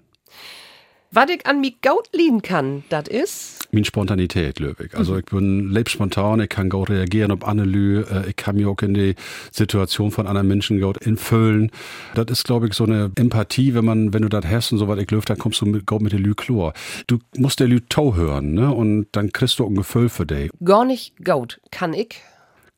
Was 1.11 1.29
ich 1.29 1.45
an 1.45 1.61
mich 1.61 1.81
gut 1.81 2.09
lieben 2.13 2.41
kann, 2.41 2.83
das 2.89 3.07
ist. 3.07 3.67
Min 3.71 3.85
Spontanität, 3.85 4.59
Löwig. 4.59 4.93
Also 4.93 5.13
Mhm. 5.13 5.19
ich 5.19 5.25
bin 5.25 5.71
leb 5.71 5.89
spontan, 5.89 6.41
ich 6.41 6.49
kann 6.49 6.69
gut 6.69 6.89
reagieren 6.89 7.31
auf 7.31 7.45
andere 7.45 7.65
Lü, 7.67 8.01
äh, 8.01 8.29
ich 8.29 8.35
kann 8.35 8.55
mich 8.55 8.65
auch 8.65 8.77
in 8.81 8.93
die 8.93 9.15
Situation 9.51 10.11
von 10.11 10.27
anderen 10.27 10.47
Menschen 10.47 10.81
gut 10.81 10.97
infüllen. 10.97 11.71
Das 12.13 12.25
ist, 12.29 12.43
glaube 12.43 12.67
ich, 12.67 12.73
so 12.73 12.83
eine 12.83 13.11
Empathie, 13.15 13.73
wenn 13.73 13.85
man, 13.85 14.13
wenn 14.13 14.21
du 14.21 14.29
das 14.29 14.45
hast 14.45 14.71
und 14.73 14.79
so 14.79 14.87
was, 14.89 14.99
ich 14.99 15.09
löf, 15.09 15.23
dann 15.25 15.37
kommst 15.37 15.61
du 15.61 15.65
mit, 15.65 15.85
gut 15.85 16.01
mit 16.01 16.11
der 16.11 16.19
Lü 16.19 16.33
Chlor. 16.35 16.73
Du 17.07 17.19
musst 17.37 17.59
der 17.61 17.67
Lü 17.67 17.79
Tau 17.87 18.15
hören, 18.15 18.53
ne? 18.53 18.73
Und 18.73 19.07
dann 19.13 19.31
kriegst 19.31 19.59
du 19.59 19.65
ein 19.65 19.75
Gefühl 19.75 20.09
für 20.09 20.25
dich. 20.25 20.51
Gar 20.63 20.83
nicht 20.85 21.23
gut 21.23 21.59
kann 21.71 21.93
ich. 21.93 22.15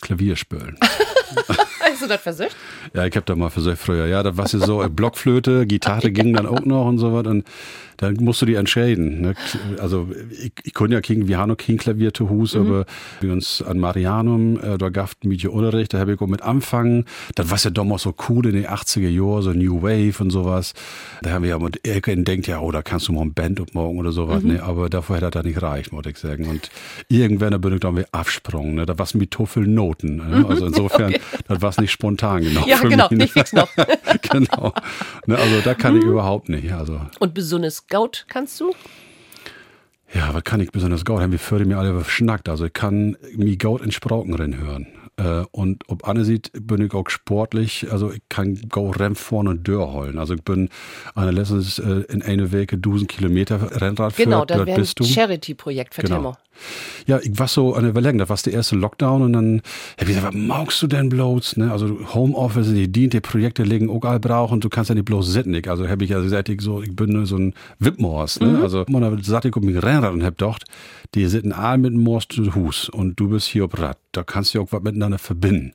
Klavier 0.01 0.35
spielen. 0.35 0.77
Hast 1.81 2.01
du 2.03 2.07
das 2.07 2.21
versucht? 2.21 2.55
Ja, 2.93 3.05
ich 3.05 3.15
hab 3.17 3.25
da 3.25 3.35
mal 3.35 3.49
versucht 3.49 3.77
früher. 3.77 4.05
Ja, 4.07 4.23
das 4.23 4.37
war 4.37 4.47
so 4.47 4.81
äh, 4.83 4.87
Blockflöte, 4.89 5.65
Gitarre 5.67 6.11
ging 6.11 6.33
dann 6.33 6.45
auch 6.45 6.63
noch 6.65 6.85
und 6.87 6.97
so 6.99 7.11
was. 7.13 7.25
Und 7.27 7.43
dann 7.99 8.15
musst 8.19 8.41
du 8.41 8.45
die 8.45 8.55
entscheiden. 8.55 9.21
Ne? 9.21 9.35
Also 9.79 10.09
ich, 10.31 10.51
ich 10.63 10.73
konnte 10.73 10.95
ja 10.95 11.01
kein, 11.01 11.27
wir 11.27 11.37
haben 11.37 11.49
noch 11.49 11.57
kein 11.57 11.77
Klavier 11.77 12.13
zu 12.13 12.29
Hus, 12.29 12.55
aber 12.55 12.85
wir 13.21 13.31
uns 13.31 13.61
an 13.61 13.79
Marianum, 13.79 14.59
äh, 14.59 14.77
da 14.77 14.89
gab 14.89 15.11
mit 15.23 15.43
ihr 15.43 15.51
Unterricht, 15.51 15.93
da 15.93 15.99
habe 15.99 16.13
ich 16.13 16.21
auch 16.21 16.27
mit 16.27 16.41
anfangen. 16.41 17.05
Das 17.35 17.51
war 17.51 17.57
ja 17.57 17.69
damals 17.69 18.03
so 18.03 18.15
cool 18.29 18.45
in 18.47 18.53
den 18.53 18.67
80er 18.67 19.09
Jahren, 19.09 19.41
so 19.41 19.51
New 19.51 19.81
Wave 19.81 20.23
und 20.23 20.29
sowas. 20.29 20.73
Da 21.21 21.31
haben 21.31 21.43
wir 21.43 21.49
ja 21.49 21.59
mit 21.59 21.85
Elke 21.85 22.15
denkt, 22.15 22.47
ja, 22.47 22.59
oh, 22.59 22.71
da 22.71 22.81
kannst 22.81 23.07
du 23.07 23.13
mal 23.13 23.21
ein 23.21 23.33
Band 23.33 23.59
ab 23.59 23.69
morgen 23.73 23.99
oder 23.99 24.11
sowas. 24.11 24.43
Ne? 24.43 24.63
Aber 24.63 24.89
dafür 24.89 25.17
hätte 25.17 25.31
das 25.31 25.43
nicht 25.43 25.61
reicht, 25.61 25.91
muss 25.91 26.05
ich 26.05 26.17
sagen. 26.17 26.47
Und 26.47 26.69
irgendwann 27.09 27.51
da 27.51 27.57
bin 27.57 27.73
ich 27.73 27.79
dann 27.79 27.97
wieder 27.97 28.07
absprungen. 28.11 28.75
Ne? 28.75 28.85
Da 28.85 28.97
war 28.97 29.05
es 29.05 29.13
mit 29.13 29.31
Toffel 29.31 29.67
Noten. 29.67 30.17
Ne? 30.17 30.45
Also 30.47 30.67
insofern, 30.67 31.13
das 31.47 31.61
war 31.61 31.73
nicht 31.79 31.91
spontan 31.91 32.43
genau. 32.43 32.65
Ja, 32.65 32.77
für 32.77 32.89
genau, 32.89 33.07
mich, 33.09 33.11
ne? 33.11 33.17
nicht 33.17 33.33
fix 33.33 33.53
noch. 33.53 33.69
genau. 34.31 34.73
Ne, 35.25 35.37
also 35.37 35.61
da 35.63 35.73
kann 35.73 35.97
ich 35.97 36.03
überhaupt 36.03 36.49
nicht. 36.49 36.71
Also 36.71 37.01
Und 37.19 37.33
besonders 37.33 37.87
gut 37.89 38.25
kannst 38.29 38.59
du? 38.59 38.73
ja, 40.13 40.33
was 40.33 40.43
kann 40.43 40.59
ich 40.59 40.71
besonders 40.71 41.05
gut? 41.05 41.19
Haben 41.21 41.31
wir 41.31 41.39
für 41.39 41.63
mir 41.65 41.77
alle 41.77 41.93
verschnackt. 41.93 42.49
Also 42.49 42.65
ich 42.65 42.73
kann 42.73 43.15
mir 43.35 43.57
gut 43.57 43.81
in 43.81 43.91
Sprauken 43.91 44.35
hören. 44.57 44.87
Äh, 45.17 45.43
und 45.51 45.83
ob 45.87 46.07
Anne 46.07 46.23
sieht, 46.25 46.51
bin 46.53 46.81
ich 46.83 46.93
auch 46.93 47.09
sportlich. 47.09 47.91
Also 47.91 48.11
ich 48.11 48.21
kann 48.29 48.59
go 48.69 48.89
Rennen 48.89 49.15
vorne 49.15 49.51
und 49.51 49.67
Dörr 49.67 49.91
holen. 49.93 50.17
Also 50.17 50.33
ich 50.33 50.41
bin 50.43 50.69
eine 51.13 51.31
letztens 51.31 51.77
äh, 51.77 52.03
in 52.09 52.21
eine 52.23 52.51
Woche 52.51 52.75
1000 52.75 53.07
Kilometer 53.09 53.81
Rennrad 53.81 54.15
Genau, 54.15 54.45
das 54.45 54.57
dort 54.57 54.67
wäre 54.67 54.81
ein. 54.81 55.05
Charity-Projekt 55.05 55.93
für 55.93 56.01
Genau. 56.01 56.15
Timmer. 56.15 56.37
Ja, 57.07 57.19
ich 57.21 57.37
war 57.39 57.47
so 57.47 57.73
an 57.73 57.83
der 57.83 57.91
Überlegung, 57.91 58.19
das 58.19 58.29
war 58.29 58.37
der 58.37 58.53
erste 58.53 58.75
Lockdown 58.75 59.21
und 59.21 59.33
dann 59.33 59.61
hab 59.97 60.07
ich 60.07 60.15
gesagt, 60.15 60.33
was 60.33 60.35
magst 60.35 60.81
du 60.81 60.87
denn 60.87 61.09
bloß? 61.09 61.57
Ne? 61.57 61.71
Also 61.71 61.97
Homeoffice, 62.13 62.73
die 62.73 62.91
dient, 62.91 63.13
die 63.13 63.21
Projekte 63.21 63.63
legen 63.63 63.89
auch 63.89 64.03
all 64.03 64.19
brauchen 64.19 64.55
und 64.55 64.63
du 64.63 64.69
kannst 64.69 64.89
ja 64.89 64.95
nicht 64.95 65.05
bloß 65.05 65.27
sitzen. 65.31 65.53
Ich, 65.53 65.69
also 65.69 65.87
habe 65.87 66.03
ich 66.03 66.09
ja 66.09 66.19
gesagt, 66.19 66.49
ich 66.49 66.61
so, 66.61 66.81
ich 66.81 66.95
bin 66.95 67.11
nur 67.11 67.25
so 67.25 67.37
ein 67.37 67.53
Wippmors. 67.79 68.39
Ne? 68.39 68.59
Also 68.61 68.85
man 68.89 69.03
hat 69.03 69.17
gesagt, 69.17 69.45
ich 69.45 69.51
komme 69.51 69.71
mit 69.71 69.83
Rennrad 69.83 70.13
und 70.13 70.23
hab 70.23 70.37
gedacht, 70.37 70.65
die 71.15 71.25
sitzen 71.25 71.53
all 71.53 71.77
mit 71.77 71.93
dem 71.93 72.01
Moors 72.01 72.27
zu 72.29 72.53
Hus 72.55 72.89
und 72.89 73.19
du 73.19 73.29
bist 73.29 73.47
hier 73.47 73.65
auf 73.65 73.77
Rad. 73.77 73.97
Da 74.11 74.23
kannst 74.23 74.53
du 74.53 74.59
ja 74.59 74.63
auch 74.63 74.71
was 74.71 74.81
miteinander 74.81 75.17
verbinden. 75.17 75.73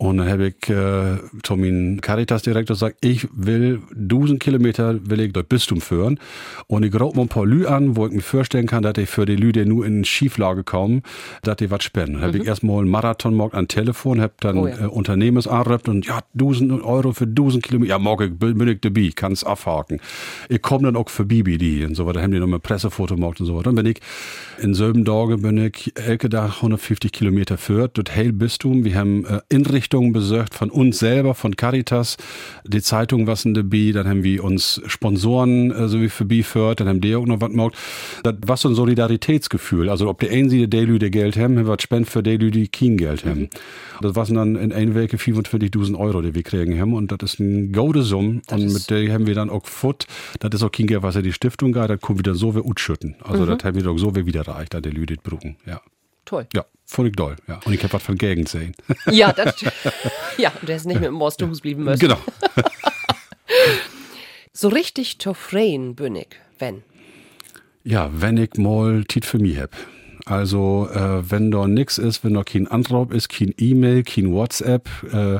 Und 0.00 0.18
dann 0.18 0.28
habe 0.28 0.46
ich 0.48 0.68
äh, 0.70 1.18
zu 1.42 1.56
meinem 1.56 2.00
Caritas-Direktor 2.00 2.74
gesagt, 2.76 2.98
ich 3.04 3.26
will 3.32 3.80
1000 3.96 4.38
Kilometer 4.38 4.96
will 5.10 5.18
ich 5.20 5.32
dort 5.32 5.48
Bistum 5.48 5.80
führen. 5.80 6.20
Und 6.68 6.84
ich 6.84 6.94
raub 6.98 7.16
mir 7.16 7.22
ein 7.22 7.28
paar 7.28 7.44
Lü 7.44 7.66
an, 7.66 7.96
wo 7.96 8.06
ich 8.06 8.12
mir 8.12 8.20
vorstellen 8.22 8.66
kann, 8.66 8.84
dass 8.84 8.96
ich 8.96 9.08
für 9.10 9.26
die 9.26 9.34
Lü, 9.34 9.50
die 9.50 9.64
nur 9.64 9.84
in 9.84 10.04
Schieflage 10.04 10.62
kommen, 10.62 11.02
dass 11.42 11.56
die 11.56 11.70
was 11.72 11.82
spenden. 11.82 12.14
Dann 12.14 12.22
habe 12.22 12.38
ich 12.38 12.46
erstmal 12.46 12.78
einen 12.78 12.90
Marathon 12.90 13.32
gemacht 13.32 13.54
an 13.54 13.66
Telefon, 13.66 14.20
habe 14.20 14.34
dann 14.40 14.56
Mhm. 14.56 14.62
Oh 14.62 14.66
ja. 14.68 14.84
äh, 14.84 14.86
Unternehmens 14.86 15.46
angerufen 15.48 15.90
und 15.90 16.06
ja, 16.06 16.20
1000 16.34 16.82
Euro 16.84 17.12
für 17.12 17.24
1000 17.24 17.62
Kilometer. 17.64 17.90
Ja, 17.90 17.98
morgen 17.98 18.38
bin 18.38 18.68
ich 18.68 18.80
dabei, 18.80 19.10
kann's 19.14 19.42
abhaken. 19.44 20.00
Ich 20.48 20.62
komme 20.62 20.84
dann 20.84 20.96
auch 20.96 21.08
für 21.10 21.24
Bibi 21.24 21.58
die 21.58 21.84
und 21.84 21.96
so 21.96 22.06
weiter. 22.06 22.22
Haben 22.22 22.32
die 22.32 22.38
noch 22.38 22.46
mal 22.46 22.56
ein 22.58 22.62
Pressefoto 22.62 23.16
gemacht 23.16 23.40
und 23.40 23.46
so 23.46 23.54
weiter. 23.56 23.64
Dann 23.64 23.74
bin 23.74 23.86
ich 23.86 24.00
in 24.62 24.74
selben 24.74 25.04
Tagen 25.04 25.42
bin 25.42 25.58
ich 25.58 25.92
elke 25.96 26.28
Tag 26.28 26.56
150 26.56 27.10
Kilometer 27.12 27.58
führt, 27.58 27.98
dort 27.98 28.14
Heil 28.14 28.32
Bistum. 28.32 28.84
Wir 28.84 28.94
haben 28.94 29.24
äh, 29.26 29.40
Inrichtungen 29.88 30.12
besorgt 30.12 30.54
von 30.54 30.70
uns 30.70 30.98
selber, 30.98 31.34
von 31.34 31.56
Caritas, 31.56 32.18
die 32.64 32.82
Zeitung 32.82 33.26
was 33.26 33.46
in 33.46 33.54
dabei, 33.54 33.92
dann 33.94 34.06
haben 34.06 34.22
wir 34.22 34.44
uns 34.44 34.82
Sponsoren 34.86 35.70
äh, 35.70 35.88
so 35.88 36.00
wie 36.02 36.10
für 36.10 36.26
Biführt, 36.26 36.80
dann 36.80 36.88
haben 36.88 37.00
die 37.00 37.16
auch 37.16 37.24
noch 37.24 37.40
was 37.40 37.50
gemacht. 37.50 37.74
Das 38.22 38.34
war 38.46 38.56
so 38.58 38.68
ein 38.68 38.74
Solidaritätsgefühl. 38.74 39.88
Also 39.88 40.08
ob 40.08 40.20
die 40.20 40.28
einen 40.28 40.50
sie 40.50 40.68
die 40.68 40.80
Lü 40.80 40.98
die 40.98 41.10
Geld 41.10 41.38
haben, 41.38 41.58
haben 41.58 41.66
wir 41.66 41.76
spenden 41.80 42.04
für 42.04 42.22
die 42.22 42.36
Lü, 42.36 42.50
die 42.50 42.68
kein 42.68 42.98
Geld 42.98 43.24
haben. 43.24 43.48
Das 44.02 44.14
waren 44.14 44.34
dann 44.34 44.56
in 44.56 44.72
einer 44.72 44.94
Woche 44.94 45.16
45.000 45.16 45.98
Euro, 45.98 46.20
die 46.20 46.34
wir 46.34 46.42
kriegen 46.42 46.78
haben 46.78 46.92
und 46.92 47.10
das 47.10 47.32
ist 47.32 47.40
ein 47.40 47.72
gute 47.72 48.02
Summe 48.02 48.42
und 48.50 48.72
mit 48.72 48.90
der 48.90 49.10
haben 49.12 49.26
wir 49.26 49.34
dann 49.34 49.48
auch 49.48 49.64
Foot, 49.64 50.06
das 50.40 50.50
ist 50.52 50.62
auch 50.62 50.72
kein 50.72 50.86
Geld, 50.86 51.02
was 51.02 51.14
ja 51.14 51.22
die 51.22 51.32
Stiftung 51.32 51.72
geht, 51.72 51.88
das 51.88 52.00
kommt 52.00 52.18
wieder 52.18 52.34
so 52.34 52.54
wie 52.54 52.60
utschütten. 52.60 53.16
Also 53.22 53.46
das 53.46 53.64
haben 53.64 53.74
wir 53.74 53.82
doch 53.82 53.96
so 53.96 54.14
wie 54.14 54.26
wieder 54.26 54.42
reicht, 54.42 54.74
an 54.74 54.82
der 54.82 54.92
Lü, 54.92 55.06
die 55.06 55.16
brauchen. 55.16 55.56
Ja. 55.66 55.80
Toll. 56.24 56.46
Ja, 56.52 56.66
völlig 56.88 57.16
doll. 57.16 57.36
Ja. 57.46 57.60
Und 57.64 57.72
ich 57.72 57.82
habe 57.82 57.92
was 57.92 58.02
von 58.02 58.16
Gegend 58.16 58.48
sehen. 58.48 58.74
Ja, 59.10 59.32
das, 59.32 59.54
ja, 60.38 60.52
und 60.60 60.68
der 60.68 60.76
ist 60.76 60.86
nicht 60.86 61.00
mit 61.00 61.08
dem 61.08 61.20
Hus 61.20 61.36
blieben 61.60 61.84
müssen. 61.84 62.00
genau. 62.00 62.18
So 64.60 64.66
richtig 64.66 65.20
zufrieden 65.20 65.94
bin 65.94 66.16
ich, 66.16 66.30
wenn. 66.58 66.82
Ja, 67.84 68.10
wenn 68.12 68.36
ich 68.38 68.54
mal 68.56 69.04
Tit 69.04 69.24
für 69.24 69.38
mich 69.38 69.56
hab. 69.56 69.70
Also, 70.26 70.88
äh, 70.92 71.30
wenn 71.30 71.52
da 71.52 71.68
nix 71.68 71.96
ist, 71.96 72.24
wenn 72.24 72.34
da 72.34 72.42
kein 72.42 72.66
Anruf 72.66 73.12
ist, 73.12 73.28
kein 73.28 73.54
E-Mail, 73.56 74.02
kein 74.02 74.32
WhatsApp, 74.32 74.88
äh, 75.12 75.38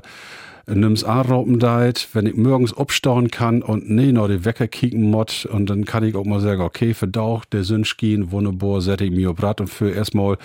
nimm's 0.74 1.04
anrauben 1.04 1.58
deit, 1.58 2.08
wenn 2.12 2.26
ich 2.26 2.36
morgens 2.36 2.76
abstauen 2.76 3.30
kann 3.30 3.62
und 3.62 3.88
nee, 3.90 4.12
noch 4.12 4.28
die 4.28 4.44
Wecker 4.44 4.68
kicken 4.68 5.10
mod 5.10 5.46
und 5.46 5.70
dann 5.70 5.84
kann 5.84 6.04
ich 6.04 6.14
auch 6.14 6.24
mal 6.24 6.40
sagen, 6.40 6.60
okay, 6.60 6.94
verdauch, 6.94 7.44
der 7.44 7.64
Sünsch 7.64 7.96
gehen, 7.96 8.30
wunderbar, 8.30 8.80
setze 8.80 9.04
ich 9.04 9.10
mir 9.10 9.34
Rad 9.38 9.60
und 9.60 9.68
für 9.68 9.90
erstmal 9.90 10.38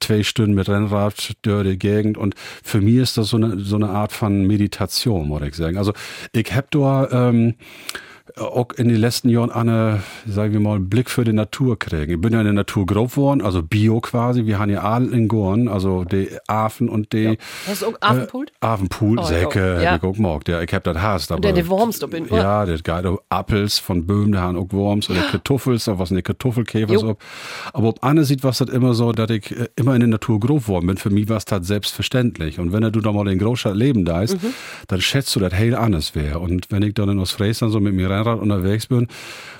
zwei 0.00 0.22
Stunden 0.22 0.54
mit 0.54 0.68
Rennrad 0.68 1.32
durch 1.42 1.66
die 1.66 1.78
Gegend 1.78 2.18
und 2.18 2.34
für 2.62 2.80
mich 2.80 2.96
ist 2.96 3.16
das 3.16 3.28
so 3.28 3.36
eine, 3.36 3.58
so 3.60 3.76
eine 3.76 3.90
Art 3.90 4.12
von 4.12 4.46
Meditation, 4.46 5.28
muss 5.28 5.42
ich 5.42 5.54
sagen. 5.54 5.76
Also, 5.76 5.92
ich 6.32 6.54
hab 6.54 6.70
da, 6.70 7.28
ähm, 7.28 7.54
auch 8.36 8.72
in 8.76 8.88
den 8.88 8.96
letzten 8.98 9.28
Jahren 9.28 9.50
eine, 9.50 10.02
sagen 10.26 10.52
wir 10.52 10.60
mal, 10.60 10.76
einen 10.76 10.88
Blick 10.88 11.10
für 11.10 11.24
die 11.24 11.32
Natur 11.32 11.78
kriegen. 11.78 12.12
Ich 12.12 12.20
bin 12.20 12.32
ja 12.32 12.38
in 12.40 12.44
der 12.44 12.52
Natur 12.54 12.86
grob 12.86 13.10
geworden, 13.10 13.40
also 13.42 13.62
Bio 13.62 14.00
quasi. 14.00 14.46
Wir 14.46 14.58
haben 14.58 14.70
ja 14.70 14.82
all 14.82 15.12
in 15.12 15.28
Gorn, 15.28 15.68
also 15.68 16.04
die 16.04 16.28
Affen 16.46 16.88
und 16.88 17.12
die 17.12 17.38
Hast 17.66 17.82
du 17.82 17.86
auch 17.86 17.94
Affenpult? 18.00 18.50
Äh, 18.50 18.66
Affenpool, 18.66 19.18
Oh, 19.18 19.22
Säcke, 19.24 19.76
oh, 19.78 19.82
ja. 19.82 19.96
ich 19.96 20.02
auch 20.02 20.12
gemacht. 20.14 20.48
Ja, 20.48 20.60
ich 20.62 20.72
hab 20.72 20.84
das 20.84 20.96
Haas. 20.98 21.30
Aber, 21.30 21.40
der, 21.40 21.52
der 21.52 21.68
Worms, 21.68 22.02
ob 22.02 22.14
in- 22.14 22.26
Ja, 22.28 22.64
der 22.66 22.78
geil, 22.78 23.06
auch 23.06 23.18
Appels 23.30 23.78
von 23.78 24.06
Böhmen, 24.06 24.32
der 24.32 24.42
haben 24.42 24.56
auch 24.58 24.66
Worms 24.70 25.08
oder 25.10 25.20
Kartoffels, 25.22 25.84
da 25.84 25.98
was 25.98 26.10
eine 26.10 26.22
Kartoffelkäfer 26.22 26.92
Jo. 26.94 26.98
so. 27.00 27.16
Aber 27.72 27.88
ob 27.88 28.04
Anne 28.04 28.24
sieht, 28.24 28.44
was 28.44 28.58
das 28.58 28.68
immer 28.70 28.94
so, 28.94 29.12
dass 29.12 29.30
ich 29.30 29.50
äh, 29.58 29.68
immer 29.76 29.94
in 29.94 30.00
der 30.00 30.08
Natur 30.08 30.40
grob 30.40 30.62
geworden 30.64 30.86
bin. 30.86 30.96
Für 30.96 31.10
mich 31.10 31.28
war 31.28 31.36
es 31.38 31.44
das 31.44 31.66
selbstverständlich. 31.66 32.58
Und 32.58 32.72
wenn 32.72 32.82
du 32.90 33.00
da 33.00 33.12
mal 33.12 33.28
in 33.28 33.38
Großstadt 33.38 33.76
leben 33.76 34.04
da 34.04 34.22
ist, 34.22 34.42
Mhm. 34.42 34.54
dann 34.88 35.00
schätzt 35.00 35.34
du 35.36 35.40
das 35.40 35.52
heel 35.54 35.74
anders 35.74 36.14
wäre. 36.14 36.38
Und 36.38 36.70
wenn 36.70 36.82
ich 36.82 36.94
dann 36.94 37.08
in 37.08 37.18
Ostfriesland 37.18 37.72
so 37.72 37.80
mit 37.80 37.94
mir 37.94 38.08
Rennrad 38.20 38.40
unterwegs 38.40 38.86
bin, 38.86 39.08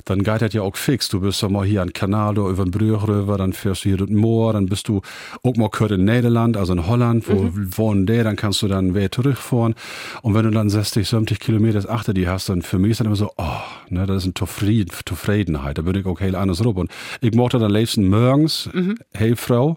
dann 0.04 0.22
geht 0.22 0.42
das 0.42 0.52
ja 0.52 0.62
auch 0.62 0.76
fix. 0.76 1.08
Du 1.08 1.20
bist 1.20 1.42
doch 1.42 1.50
mal 1.50 1.64
hier 1.64 1.82
an 1.82 1.92
Kanal 1.92 2.38
oder 2.38 2.50
über 2.50 2.64
den 2.64 2.70
Brüch 2.70 3.06
rüber, 3.06 3.38
dann 3.38 3.52
fährst 3.52 3.84
du 3.84 3.90
hier 3.90 3.98
durch 3.98 4.10
Moor, 4.10 4.52
dann 4.52 4.66
bist 4.66 4.88
du 4.88 5.00
auch 5.42 5.56
mal 5.56 5.68
gehört 5.68 5.92
in 5.92 6.04
Nederland, 6.04 6.56
also 6.56 6.72
in 6.72 6.86
Holland, 6.86 7.28
wo 7.28 7.50
wohnen 7.76 8.06
der, 8.06 8.24
dann 8.24 8.36
kannst 8.36 8.62
du 8.62 8.68
dann 8.68 8.94
wieder 8.94 9.10
zurückfahren. 9.10 9.74
Und 10.22 10.34
wenn 10.34 10.44
du 10.44 10.50
dann 10.50 10.70
60, 10.70 11.08
70 11.08 11.40
Kilometer 11.40 11.88
achter 11.90 12.14
die 12.14 12.28
hast, 12.28 12.48
dann 12.48 12.62
für 12.62 12.78
mich 12.78 12.92
ist 12.92 13.00
dann 13.00 13.06
immer 13.06 13.16
so, 13.16 13.30
oh, 13.36 13.44
ne, 13.88 14.06
das 14.06 14.18
ist 14.18 14.24
eine 14.24 14.34
Zufrieden, 14.34 14.90
Zufriedenheit. 15.04 15.78
Da 15.78 15.82
bin 15.82 15.94
ich 15.96 16.06
auch 16.06 16.20
heel 16.20 16.36
anders 16.36 16.64
rum. 16.64 16.76
Und 16.76 16.90
ich 17.20 17.34
mochte 17.34 17.58
dann 17.58 17.70
liebsten 17.70 18.08
morgens, 18.08 18.68
hey 19.12 19.36
Frau, 19.36 19.76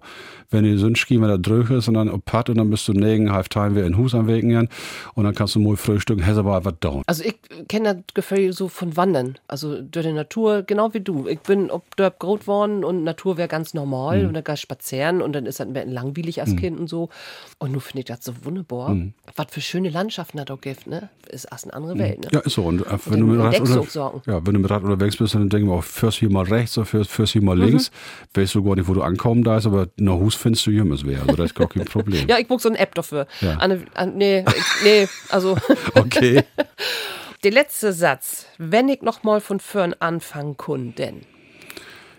wenn 0.53 0.63
die 0.63 0.77
Sünschki, 0.77 1.19
wenn 1.19 1.29
er 1.29 1.39
drüch 1.39 1.69
ist 1.71 1.87
und 1.87 1.95
dann 1.95 2.09
auf 2.09 2.23
Pat 2.23 2.49
und 2.49 2.57
dann 2.57 2.69
bist 2.69 2.87
du 2.87 2.93
negen, 2.93 3.31
halb 3.31 3.49
time 3.49 3.75
wieder 3.75 3.87
in 3.87 3.97
Hus 3.97 4.13
am 4.13 4.27
Wegen 4.27 4.69
und 5.15 5.23
dann 5.23 5.33
kannst 5.33 5.55
du 5.55 5.59
mal 5.59 5.75
frühstücken, 5.75 6.25
hast 6.25 6.37
aber 6.37 6.63
was 6.63 6.73
down. 6.79 7.01
Also 7.07 7.23
ich 7.23 7.35
kenne 7.67 7.95
das 7.95 8.13
Gefühl 8.13 8.53
so 8.53 8.67
von 8.73 8.97
Wandern. 8.97 9.37
Also 9.47 9.81
durch 9.81 10.05
die 10.05 10.11
Natur, 10.13 10.63
genau 10.63 10.93
wie 10.93 10.99
du. 10.99 11.27
Ich 11.27 11.39
bin 11.39 11.69
ob 11.71 11.95
dort 11.95 12.19
groß 12.19 12.41
geworden 12.41 12.83
und 12.83 13.03
Natur 13.03 13.37
wäre 13.37 13.47
ganz 13.47 13.73
normal 13.73 14.21
Mhm. 14.23 14.27
und 14.29 14.33
dann 14.33 14.43
gehst 14.43 14.61
spazieren 14.63 15.21
und 15.21 15.33
dann 15.33 15.45
ist 15.45 15.59
das 15.59 15.67
ein 15.67 15.91
langweilig 15.91 16.41
als 16.41 16.55
Kind 16.55 16.79
und 16.79 16.87
so. 16.89 17.09
Und 17.59 17.71
nun 17.71 17.81
finde 17.81 17.99
ich 17.99 18.05
das 18.05 18.23
so 18.25 18.33
wunderbar. 18.43 18.89
Mhm. 18.89 19.13
Was 19.35 19.47
für 19.51 19.61
schöne 19.61 19.89
Landschaften 19.89 20.37
das 20.37 20.49
auch 20.49 20.59
gibt, 20.59 20.87
ne? 20.87 21.09
Ist 21.29 21.45
erst 21.45 21.65
eine 21.65 21.73
andere 21.73 21.97
Welt, 21.99 22.19
ne? 22.21 22.27
Ja, 22.33 22.39
ist 22.39 22.53
so. 22.53 22.63
Und 22.63 22.81
äh, 22.81 22.85
wenn 23.05 23.11
dann 23.11 23.19
du 23.21 23.25
mit 23.27 23.39
Rad 23.39 23.61
oder, 23.61 24.21
ja, 24.25 24.45
wenn 24.45 24.53
du 24.53 24.59
mit 24.59 24.69
Rad 24.71 24.83
unterwegs 24.83 25.17
bist, 25.17 25.35
dann 25.35 25.49
denken 25.49 25.69
wir 25.69 25.75
auch, 25.75 25.83
fährst 25.83 26.17
hier 26.17 26.29
mal 26.31 26.43
rechts 26.45 26.77
oder 26.77 26.85
fährst, 26.85 27.11
fährst 27.11 27.33
hier 27.33 27.43
mal 27.43 27.57
links. 27.57 27.91
Weißt 28.33 28.55
du 28.55 28.63
gar 28.63 28.75
nicht, 28.75 28.87
wo 28.87 28.93
du 28.93 29.01
ankommen 29.01 29.43
da 29.43 29.57
ist, 29.57 29.65
aber 29.65 29.87
nach 29.97 30.15
Hus 30.15 30.35
findest 30.35 30.65
du 30.65 30.71
jemals 30.71 31.05
wer. 31.05 31.21
Also 31.21 31.35
das 31.35 31.45
ist 31.47 31.55
gar 31.55 31.67
kein 31.69 31.85
Problem. 31.85 32.27
Ja, 32.27 32.37
ich 32.39 32.47
buch 32.47 32.59
so 32.59 32.69
eine 32.69 32.79
App 32.79 32.95
dafür. 32.95 33.27
Ja. 33.41 33.57
Anne, 33.57 33.81
an, 33.93 34.15
nee, 34.17 34.43
ich, 34.47 34.83
nee, 34.83 35.07
also 35.29 35.55
Okay. 35.95 36.43
der 37.43 37.51
letzte 37.51 37.91
Satz. 37.91 38.47
Wenn 38.57 38.87
ich 38.89 39.01
noch 39.01 39.23
mal 39.23 39.41
von 39.41 39.59
vorn 39.59 39.93
anfangen 39.99 40.55
kann, 40.57 40.95
denn. 40.95 41.32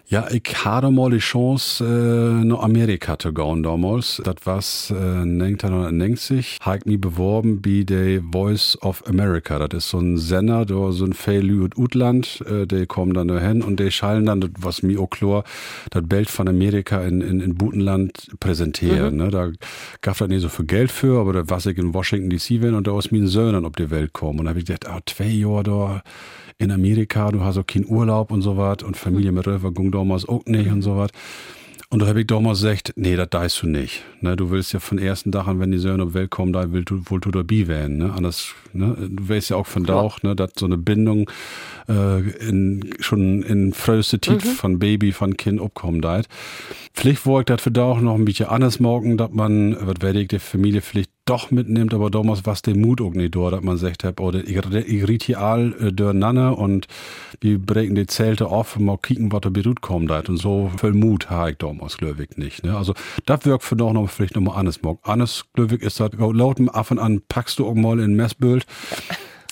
Ja, 0.06 0.28
ich 0.30 0.42
hatte 0.64 0.90
mal 0.90 1.10
die 1.10 1.18
Chance, 1.18 1.82
äh, 1.82 2.44
nach 2.44 2.60
Amerika 2.60 3.18
zu 3.18 3.32
gehen 3.32 3.62
damals. 3.62 4.20
Das 4.22 4.36
war 4.44 4.58
äh, 4.58 5.22
1990. 5.22 6.58
Habe 6.60 6.78
ich 6.78 6.84
mich 6.84 7.00
beworben 7.00 7.62
bei 7.62 7.84
der 7.84 8.20
Voice 8.20 8.76
of 8.82 9.02
America. 9.06 9.58
Das 9.66 9.84
ist 9.84 9.90
so 9.90 9.98
ein 9.98 10.18
Sender, 10.18 10.66
da 10.66 10.92
so 10.92 11.06
ein 11.06 11.14
Fehlü 11.14 11.64
und 11.64 11.78
Utland. 11.78 12.44
Äh, 12.46 12.66
die 12.66 12.84
kommen 12.84 13.14
dann 13.14 13.28
da 13.28 13.38
hin 13.40 13.62
und 13.62 13.80
die 13.80 13.90
schallen 13.90 14.26
dann, 14.26 14.52
was 14.58 14.82
mir 14.82 15.00
auch 15.00 15.08
klar, 15.08 15.42
das 15.90 16.06
Bild 16.06 16.28
von 16.28 16.48
Amerika 16.48 17.02
in, 17.02 17.22
in, 17.22 17.40
in 17.40 17.54
Butenland 17.54 18.30
präsentieren. 18.40 19.14
Mhm. 19.14 19.24
Ne? 19.24 19.30
Da 19.30 19.52
gab 20.02 20.20
es 20.20 20.28
nicht 20.28 20.42
so 20.42 20.50
viel 20.50 20.66
Geld 20.66 20.92
für, 20.92 21.18
aber 21.18 21.32
da 21.32 21.48
war 21.48 21.64
ich 21.64 21.78
in 21.78 21.94
Washington 21.94 22.28
DC 22.28 22.60
wenn 22.60 22.74
und 22.74 22.86
da 22.86 22.90
aus 22.90 23.10
meinen 23.10 23.26
Söhnen 23.26 23.64
auf 23.64 23.72
die 23.72 23.90
Welt 23.90 24.12
kommen. 24.12 24.40
Und 24.40 24.44
da 24.44 24.50
habe 24.50 24.58
ich 24.58 24.66
gedacht, 24.66 24.86
ah, 24.86 25.00
zwei 25.06 25.28
Jahre 25.28 25.62
da 25.62 26.02
in 26.58 26.70
Amerika, 26.70 27.30
du 27.30 27.42
hast 27.42 27.58
auch 27.58 27.66
keinen 27.66 27.86
Urlaub 27.86 28.30
und 28.30 28.42
so 28.42 28.56
was 28.56 28.82
und 28.82 28.96
Familie 28.96 29.32
mit 29.32 29.44
Vergung 29.44 29.90
damals 29.90 30.28
auch 30.28 30.44
nicht 30.46 30.70
und 30.70 30.82
so 30.82 30.96
was. 30.96 31.10
Und 31.94 32.00
da 32.00 32.08
habe 32.08 32.22
ich 32.22 32.26
damals 32.26 32.60
gesagt, 32.62 32.92
nee, 32.96 33.14
das 33.14 33.30
deist 33.30 33.62
du 33.62 33.68
nicht. 33.68 34.02
Ne, 34.20 34.34
du 34.34 34.50
willst 34.50 34.72
ja 34.72 34.80
von 34.80 34.98
ersten 34.98 35.30
Tag 35.30 35.46
an, 35.46 35.60
wenn 35.60 35.70
die 35.70 35.78
Söhne 35.78 36.02
auf 36.02 36.14
Welt 36.14 36.28
kommen, 36.28 36.52
da 36.52 36.72
willst 36.72 36.90
du 36.90 37.00
wohl 37.04 37.20
du 37.20 37.30
dabei 37.30 37.68
werden. 37.68 37.98
Ne? 37.98 38.12
Anders, 38.12 38.52
ne? 38.72 38.96
Du 39.08 39.28
weißt 39.28 39.50
ja 39.50 39.56
auch 39.56 39.66
von 39.68 39.84
da 39.84 40.00
auch, 40.00 40.20
ne, 40.24 40.34
dass 40.34 40.50
so 40.58 40.66
eine 40.66 40.76
Bindung 40.76 41.30
äh, 41.88 42.20
in, 42.48 42.94
schon 42.98 43.44
in 43.44 43.72
fröste 43.72 44.18
Tief 44.18 44.44
mhm. 44.44 44.48
von 44.48 44.78
Baby, 44.80 45.12
von 45.12 45.36
Kind 45.36 45.60
abkommen 45.60 46.00
da. 46.00 46.22
Vielleicht 46.94 47.26
wollte 47.26 47.52
ich 47.52 47.56
das 47.58 47.62
für 47.62 47.70
da 47.70 47.84
auch 47.84 48.00
noch 48.00 48.16
ein 48.16 48.24
bisschen 48.24 48.46
anders 48.46 48.80
morgen, 48.80 49.16
dass 49.16 49.30
man, 49.30 49.76
was 49.80 50.00
werde 50.00 50.20
ich, 50.20 50.26
die 50.26 50.40
Familie 50.40 50.80
vielleicht 50.80 51.13
doch 51.24 51.50
mitnimmt, 51.50 51.94
aber 51.94 52.10
damals 52.10 52.44
war 52.44 52.52
es 52.52 52.62
der 52.62 52.76
Mut 52.76 53.00
auch 53.00 53.12
nicht 53.12 53.34
da, 53.34 53.50
dass 53.50 53.62
man 53.62 53.78
sagt, 53.78 54.04
hab, 54.04 54.20
oder 54.20 54.40
ich, 54.40 54.56
ich 54.56 55.38
all 55.38 55.72
äh, 55.80 55.92
der 55.92 56.12
Nanne 56.12 56.54
und 56.54 56.86
wir 57.40 57.58
brechen 57.58 57.94
die 57.94 58.06
Zelte 58.06 58.48
auf 58.48 58.76
und 58.76 58.84
mal 58.84 58.98
kicken, 58.98 59.32
was 59.32 59.40
da 59.40 59.48
berut 59.48 59.80
kommt 59.80 60.10
hat. 60.10 60.28
Und 60.28 60.36
so 60.36 60.70
viel 60.78 60.92
Mut 60.92 61.30
habe 61.30 61.52
ich 61.52 61.58
damals, 61.58 61.96
glaube 61.96 62.24
ich, 62.24 62.36
nicht. 62.36 62.64
Ne? 62.64 62.76
Also, 62.76 62.94
das 63.24 63.44
wirkt 63.44 63.64
für 63.64 63.76
doch 63.76 63.92
noch 63.92 64.08
vielleicht 64.10 64.36
nochmal 64.36 64.58
anders. 64.58 64.78
Anders, 65.02 65.44
glaube 65.54 65.76
ich, 65.76 65.82
ist 65.82 65.98
das, 65.98 66.10
laut 66.18 66.58
dem 66.58 66.68
Affen 66.68 66.98
an 66.98 67.22
packst 67.28 67.58
du 67.58 67.66
auch 67.66 67.74
mal 67.74 67.98
in 68.00 68.12
ein 68.12 68.16
Messbild. 68.16 68.66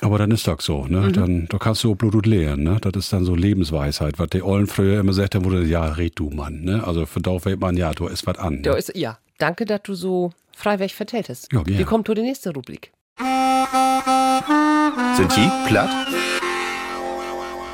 Aber 0.03 0.19
dann 0.19 0.33
ist 0.33 0.49
das 0.49 0.65
so, 0.65 0.85
ne? 0.87 1.01
Mhm. 1.01 1.13
Dann, 1.13 1.47
da 1.49 1.59
kannst 1.59 1.85
du 1.85 1.95
Blut 1.95 2.27
lehren, 2.27 2.65
ne? 2.65 2.79
Das 2.81 2.93
ist 2.97 3.13
dann 3.13 3.25
so 3.25 3.37
Lebensweisheit, 3.37 4.19
was 4.19 4.31
die 4.31 4.43
Ollen 4.43 4.67
früher 4.67 4.99
immer 4.99 5.13
sagten, 5.13 5.45
wurde, 5.45 5.65
ja, 5.65 5.85
red 5.85 6.19
du, 6.19 6.29
Mann, 6.29 6.63
ne? 6.63 6.85
Also 6.85 7.07
für 7.07 7.21
da 7.21 7.33
weiß 7.33 7.57
man, 7.61 7.77
ja, 7.77 7.93
du 7.93 8.09
ist 8.09 8.27
was 8.27 8.37
an. 8.37 8.63
Ne? 8.63 8.77
Ist, 8.77 8.97
ja. 8.97 9.19
Danke, 9.39 9.65
dass 9.65 9.83
du 9.85 9.95
so 9.95 10.33
freiweg 10.55 10.93
vertellt 10.93 11.29
hast. 11.29 11.53
Ja, 11.53 11.63
Wir 11.67 11.85
kommen 11.85 12.05
zu 12.05 12.15
der 12.15 12.25
nächsten 12.25 12.51
Rubrik. 12.51 12.93
Sind 15.17 15.37
die 15.37 15.51
platt? 15.69 15.91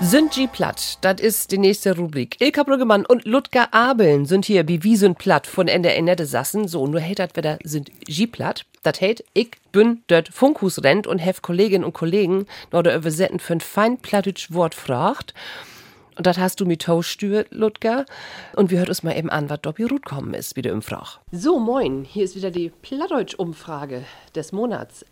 Sind 0.00 0.36
die 0.36 0.46
platt? 0.46 0.98
Das 1.00 1.20
ist 1.20 1.50
die 1.50 1.58
nächste 1.58 1.96
Rubrik. 1.96 2.40
Ilka 2.40 2.62
Brüggemann 2.62 3.04
und 3.04 3.24
Ludger 3.24 3.74
Abeln 3.74 4.26
sind 4.26 4.44
hier 4.44 4.68
wie 4.68 4.84
wie 4.84 4.94
sind 4.96 5.18
platt 5.18 5.46
von 5.48 5.66
NDR 5.66 6.00
Nette 6.02 6.24
Sassen. 6.24 6.68
So, 6.68 6.86
nur 6.86 7.00
hält 7.00 7.18
das 7.18 7.34
wieder 7.34 7.58
sind 7.64 7.90
die 8.06 8.26
platt. 8.28 8.64
Das 8.84 9.00
hält, 9.00 9.24
ich 9.34 9.50
bin 9.72 10.02
dort 10.06 10.28
Funkhus 10.28 10.84
rennt 10.84 11.08
und 11.08 11.18
hef 11.18 11.42
Kolleginnen 11.42 11.84
und 11.84 11.94
Kollegen 11.94 12.46
noch 12.70 12.82
der 12.82 12.94
übersetzen 12.96 13.40
für 13.40 13.54
ein 13.54 13.60
fein 13.60 13.98
plattitsch 13.98 14.52
Wort 14.52 14.76
fragt. 14.76 15.34
Und 16.18 16.26
das 16.26 16.36
hast 16.36 16.58
du 16.58 16.66
mit 16.66 16.84
stürt, 17.02 17.52
Ludger. 17.52 18.04
Und 18.56 18.72
wir 18.72 18.80
hört 18.80 18.88
uns 18.88 19.04
mal 19.04 19.16
eben 19.16 19.30
an, 19.30 19.48
was 19.48 19.60
Dobby 19.60 19.84
Ruth 19.84 20.04
kommen 20.04 20.34
ist, 20.34 20.56
wieder 20.56 20.72
im 20.72 20.82
Frach. 20.82 21.20
So, 21.30 21.60
moin, 21.60 22.02
hier 22.02 22.24
ist 22.24 22.34
wieder 22.34 22.50
die 22.50 22.70
Plattdeutsch-Umfrage 22.70 24.02
des 24.34 24.50
Monats. 24.50 25.06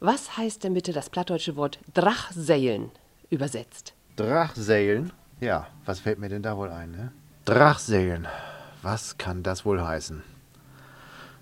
Was 0.00 0.36
heißt 0.36 0.64
denn 0.64 0.74
bitte 0.74 0.92
das 0.92 1.10
plattdeutsche 1.10 1.54
Wort 1.54 1.78
Drachseilen 1.94 2.90
übersetzt? 3.30 3.94
Drachseilen? 4.16 5.12
Ja, 5.40 5.68
was 5.84 6.00
fällt 6.00 6.18
mir 6.18 6.28
denn 6.28 6.42
da 6.42 6.56
wohl 6.56 6.70
ein, 6.70 6.90
ne? 6.90 7.12
Drachseilen. 7.44 8.26
Was 8.82 9.18
kann 9.18 9.44
das 9.44 9.64
wohl 9.64 9.80
heißen? 9.80 10.24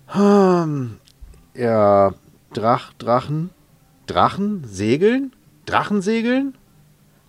Hm, 0.09 0.99
ja, 1.55 2.13
Drach, 2.53 2.93
Drachen, 2.99 3.49
Drachen, 4.05 4.63
Segeln? 4.63 5.33
Drachensegeln? 5.65 6.55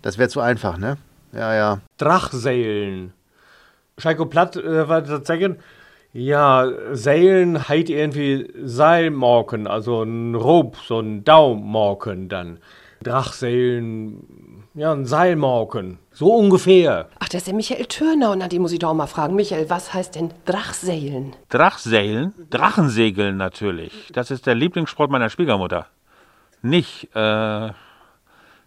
Das 0.02 0.18
wäre 0.18 0.28
zu 0.28 0.40
einfach, 0.40 0.76
ne? 0.76 0.98
Ja, 1.32 1.54
ja. 1.54 1.80
Drachseilen. 1.96 3.12
Scheiko 3.98 4.26
Platt, 4.26 4.56
äh, 4.56 4.88
was 4.88 5.08
das 5.08 5.26
sagen? 5.26 5.58
Ja, 6.12 6.68
Seilen 6.92 7.68
heit 7.68 7.88
irgendwie 7.88 8.52
Seilmorken, 8.62 9.66
also 9.66 10.02
ein 10.02 10.34
Rob, 10.34 10.76
so 10.86 11.00
ein 11.00 11.24
Daummorken 11.24 12.28
dann. 12.28 12.58
Drachseilen, 13.02 14.64
ja, 14.74 14.92
ein 14.92 15.06
Seilmorken. 15.06 15.98
So 16.12 16.34
ungefähr. 16.34 17.08
Ach, 17.18 17.28
das 17.28 17.40
ist 17.40 17.46
der 17.46 17.54
Michael 17.54 17.86
Türner 17.86 18.30
und 18.30 18.42
an 18.42 18.50
die 18.50 18.58
muss 18.58 18.72
ich 18.72 18.78
doch 18.78 18.90
auch 18.90 18.94
mal 18.94 19.06
fragen. 19.06 19.34
Michael, 19.34 19.70
was 19.70 19.94
heißt 19.94 20.14
denn 20.14 20.34
Drachseilen? 20.44 21.34
Drachseilen? 21.48 22.34
Drachensegeln 22.50 23.38
natürlich. 23.38 24.10
Das 24.12 24.30
ist 24.30 24.46
der 24.46 24.54
Lieblingssport 24.54 25.10
meiner 25.10 25.30
Schwiegermutter. 25.30 25.86
Nicht, 26.60 27.08
äh, 27.14 27.70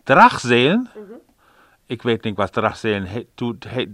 Drachseilen? 0.06 0.90
Mhm 0.96 1.25
ich 1.88 2.04
weiß 2.04 2.20
nicht, 2.24 2.38
was 2.38 2.52
Drachseilen 2.52 3.06
he, 3.06 3.28
tut, 3.36 3.68
he, 3.72 3.88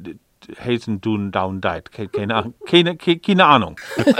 heißen 0.63 1.01
tun 1.01 1.31
down 1.31 1.61
died. 1.61 1.91
Keine, 1.91 2.53
keine, 2.65 2.97
keine 2.97 3.45
Ahnung. 3.45 3.79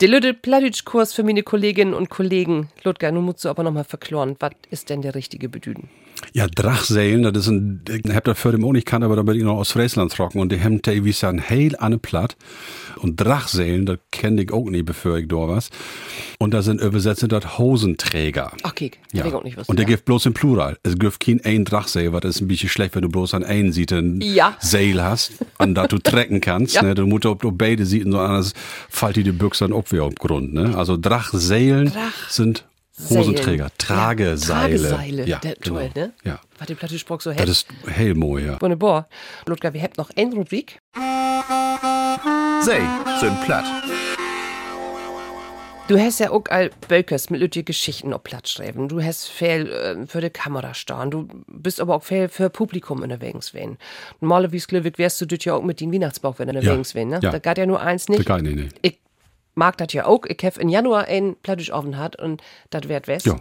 Der 0.00 0.08
Lüde 0.08 0.32
Pladitsch-Kurs 0.32 1.12
für 1.12 1.22
meine 1.22 1.42
Kolleginnen 1.42 1.92
und 1.92 2.08
Kollegen. 2.08 2.70
Ludger, 2.84 3.12
nun 3.12 3.24
musst 3.24 3.44
du 3.44 3.50
aber 3.50 3.62
nochmal 3.62 3.84
verkloren. 3.84 4.34
Was 4.38 4.52
ist 4.70 4.88
denn 4.88 5.02
der 5.02 5.14
richtige 5.14 5.50
Bedüden? 5.50 5.90
Ja, 6.32 6.46
Drachseilen, 6.46 7.22
das 7.22 7.46
ist 7.46 7.48
ein, 7.48 7.82
ich 7.88 8.14
hab 8.14 8.24
das 8.24 8.38
für 8.38 8.52
den 8.52 8.60
nicht 8.72 8.86
kannt, 8.86 9.04
aber 9.04 9.16
da 9.16 9.22
bin 9.22 9.36
ich 9.36 9.42
noch 9.42 9.56
aus 9.56 9.72
Friesland 9.72 10.12
trocken 10.12 10.40
und 10.40 10.52
die 10.52 10.60
haben 10.60 10.80
da 10.82 10.92
wie 10.92 11.14
ein 11.22 11.48
heil 11.48 11.76
an 11.76 11.98
Platt. 12.00 12.36
Und 12.96 13.20
Drachseilen, 13.20 13.86
das 13.86 13.98
kenne 14.12 14.42
ich 14.42 14.52
auch 14.52 14.68
nicht, 14.68 14.84
bevor 14.84 15.16
ich 15.16 15.28
da 15.28 15.48
was. 15.48 15.70
Und 16.38 16.52
da 16.52 16.62
sind 16.62 16.80
übersetzt 16.80 17.24
das 17.28 17.58
Hosenträger. 17.58 18.52
Okay, 18.62 18.90
ja. 19.12 19.26
ich 19.26 19.34
auch 19.34 19.44
nicht 19.44 19.56
was. 19.56 19.68
Und 19.68 19.78
der 19.78 19.86
gibt 19.86 20.04
bloß 20.04 20.26
im 20.26 20.34
Plural. 20.34 20.76
Es 20.82 20.98
gibt 20.98 21.20
kein 21.20 21.40
ein 21.44 21.64
Drachseil, 21.64 22.12
was 22.12 22.24
ist 22.24 22.40
ein 22.40 22.48
bisschen 22.48 22.68
schlecht, 22.68 22.94
wenn 22.94 23.02
du 23.02 23.08
bloß 23.08 23.34
an 23.34 23.44
einen 23.44 23.72
Seiten 23.72 24.20
ja. 24.20 24.56
Seil 24.60 25.02
hast, 25.02 25.32
an 25.58 25.74
das 25.74 25.88
du 25.88 25.98
trecken 25.98 26.40
kannst. 26.40 26.74
ja. 26.76 26.82
ne? 26.82 26.94
Du 26.94 27.06
musst 27.06 27.26
auf 27.26 27.38
beide 27.40 27.86
Seiten 27.86 28.12
so 28.12 28.18
anders 28.18 28.52
fällt 28.88 29.16
die 29.16 29.32
Büchse 29.32 29.64
dann 29.64 29.72
ob 29.72 29.92
wir 29.92 30.04
auf 30.04 30.14
Grund. 30.14 30.52
Ne? 30.52 30.76
Also 30.76 30.96
Drachseilen 30.96 31.92
Drach. 31.92 32.30
sind 32.30 32.64
Hosenträger, 33.08 33.70
Trageseile. 33.78 34.74
Ja, 34.74 34.88
Trageseile, 34.88 35.26
ja, 35.26 35.38
der, 35.38 35.54
genau. 35.56 35.76
toll, 35.76 35.90
ne? 35.94 36.12
Ja. 36.24 36.40
War 36.58 36.66
die 36.66 36.74
platte 36.74 36.98
Sprach 36.98 37.20
so 37.20 37.30
hell? 37.30 37.46
Das 37.46 37.58
ist 37.58 37.66
Helmo, 37.86 38.38
ja. 38.38 38.60
Wunderbar. 38.60 39.08
Ludger, 39.46 39.72
wir 39.72 39.82
haben 39.82 39.92
noch 39.96 40.10
eine 40.16 40.34
Rubrik. 40.34 40.80
Sei, 42.62 42.80
sind 43.20 43.40
platt. 43.44 43.64
Du 45.90 45.98
hast 45.98 46.20
ja 46.20 46.30
auch 46.30 46.44
all 46.50 46.70
Böckers 46.86 47.30
mit 47.30 47.40
lütje 47.40 47.64
Geschichten 47.64 48.12
auf 48.12 48.22
Platz 48.22 48.50
schreiben. 48.50 48.86
Du 48.86 49.02
hast 49.02 49.26
viel 49.26 49.66
äh, 49.66 50.06
für 50.06 50.20
die 50.20 50.30
Kamera 50.30 50.72
stehen. 50.72 51.10
Du 51.10 51.26
bist 51.48 51.80
aber 51.80 51.96
auch 51.96 52.04
viel 52.04 52.28
für 52.28 52.48
Publikum 52.48 53.02
unterwegs 53.02 53.54
wen. 53.54 53.76
Normalerweise, 54.20 54.68
glaube 54.68 54.92
wärst 54.96 55.20
du 55.20 55.26
dort 55.26 55.44
ja 55.44 55.54
auch 55.54 55.64
mit 55.64 55.80
den 55.80 55.92
Weihnachtsbauch 55.92 56.38
wenn 56.38 56.48
unterwegs 56.48 56.92
ja. 56.92 57.04
ne? 57.04 57.18
Ja. 57.20 57.32
Da 57.32 57.38
geht 57.40 57.58
ja 57.58 57.66
nur 57.66 57.80
eins 57.80 58.08
nicht. 58.08 58.28
Da 58.28 58.38
geht 58.38 58.54
nicht, 58.54 58.74
Ich 58.82 59.00
mag 59.54 59.76
das 59.78 59.92
ja 59.92 60.06
auch. 60.06 60.24
Ich 60.26 60.42
habe 60.44 60.60
im 60.60 60.68
Januar 60.68 61.06
ein 61.06 61.36
Plattisch 61.42 61.72
offen 61.72 61.98
hat 61.98 62.16
und 62.16 62.42
das 62.70 62.88
wird 62.88 63.08
west. 63.08 63.26
Ja. 63.26 63.36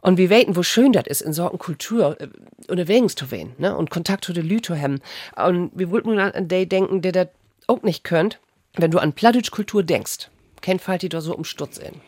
Und 0.00 0.18
wir 0.18 0.28
weten, 0.28 0.54
wo 0.54 0.62
schön 0.62 0.92
das 0.92 1.06
ist, 1.06 1.22
in 1.22 1.32
so 1.32 1.48
einer 1.48 1.58
Kultur 1.58 2.20
äh, 2.20 2.28
unterwegs 2.68 3.14
zu 3.14 3.30
werden, 3.30 3.54
ne? 3.56 3.74
Und 3.74 3.88
Kontakt 3.88 4.24
zu 4.24 4.34
den 4.34 4.62
zu 4.62 4.78
haben. 4.78 5.00
Und 5.34 5.70
wir 5.74 5.90
wollten 5.90 6.10
nur 6.10 6.22
an 6.22 6.46
den 6.48 6.68
denken, 6.68 7.00
der 7.00 7.12
das 7.12 7.28
auch 7.68 7.82
nicht 7.82 8.04
könnt, 8.04 8.38
wenn 8.74 8.90
du 8.90 8.98
an 8.98 9.14
Plattdeutsch-Kultur 9.14 9.82
denkst. 9.82 10.28
Kennt 10.60 10.82
fällt 10.82 11.02
die 11.02 11.08
da 11.08 11.22
so 11.22 11.34
um 11.34 11.44
Stutz 11.44 11.78
in. 11.78 12.00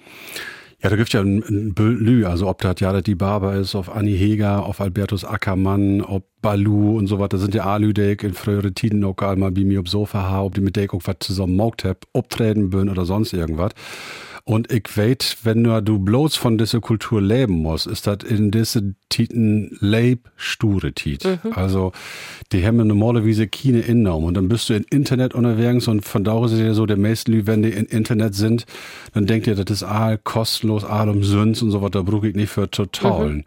Ja, 0.82 0.90
da 0.90 0.96
gibt's 0.96 1.14
ja 1.14 1.20
ein, 1.22 1.42
ein 1.48 1.74
Lü, 1.76 2.26
also 2.26 2.48
ob 2.48 2.60
das 2.60 2.80
ja 2.80 3.00
die 3.00 3.14
Barber 3.14 3.54
ist, 3.54 3.74
auf 3.74 3.94
Annie 3.94 4.16
Heger, 4.16 4.66
auf 4.66 4.80
Albertus 4.80 5.24
Ackermann, 5.24 6.02
ob 6.02 6.24
Balu 6.42 6.98
und 6.98 7.06
so 7.06 7.18
weiter, 7.18 7.38
sind 7.38 7.54
ja 7.54 7.64
Alüdek 7.64 8.22
in 8.22 8.34
frühere 8.34 8.72
Tiden 8.72 9.02
auch 9.04 9.16
mal 9.36 9.56
wie 9.56 9.64
mir 9.64 9.80
ob 9.80 9.88
Sofa 9.88 10.40
ob 10.40 10.54
die 10.54 10.60
mit 10.60 10.76
Dek 10.76 10.92
was 10.92 11.16
zusammen 11.20 11.56
maugt 11.56 11.84
hab, 11.84 12.04
obtreten 12.12 12.70
bünd 12.70 12.90
oder 12.90 13.06
sonst 13.06 13.32
irgendwas. 13.32 13.72
Und 14.48 14.72
ich 14.72 14.96
weiß, 14.96 15.38
wenn 15.42 15.64
du 15.64 15.98
bloß 15.98 16.36
von 16.36 16.56
dieser 16.56 16.80
Kultur 16.80 17.20
leben 17.20 17.54
musst, 17.54 17.88
ist 17.88 18.06
das 18.06 18.18
in 18.22 18.52
diese 18.52 18.94
Titen 19.08 19.76
leib 19.80 20.20
sture 20.36 20.92
Tit. 20.92 21.24
Mhm. 21.24 21.52
Also, 21.52 21.90
die 22.52 22.64
haben 22.64 22.76
normalerweise 22.76 23.48
keine 23.48 23.80
Innenraum. 23.80 24.22
Und 24.22 24.34
dann 24.34 24.48
bist 24.48 24.68
du 24.68 24.74
im 24.74 24.84
Internet 24.88 25.34
unterwegs 25.34 25.88
und 25.88 26.04
von 26.04 26.22
da 26.22 26.44
ist 26.44 26.52
es 26.52 26.60
ja 26.60 26.74
so, 26.74 26.86
der 26.86 26.96
meisten 26.96 27.32
Leute, 27.32 27.48
wenn 27.48 27.62
die 27.62 27.70
im 27.70 27.86
Internet 27.86 28.36
sind, 28.36 28.66
dann 29.14 29.26
denkt 29.26 29.48
ihr, 29.48 29.56
das 29.56 29.68
ist 29.68 29.82
all 29.82 30.16
kostenlos, 30.18 30.84
all 30.84 31.08
umsonst 31.08 31.62
und 31.64 31.72
so 31.72 31.82
was, 31.82 31.90
da 31.90 32.02
brauche 32.02 32.28
ich 32.28 32.36
nicht 32.36 32.50
für 32.50 32.70
totalen. 32.70 33.38
Mhm. 33.38 33.44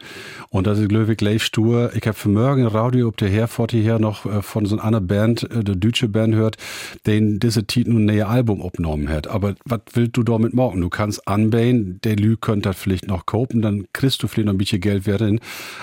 Und 0.50 0.68
das 0.68 0.80
ist, 0.80 0.91
ich, 0.91 1.22
leib 1.22 1.41
stur. 1.41 1.91
Ich 1.95 2.06
habe 2.08 2.18
für 2.18 2.30
morgen 2.30 2.66
Radio, 2.66 3.08
ob 3.08 3.16
der 3.16 3.30
Herford 3.30 3.72
hier 3.72 4.00
noch 4.00 4.26
äh, 4.26 4.41
von 4.41 4.66
so 4.66 4.78
einer 4.78 5.00
Band, 5.00 5.50
äh, 5.50 5.64
der 5.64 5.76
deutsche 5.76 6.10
Band 6.10 6.36
hört, 6.36 6.58
den 7.06 7.39
diese 7.39 7.66
Titen 7.66 7.95
ein 7.95 8.06
neues 8.06 8.26
Album 8.26 8.62
aufgenommen 8.62 9.08
hat. 9.08 9.28
Aber 9.28 9.56
was 9.64 9.82
willst 9.93 10.18
du 10.18 10.24
damit 10.24 10.54
morgen? 10.54 10.82
Du 10.82 10.89
kannst 10.90 11.28
anbauen, 11.28 12.00
der 12.04 12.16
Lü 12.16 12.36
könnte 12.38 12.70
das 12.70 12.78
vielleicht 12.78 13.08
noch 13.08 13.26
kopen, 13.26 13.62
dann 13.62 13.86
kriegst 13.94 14.22
du 14.24 14.28
vielleicht 14.28 14.48
noch 14.48 14.54
ein 14.54 14.58
bisschen 14.58 14.82
Geld 14.82 15.06
werden. 15.06 15.40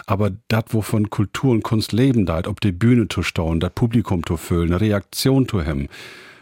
Aber 0.06 0.30
das, 0.48 0.64
wovon 0.70 1.10
Kultur 1.10 1.52
und 1.52 1.62
Kunst 1.62 1.92
leben 1.92 2.26
da, 2.26 2.40
ob 2.46 2.60
die 2.60 2.72
Bühne 2.72 3.08
zu 3.08 3.22
stauen, 3.22 3.60
das 3.60 3.70
Publikum 3.74 4.24
zu 4.26 4.36
füllen, 4.36 4.68
eine 4.72 4.80
Reaktion 4.80 5.48
zu 5.48 5.64
haben, 5.64 5.88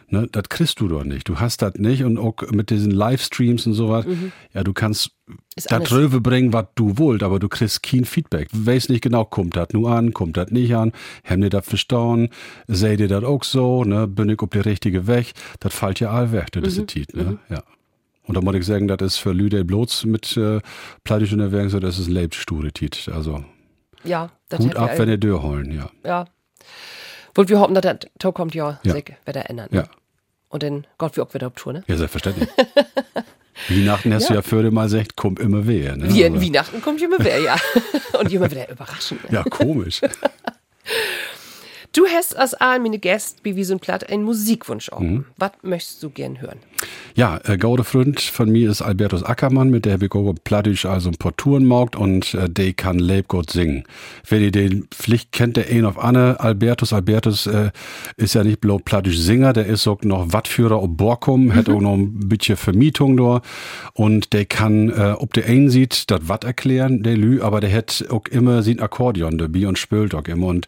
ne, 0.09 0.29
das 0.31 0.45
kriegst 0.49 0.81
du 0.81 0.89
doch 0.89 1.05
nicht. 1.05 1.29
Du 1.29 1.41
hast 1.41 1.63
das 1.63 1.75
nicht 1.77 2.05
und 2.05 2.19
auch 2.19 2.35
mit 2.53 2.71
diesen 2.71 2.91
Livestreams 2.91 3.67
und 3.67 3.75
sowas, 3.75 4.05
ja, 4.53 4.63
du 4.63 4.73
kannst 4.73 5.11
Ist 5.57 5.73
alles- 5.73 5.91
Röwe 5.93 6.21
bringen, 6.21 6.53
was 6.53 6.67
du 6.75 6.99
wollt, 6.99 7.23
aber 7.23 7.39
du 7.39 7.49
kriegst 7.49 7.83
kein 7.83 8.05
Feedback. 8.05 8.49
Du 8.53 8.67
weißt 8.67 8.91
nicht 8.91 9.01
genau, 9.03 9.25
kommt 9.25 9.57
das 9.57 9.69
nur 9.73 9.91
an, 9.91 10.13
kommt 10.13 10.37
das 10.37 10.51
nicht 10.51 10.75
an, 10.77 10.93
haben 11.25 11.41
die 11.41 11.49
das 11.49 11.67
verstanden, 11.67 12.29
seht 12.69 13.01
ihr 13.01 13.09
das 13.09 13.25
auch 13.25 13.43
so, 13.43 13.85
ne, 13.85 14.07
bin 14.07 14.29
ich 14.29 14.39
auf 14.41 14.51
der 14.51 14.67
richtige 14.67 15.07
Weg, 15.07 15.33
das 15.61 15.75
fällt 15.75 16.01
ja 16.01 16.11
all 16.11 16.31
weg, 16.33 16.53
das 16.53 16.65
ist 16.69 16.79
Mhm. 16.79 16.87
Tit, 16.87 17.17
ne, 17.17 17.39
ja. 17.49 17.63
Und 18.27 18.37
da 18.37 18.41
muss 18.41 18.55
ich 18.55 18.65
sagen, 18.65 18.89
das 18.89 19.01
ist 19.03 19.17
für 19.19 19.33
Lüde 19.33 19.65
bloß 19.65 20.05
mit 20.07 20.37
äh, 20.37 20.61
der 21.07 21.53
Werk 21.53 21.71
so, 21.71 21.79
das 21.79 21.99
ist 21.99 22.09
ein 22.09 22.15
lebensture 22.15 22.73
Tit. 22.73 23.09
Also 23.13 23.45
Ja, 24.03 24.31
das 24.49 24.61
Hut 24.61 24.77
ab, 24.77 24.93
wir 24.93 24.99
wenn 24.99 25.09
ihr 25.11 25.19
Dörr 25.19 25.43
holen, 25.43 25.71
ja. 25.73 25.91
Ja. 26.05 26.27
Und 27.37 27.49
wir 27.49 27.59
hoffen, 27.61 27.75
dass 27.75 27.83
das 27.83 28.11
Tau 28.19 28.33
kommt 28.33 28.55
ja, 28.55 28.81
Ja. 28.85 28.93
sich 28.93 29.13
wieder 29.27 29.51
ändern. 29.51 29.69
Ja. 29.73 29.85
Und 30.49 30.63
dann 30.63 30.87
Gott, 30.99 31.17
wie 31.17 31.21
auch 31.21 31.35
wieder 31.35 31.49
auf 31.49 31.55
Tour, 31.55 31.73
ne? 31.75 31.85
Ja, 31.87 31.97
selbstverständlich. 31.97 32.49
Weihnachten 33.69 34.13
hast 34.13 34.31
du 34.31 34.35
ja 34.35 34.43
für 34.43 34.69
mal 34.71 34.85
gesagt, 34.85 35.17
kommt 35.17 35.39
immer 35.39 35.67
wer. 35.67 35.97
Ne? 35.97 36.13
Wie 36.13 36.25
Also, 36.25 36.41
Weihnachten 36.41 36.81
kommt 36.83 37.01
immer 37.03 37.17
wer, 37.19 37.41
ja. 37.41 37.57
Und 38.19 38.33
immer 38.33 38.51
wieder 38.51 38.69
überraschend. 38.71 39.23
Ne? 39.31 39.39
ja, 39.39 39.43
komisch. 39.45 40.01
Du 41.93 42.07
hast 42.07 42.37
als 42.37 42.55
allen 42.55 42.83
meine 42.83 42.99
Gäste, 42.99 43.39
wie 43.45 43.55
wir 43.55 43.65
sind 43.65 43.81
platt, 43.81 44.09
einen 44.11 44.25
Musikwunsch 44.25 44.91
auch. 44.91 45.01
Mhm. 45.01 45.27
Was 45.37 45.53
möchtest 45.63 46.03
du 46.03 46.11
gern 46.11 46.41
hören? 46.41 46.59
Ja, 47.15 47.41
äh, 47.45 47.57
gaude 47.57 47.85
Freund 47.85 48.21
von 48.21 48.51
mir 48.51 48.71
ist 48.71 48.83
Albertus 48.83 49.23
Ackermann, 49.23 49.71
mit 49.71 49.85
der 49.85 50.03
ich 50.03 50.13
auch 50.13 50.35
Plattisch 50.43 50.85
also 50.85 51.11
ein 51.11 51.17
paar 51.17 51.37
Touren 51.37 51.65
maugt 51.65 51.97
und 51.97 52.35
äh, 52.35 52.49
der 52.51 52.73
kann 52.73 52.99
Lebgott 52.99 53.51
singen. 53.51 53.85
Wenn 54.29 54.43
ihr 54.43 54.51
den 54.51 54.89
Pflicht 54.91 55.33
kennt, 55.33 55.57
der 55.57 55.71
ein 55.71 55.85
auf 55.85 56.03
Anne, 56.03 56.41
Albertus, 56.41 56.93
Albertus 56.93 57.47
äh, 57.47 57.71
ist 58.17 58.35
ja 58.35 58.43
nicht 58.43 58.61
bloß 58.61 58.83
Plattisch 58.85 59.19
Singer, 59.19 59.53
der 59.53 59.67
ist 59.67 59.87
auch 59.87 60.03
noch 60.03 60.33
Wattführer 60.33 60.83
ob 60.83 60.97
Borkum, 60.97 61.55
hat 61.55 61.69
auch 61.69 61.81
noch 61.81 61.95
ein 61.95 62.29
bisschen 62.29 62.57
Vermietung 62.57 63.17
da. 63.17 63.43
Und 63.93 64.33
der 64.33 64.45
kann, 64.45 64.91
äh, 64.91 65.15
ob 65.17 65.35
der 65.35 65.47
einen 65.47 65.71
sieht, 65.71 66.11
das 66.11 66.29
Watt 66.29 66.45
erklären, 66.45 67.03
der 67.03 67.17
Lü, 67.17 67.41
aber 67.43 67.61
der 67.61 67.73
hat 67.73 68.05
auch 68.11 68.27
immer 68.31 68.63
sein 68.63 68.81
Akkordeon 68.81 69.39
dabei 69.39 69.69
und 69.69 69.79
spielt 69.79 70.15
auch 70.15 70.25
immer. 70.25 70.47
Und 70.47 70.67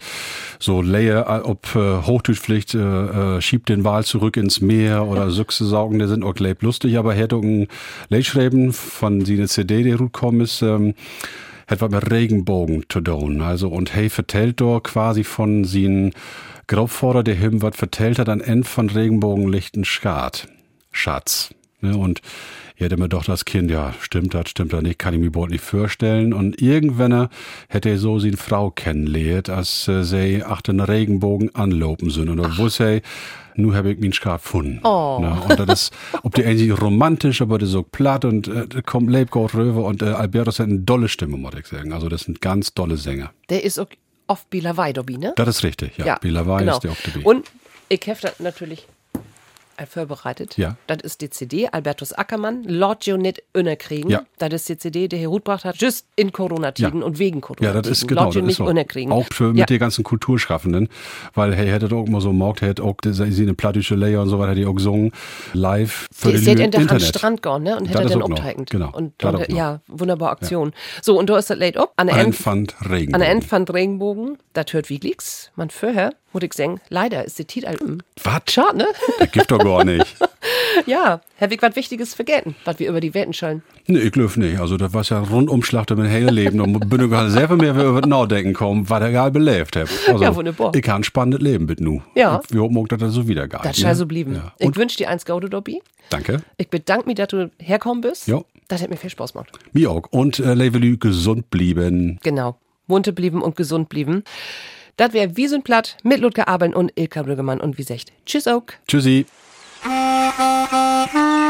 so 0.58 0.80
Leie, 0.80 1.24
äh, 1.28 1.40
ob 1.42 1.74
äh, 1.74 2.02
Hochdeutschpflicht, 2.02 2.74
äh, 2.74 2.78
äh, 2.78 3.40
schiebt 3.40 3.68
den 3.68 3.84
Wal 3.84 4.04
zurück 4.04 4.36
ins 4.36 4.60
Meer 4.60 5.06
oder 5.06 5.30
Süchse 5.30 5.64
saugen, 5.64 5.98
der 6.06 6.14
sind 6.14 6.24
auch 6.24 6.38
leib 6.38 6.62
lustig, 6.62 6.96
aber 6.98 7.14
er 7.16 7.32
auch 7.32 7.42
ein 7.42 7.66
Leitschreiben 8.08 8.72
von 8.72 9.24
seiner 9.24 9.48
CD, 9.48 9.82
die 9.82 9.92
rausgekommen 9.92 10.40
ist, 10.40 10.62
ähm, 10.62 10.94
hat 11.66 11.80
was 11.80 11.90
mit 11.90 12.10
Regenbogen 12.10 12.84
zu 12.88 13.00
tun. 13.00 13.40
Also, 13.42 13.68
und 13.68 13.92
hey, 13.94 14.08
vertellt 14.08 14.60
dort 14.60 14.84
quasi 14.84 15.24
von 15.24 15.64
seinen 15.64 16.12
Graubforder, 16.68 17.24
der 17.24 17.40
ihm 17.40 17.60
was 17.60 17.76
vertellt 17.76 18.20
hat, 18.20 18.28
an 18.28 18.40
End 18.40 18.66
von 18.68 18.88
Regenbogenlichten 18.88 19.84
Skat. 19.84 20.48
Schatz. 20.92 21.50
Ne, 21.86 21.96
und 21.96 22.20
ich 22.76 22.82
hätte 22.82 22.96
mir 22.96 23.08
doch 23.08 23.24
das 23.24 23.44
Kind, 23.44 23.70
ja, 23.70 23.94
stimmt 24.00 24.34
das, 24.34 24.50
stimmt 24.50 24.72
das 24.72 24.82
nicht, 24.82 24.98
kann 24.98 25.14
ich 25.14 25.20
mir 25.20 25.26
überhaupt 25.26 25.50
nicht 25.50 25.64
vorstellen. 25.64 26.34
Und 26.34 26.60
irgendwann 26.60 27.28
hätte 27.68 27.88
er 27.88 27.98
so 27.98 28.18
seine 28.18 28.36
Frau 28.36 28.70
kennengelernt, 28.70 29.48
als 29.48 29.88
äh, 29.88 30.02
sie 30.02 30.42
achter 30.44 30.72
den 30.72 30.80
Regenbogen 30.80 31.54
anlopen 31.54 32.10
sind. 32.10 32.28
Und 32.28 32.38
da 32.38 32.58
wusste 32.58 32.84
er, 32.84 33.00
nu 33.54 33.74
habe 33.74 33.92
ich 33.92 33.98
mich 33.98 34.16
Skat 34.16 34.42
gefunden. 34.42 34.80
Oh. 34.84 35.18
Ne, 35.20 35.40
und 35.48 35.58
das 35.58 35.82
ist, 35.84 35.94
ob 36.22 36.34
die 36.34 36.44
eigentlich 36.44 36.78
romantisch, 36.80 37.40
aber 37.40 37.58
das 37.58 37.68
ist 37.68 37.72
so 37.72 37.82
platt 37.82 38.24
und 38.24 38.48
äh, 38.48 38.82
kommt 38.84 39.10
Lebgott 39.10 39.54
rüber 39.54 39.84
und 39.84 40.02
äh, 40.02 40.06
Albertus 40.06 40.58
hat 40.58 40.68
eine 40.68 40.80
dolle 40.80 41.08
Stimme, 41.08 41.36
muss 41.36 41.54
ich 41.58 41.66
sagen. 41.66 41.92
Also 41.92 42.08
das 42.08 42.22
sind 42.22 42.40
ganz 42.40 42.74
dolle 42.74 42.96
Sänger. 42.96 43.30
Der 43.48 43.64
ist 43.64 43.78
auch 43.78 43.88
oft 44.26 44.50
Bilawai 44.50 44.92
dabei, 44.92 45.14
ne? 45.14 45.32
Das 45.36 45.48
ist 45.48 45.64
richtig, 45.64 45.96
ja. 45.98 46.18
Bilawai 46.18 46.60
genau. 46.60 46.74
ist 46.74 46.84
der 46.84 46.96
dabei. 47.04 47.24
Und 47.24 47.50
ich 47.88 48.00
habe 48.08 48.32
natürlich 48.40 48.80
äh, 48.80 48.95
vorbereitet. 49.84 50.56
Ja. 50.56 50.76
Das 50.86 50.98
ist 51.02 51.20
die 51.20 51.28
CD, 51.28 51.68
Albertus 51.68 52.12
Ackermann, 52.12 52.62
Lord 52.64 53.04
Jo 53.04 53.16
nicht 53.16 53.42
kriegen. 53.78 54.08
Ja. 54.10 54.22
Das 54.38 54.52
ist 54.54 54.68
die 54.68 54.78
CD, 54.78 55.08
die 55.08 55.18
Herr 55.18 55.30
gebracht 55.30 55.64
hat, 55.64 55.76
just 55.76 56.06
in 56.16 56.32
Corona-Tiden 56.32 57.00
Ja. 57.00 57.06
und 57.06 57.18
wegen 57.18 57.40
Corona. 57.42 57.68
Ja, 57.68 57.74
das 57.74 57.86
ist 57.88 58.08
genau, 58.08 58.24
Lord 58.24 58.36
das 58.36 58.42
ist 58.46 58.56
so. 58.56 58.64
Auch 58.64 59.26
für 59.32 59.48
mit 59.48 59.58
ja. 59.58 59.66
den 59.66 59.78
ganzen 59.78 60.04
Kulturschaffenden, 60.04 60.88
weil 61.34 61.54
hey, 61.54 61.68
hätte 61.68 61.94
auch 61.94 62.06
immer 62.06 62.20
so 62.20 62.32
morgt, 62.32 62.62
hätte 62.62 62.82
auch 62.82 62.94
sie 63.04 63.42
eine 63.42 63.54
plattische 63.54 63.94
Layer 63.94 64.22
und 64.22 64.28
so 64.28 64.38
weiter, 64.38 64.54
die 64.54 64.64
auch 64.66 64.74
gesungen, 64.74 65.12
live 65.52 66.06
für 66.12 66.28
Die 66.28 66.34
ist 66.36 66.46
den 66.46 66.58
Internet. 66.58 67.02
Strand 67.02 67.42
gegangen, 67.42 67.64
ne? 67.64 67.76
Und 67.76 67.86
hätte 67.86 68.06
dann 68.06 68.18
noch. 68.20 68.30
abteigend. 68.30 68.70
Genau, 68.70 68.90
Und, 68.92 69.22
und 69.22 69.32
noch. 69.32 69.48
ja, 69.48 69.80
wunderbare 69.88 70.30
Aktion. 70.30 70.72
So, 71.02 71.18
und 71.18 71.28
da 71.30 71.38
ist 71.38 71.50
das 71.50 71.58
laid 71.58 71.76
up. 71.76 71.92
An 71.96 72.06
der 72.06 72.16
End, 72.16 72.34
Pfand 72.34 72.74
Regenbogen. 72.82 73.14
an 73.14 73.20
der 73.20 73.30
End 73.30 73.44
von 73.44 73.64
Regenbogen, 73.64 74.38
das 74.52 74.72
hört 74.72 74.88
wie 74.88 74.98
Glicks. 74.98 75.50
Man 75.56 75.70
vorher, 75.70 76.12
muss 76.36 76.42
ich 76.44 76.52
sagen, 76.52 76.80
leider 76.90 77.24
ist 77.24 77.38
die 77.38 77.46
Titel, 77.46 77.98
Was? 78.22 78.42
schade, 78.50 78.76
ne? 78.76 78.86
Das 79.18 79.32
gibt 79.32 79.50
doch 79.50 79.58
gar 79.58 79.84
nicht. 79.84 80.04
ja, 80.86 81.22
habe 81.40 81.54
ich 81.54 81.62
was 81.62 81.74
Wichtiges 81.76 82.14
vergessen, 82.14 82.54
was 82.66 82.78
wir 82.78 82.90
über 82.90 83.00
die 83.00 83.14
Welten 83.14 83.32
schallen. 83.32 83.62
Nee, 83.86 84.00
ich 84.00 84.12
glaube 84.12 84.38
nicht. 84.38 84.60
Also, 84.60 84.76
das 84.76 84.92
war 84.92 85.02
ja 85.02 85.20
Rundumschlag 85.20 85.86
durch 85.86 85.98
mein 85.98 86.10
helles 86.10 86.32
Leben. 86.32 86.58
Da 86.58 86.64
bin 86.86 87.04
ich 87.04 87.10
gerade 87.10 87.30
selber 87.30 87.56
mehr 87.56 87.70
über 87.72 88.02
das 88.02 88.10
Nachdenken 88.10 88.52
kommen, 88.52 88.90
was 88.90 89.00
er 89.00 89.12
gerade 89.12 89.30
belebt 89.30 89.76
hat. 89.76 89.88
Also, 90.08 90.22
Ja, 90.22 90.36
wunderbar. 90.36 90.74
Ich 90.74 90.82
kann 90.82 91.00
ein 91.00 91.04
spannendes 91.04 91.40
Leben 91.40 91.64
mit 91.64 91.80
nu. 91.80 92.02
Ja. 92.14 92.36
Und 92.36 92.52
Wir 92.52 92.60
hoffen 92.60 92.86
dass 92.88 92.98
das 92.98 93.12
so 93.14 93.26
wieder 93.26 93.48
geht. 93.48 93.64
Das 93.64 93.78
ne? 93.78 93.84
soll 93.84 93.94
so 93.94 94.04
blieben. 94.06 94.34
Ja. 94.34 94.52
Ich 94.58 94.66
Und, 94.66 94.76
wünsche 94.76 94.98
dir 94.98 95.08
eins 95.08 95.24
Gaude, 95.24 95.48
Dobby. 95.48 95.80
danke. 96.10 96.42
Ich 96.58 96.68
bedanke 96.68 97.06
mich, 97.06 97.14
dass 97.14 97.28
du 97.28 97.50
herkommen 97.58 98.02
bist. 98.02 98.28
Jo. 98.28 98.44
Das 98.68 98.82
hat 98.82 98.90
mir 98.90 98.98
viel 98.98 99.10
Spaß 99.10 99.32
gemacht. 99.32 99.52
Mir 99.72 99.90
auch. 99.90 100.02
Und 100.10 100.38
äh, 100.38 100.52
Levelü 100.52 100.98
gesund 100.98 101.48
blieben. 101.48 102.18
Genau. 102.22 102.58
Munter 102.88 103.12
blieben 103.12 103.40
und 103.40 103.56
gesund 103.56 103.88
blieben. 103.88 104.22
Das 104.96 105.12
wäre 105.12 105.36
Wie 105.36 105.46
sind 105.46 105.62
platt 105.64 105.98
mit 106.02 106.20
Ludger 106.20 106.48
Abeln 106.48 106.72
und 106.74 106.90
Ilka 106.94 107.22
Brüggemann 107.22 107.60
und 107.60 107.76
wie 107.76 107.82
secht. 107.82 108.12
Tschüss, 108.24 108.48
auch. 108.48 108.62
Tschüssi. 108.88 109.26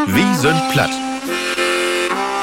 Wie 0.06 0.34
sind 0.34 0.70
platt? 0.72 0.90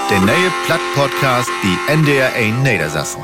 Der 0.09 0.19
neue 0.21 0.51
Platt-Podcast, 0.65 1.49
die 1.61 1.91
NDR 1.91 2.33
1 2.33 2.63
Niedersassen. 2.63 3.21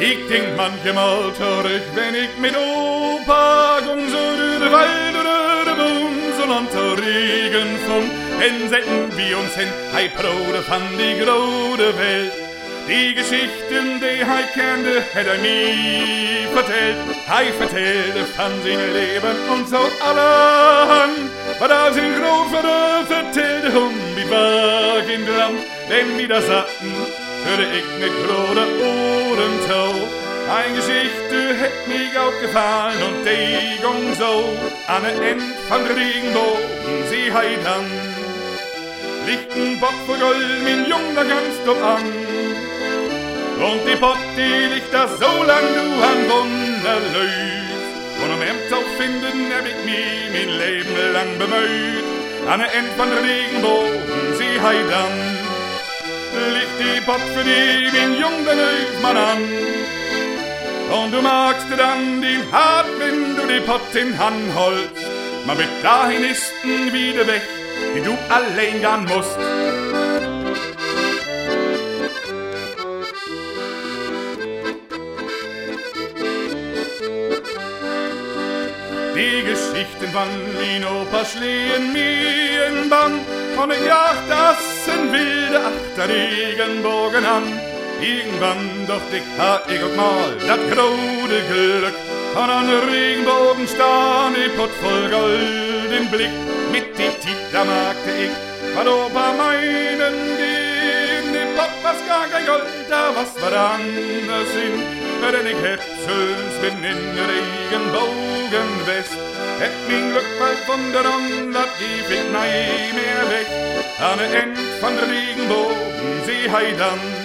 Ich 0.00 0.28
denk 0.28 0.56
manchmal 0.56 1.34
zurück, 1.34 1.82
wenn 1.94 2.14
ich 2.14 2.38
mit 2.40 2.54
Opa 2.56 3.80
gung, 3.80 4.08
so 4.08 4.16
durch 4.58 5.07
und 6.50 6.68
Regen 7.02 7.78
vom 7.86 8.04
Dann 8.40 8.68
setzen 8.68 9.16
wir 9.16 9.38
uns 9.38 9.54
hin, 9.54 9.68
hei 9.92 10.08
Brode 10.08 10.62
von 10.62 10.82
die 10.98 11.18
grode 11.22 11.96
Welt. 11.98 12.32
Die 12.88 13.14
Geschichten, 13.14 14.00
die 14.00 14.24
hei 14.24 14.44
kannte, 14.54 15.02
hat 15.14 15.26
er 15.26 15.38
mir 15.38 16.48
vertellt. 16.54 16.96
Hei 17.28 17.52
vertellte 17.52 18.24
von 18.34 18.52
seinem 18.62 18.94
Leben 18.94 19.36
und 19.52 19.68
so 19.68 19.76
allerhand. 20.00 21.30
Was 21.58 21.70
er 21.70 21.92
sein 21.92 22.14
Großvater 22.14 23.06
vertellte, 23.06 23.78
um 23.78 23.92
wie 24.16 24.30
war 24.30 25.02
in 25.06 25.26
Land, 25.26 25.60
denn 25.90 26.16
wieder 26.16 26.40
satten, 26.40 26.94
hörte 27.44 27.66
ich 27.76 27.86
mit 28.00 28.12
grode 28.26 28.64
Ohren 28.80 30.27
Eine 30.48 30.76
Geschichte 30.76 31.54
hätt 31.60 31.86
mich 31.86 32.16
auch 32.18 32.32
gefallen 32.40 33.02
und 33.02 33.22
die 33.22 33.76
ging 33.82 34.14
so 34.18 34.56
an 34.86 35.02
der 35.02 35.30
End 35.30 35.42
von 35.68 35.84
Regenbogen, 35.84 37.04
sie 37.10 37.30
hei 37.30 37.58
dann. 37.62 37.84
Liegt 39.26 39.54
ein 39.54 39.78
Bock 39.78 39.92
für 40.06 40.18
Gold, 40.18 40.64
mein 40.64 40.88
Jung 40.88 41.14
da 41.14 41.22
ganz 41.22 41.52
dumm 41.66 41.82
an. 41.84 42.02
Und 43.60 43.80
die 43.86 43.96
Pott, 43.96 44.16
die 44.38 44.72
liegt 44.72 44.94
da 44.94 45.06
so 45.06 45.44
lang, 45.44 45.66
du 45.76 45.86
an 46.08 46.20
Wunderlös. 46.30 47.68
Und 48.24 48.32
am 48.32 48.40
Ämter 48.40 48.80
finden 48.96 49.52
hab 49.52 49.66
ich 49.66 49.84
mich 49.84 50.32
mein 50.32 50.48
Leben 50.56 51.12
lang 51.12 51.38
bemüht. 51.38 52.04
An 52.48 52.60
der 52.60 52.74
End 52.74 52.88
von 52.96 53.12
Regenbogen, 53.12 54.00
sie 54.38 54.58
hei 54.62 54.76
dann. 54.88 55.36
Liegt 56.54 56.78
die 56.80 57.00
Pott 57.02 57.20
für 57.34 57.44
die, 57.44 57.90
mein 57.92 58.14
Jung, 58.18 58.46
da 58.46 58.52
löst 58.52 59.02
man 59.02 59.16
an. 59.18 59.42
Und 60.90 61.12
du 61.12 61.20
magst 61.20 61.68
dir 61.70 61.76
dann 61.76 62.22
den 62.22 62.50
hart, 62.50 62.86
wenn 62.98 63.36
du 63.36 63.46
die 63.46 63.60
Pott 63.60 63.94
in 63.94 64.18
Hand 64.18 64.54
holst. 64.54 64.92
Man 65.46 65.56
mit 65.56 65.68
dahin 65.82 66.24
ist 66.24 66.52
n 66.64 66.92
wieder 66.92 67.26
weg, 67.26 67.42
die 67.94 68.00
du 68.00 68.16
allein 68.28 68.80
gehen 68.80 69.04
musst. 69.16 69.38
Die 79.14 79.42
Geschichten 79.42 80.08
von 80.12 80.28
mein 80.58 80.84
Opa 80.84 81.24
schlehen 81.24 81.92
mir 81.92 82.66
in 82.68 82.88
Bann. 82.88 83.20
Und 83.60 83.72
ich 83.72 83.84
jagt 83.84 84.30
das 84.30 84.94
in 84.94 85.12
wilde 85.12 85.60
Achter 85.60 86.08
Regenbogen 86.08 87.24
an. 87.26 87.67
Irgendwann 88.00 88.86
doch 88.86 89.02
dick 89.12 89.24
ha 89.38 89.60
ich 89.68 89.82
auch 89.82 89.96
mal 89.96 90.30
dat 90.46 90.62
grode 90.70 91.40
Glück. 91.50 91.94
An 92.36 92.50
an 92.50 92.68
Regenbogen 92.88 93.66
staan, 93.66 94.34
i 94.36 94.48
Pott 94.56 94.70
voll 94.80 95.10
Gold 95.10 95.90
im 95.98 96.08
Blick. 96.08 96.30
Mit 96.70 96.96
die 96.96 97.10
Tiet, 97.20 97.42
da 97.52 97.64
magte 97.64 98.12
ich, 98.24 98.34
was 98.76 98.86
ober 98.86 99.32
meinen 99.36 100.16
gehen. 100.38 101.26
Die 101.34 101.46
Pott 101.56 101.74
was 101.82 101.98
gar 102.06 102.26
kein 102.28 102.46
Gold, 102.46 102.66
da 102.88 103.10
was 103.16 103.32
war 103.42 103.54
anders 103.74 104.50
hin. 104.54 104.76
Denn 105.20 105.46
ich 105.46 105.60
Söns 106.06 106.54
bin 106.62 106.78
in 106.84 107.02
Regenbogen 107.30 108.70
West. 108.86 109.18
Hätt 109.58 109.76
mein 109.88 110.12
Glück 110.12 110.30
bald 110.38 110.58
von 110.68 110.80
der 110.92 111.04
Rand, 111.04 111.54
dat 111.54 111.70
gib 111.80 112.08
ich 112.08 112.32
nei 112.32 112.92
mehr 112.94 113.24
weg. 113.34 113.48
An 113.98 114.18
der 114.18 114.42
End 114.42 114.58
von 114.80 114.94
der 114.96 115.08
Regenbogen, 115.10 116.22
sie 116.24 116.50
heidan. 116.50 117.17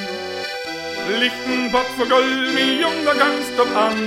Lichten 1.10 1.72
Pott 1.72 1.86
für 1.98 2.08
Gold, 2.08 2.54
mi 2.54 2.80
Jung, 2.82 3.06
da 3.06 3.14
kannst 3.14 3.52
du 3.58 3.64
an. 3.64 3.98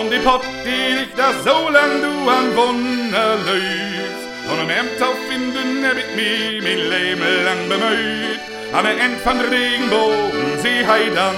Und 0.00 0.10
die 0.10 0.18
Pott, 0.18 0.42
die 0.64 0.94
liegt 0.98 1.18
da 1.18 1.32
so 1.44 1.68
lang 1.68 2.00
du 2.00 2.30
an 2.30 2.56
Wunder 2.56 3.36
löst. 3.44 4.22
Und 4.50 4.60
am 4.60 4.70
Ämtau 4.70 5.12
finden 5.28 5.84
hab 5.84 5.96
ich 5.96 6.16
mich 6.16 6.62
mein 6.62 6.78
Leben 6.78 7.44
lang 7.44 7.68
bemüht. 7.68 8.40
An 8.72 8.84
der 8.84 8.98
End 9.04 9.20
von 9.20 9.38
Regenbogen, 9.40 10.58
sie 10.62 10.86
heidan. 10.86 11.36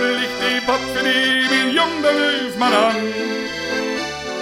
Liegt 0.00 0.40
die 0.40 0.60
Pott 0.64 0.80
für 0.94 1.02
die, 1.02 1.46
mein 1.50 1.74
Jung, 1.74 2.02
da 2.02 2.10
löst 2.10 2.58
man 2.58 2.72
an. 2.72 2.96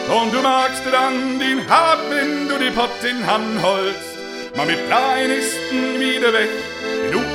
Und 0.08 0.34
du 0.34 0.40
magst 0.40 0.82
dann 0.90 1.38
den 1.38 1.68
Hart, 1.68 2.00
wenn 2.10 2.48
du 2.48 2.58
die 2.58 2.70
Pott 2.70 3.02
in 3.02 3.26
Hand 3.26 3.62
holst. 3.62 4.18
Mal 4.56 4.66
mit 4.66 4.90
deinen 4.90 5.28
Nisten 5.28 6.00
wieder 6.00 6.32
weg, 6.32 6.48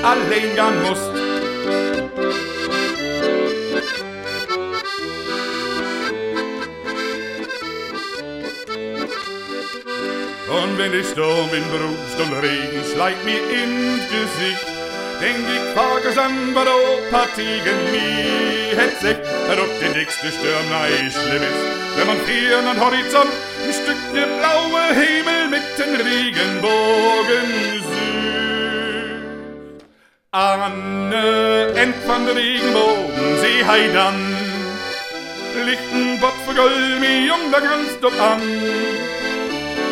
allein 0.04 0.56
gehen 0.56 0.82
musst. 0.84 1.10
Und 10.48 10.78
wenn 10.78 10.92
der 10.92 11.04
Sturm 11.04 11.50
in 11.54 11.64
Brust 11.72 12.18
und 12.20 12.34
Regen 12.44 12.84
schleicht 12.94 13.24
mir 13.26 13.40
ins 13.40 14.04
Gesicht, 14.10 14.68
denk 15.22 15.40
ich 15.56 15.64
frage 15.74 16.22
an, 16.22 16.54
was 16.54 16.68
auch 16.68 17.10
Partigen 17.10 17.80
mir 17.92 18.78
hätt 18.78 19.00
sich, 19.00 19.18
ob 19.64 19.80
der 19.80 19.94
dickste 19.94 20.28
Sturm 20.28 20.70
nei 20.70 21.10
schlimm 21.10 21.44
ist, 21.44 21.98
wenn 21.98 22.08
man 22.08 22.18
hier 22.28 22.60
an 22.60 22.80
Horizont 22.80 23.32
ein 23.66 23.74
Stückchen 23.74 24.30
blaue 24.40 24.84
Himmel 24.94 25.48
mit 25.50 25.64
den 25.78 25.96
Regenbogen 25.96 27.82
sieht. 27.82 28.03
Anne, 30.36 31.74
End 31.76 31.94
von 32.08 32.26
der 32.26 32.36
Regenbogen, 32.36 33.38
sie 33.40 33.64
heidan, 33.64 34.36
lichten 35.64 36.20
Bott 36.20 36.34
für 36.48 36.56
Gold, 36.56 37.00
mi 37.00 37.28
Jung, 37.28 37.52
da 37.52 37.60
kannst 37.60 38.02
du 38.02 38.08
an. 38.08 38.42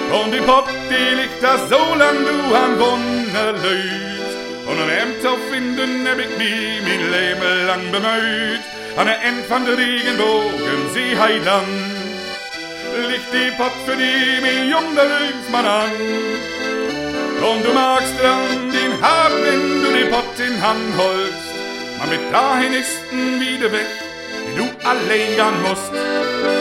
Und 0.09 0.33
die 0.33 0.41
Pop, 0.41 0.67
die 0.89 1.15
liegt 1.15 1.43
da 1.43 1.59
so 1.69 1.77
lang 1.93 2.25
du 2.25 2.55
an 2.55 2.79
Wunder 2.79 3.53
löst. 3.53 4.35
Und 4.65 4.81
an 4.81 4.89
Ämter 4.89 5.37
finden 5.51 6.07
hab 6.07 6.17
ich 6.17 6.35
mich 6.39 6.81
mein 6.87 7.11
Leben 7.11 7.67
lang 7.67 7.91
bemüht. 7.91 8.61
An 8.97 9.05
der 9.05 9.21
End 9.21 9.45
von 9.47 9.63
der 9.63 9.77
Regenbogen, 9.77 10.89
sie 10.91 11.19
heidan. 11.19 11.69
Liegt 13.11 13.31
die 13.31 13.51
Pop 13.57 13.73
für 13.85 13.95
die 13.95 14.41
mi 14.41 14.71
Jung, 14.71 14.95
da 14.95 15.03
man 15.51 15.65
an. 15.67 16.60
Und 17.41 17.65
du 17.65 17.73
magst 17.73 18.13
dann 18.21 18.71
den 18.71 19.01
haben, 19.01 19.35
wenn 19.43 19.81
du 19.81 19.97
die 19.97 20.09
Pott 20.11 20.39
in 20.39 20.61
Hand 20.61 20.95
holst. 20.95 21.33
Man 21.97 22.09
mit 22.09 22.31
dahin 22.31 22.73
ist 22.73 23.01
wieder 23.11 23.71
weg, 23.71 23.87
wie 24.47 24.55
du 24.57 24.69
allein 24.87 25.61
musst. 25.63 26.60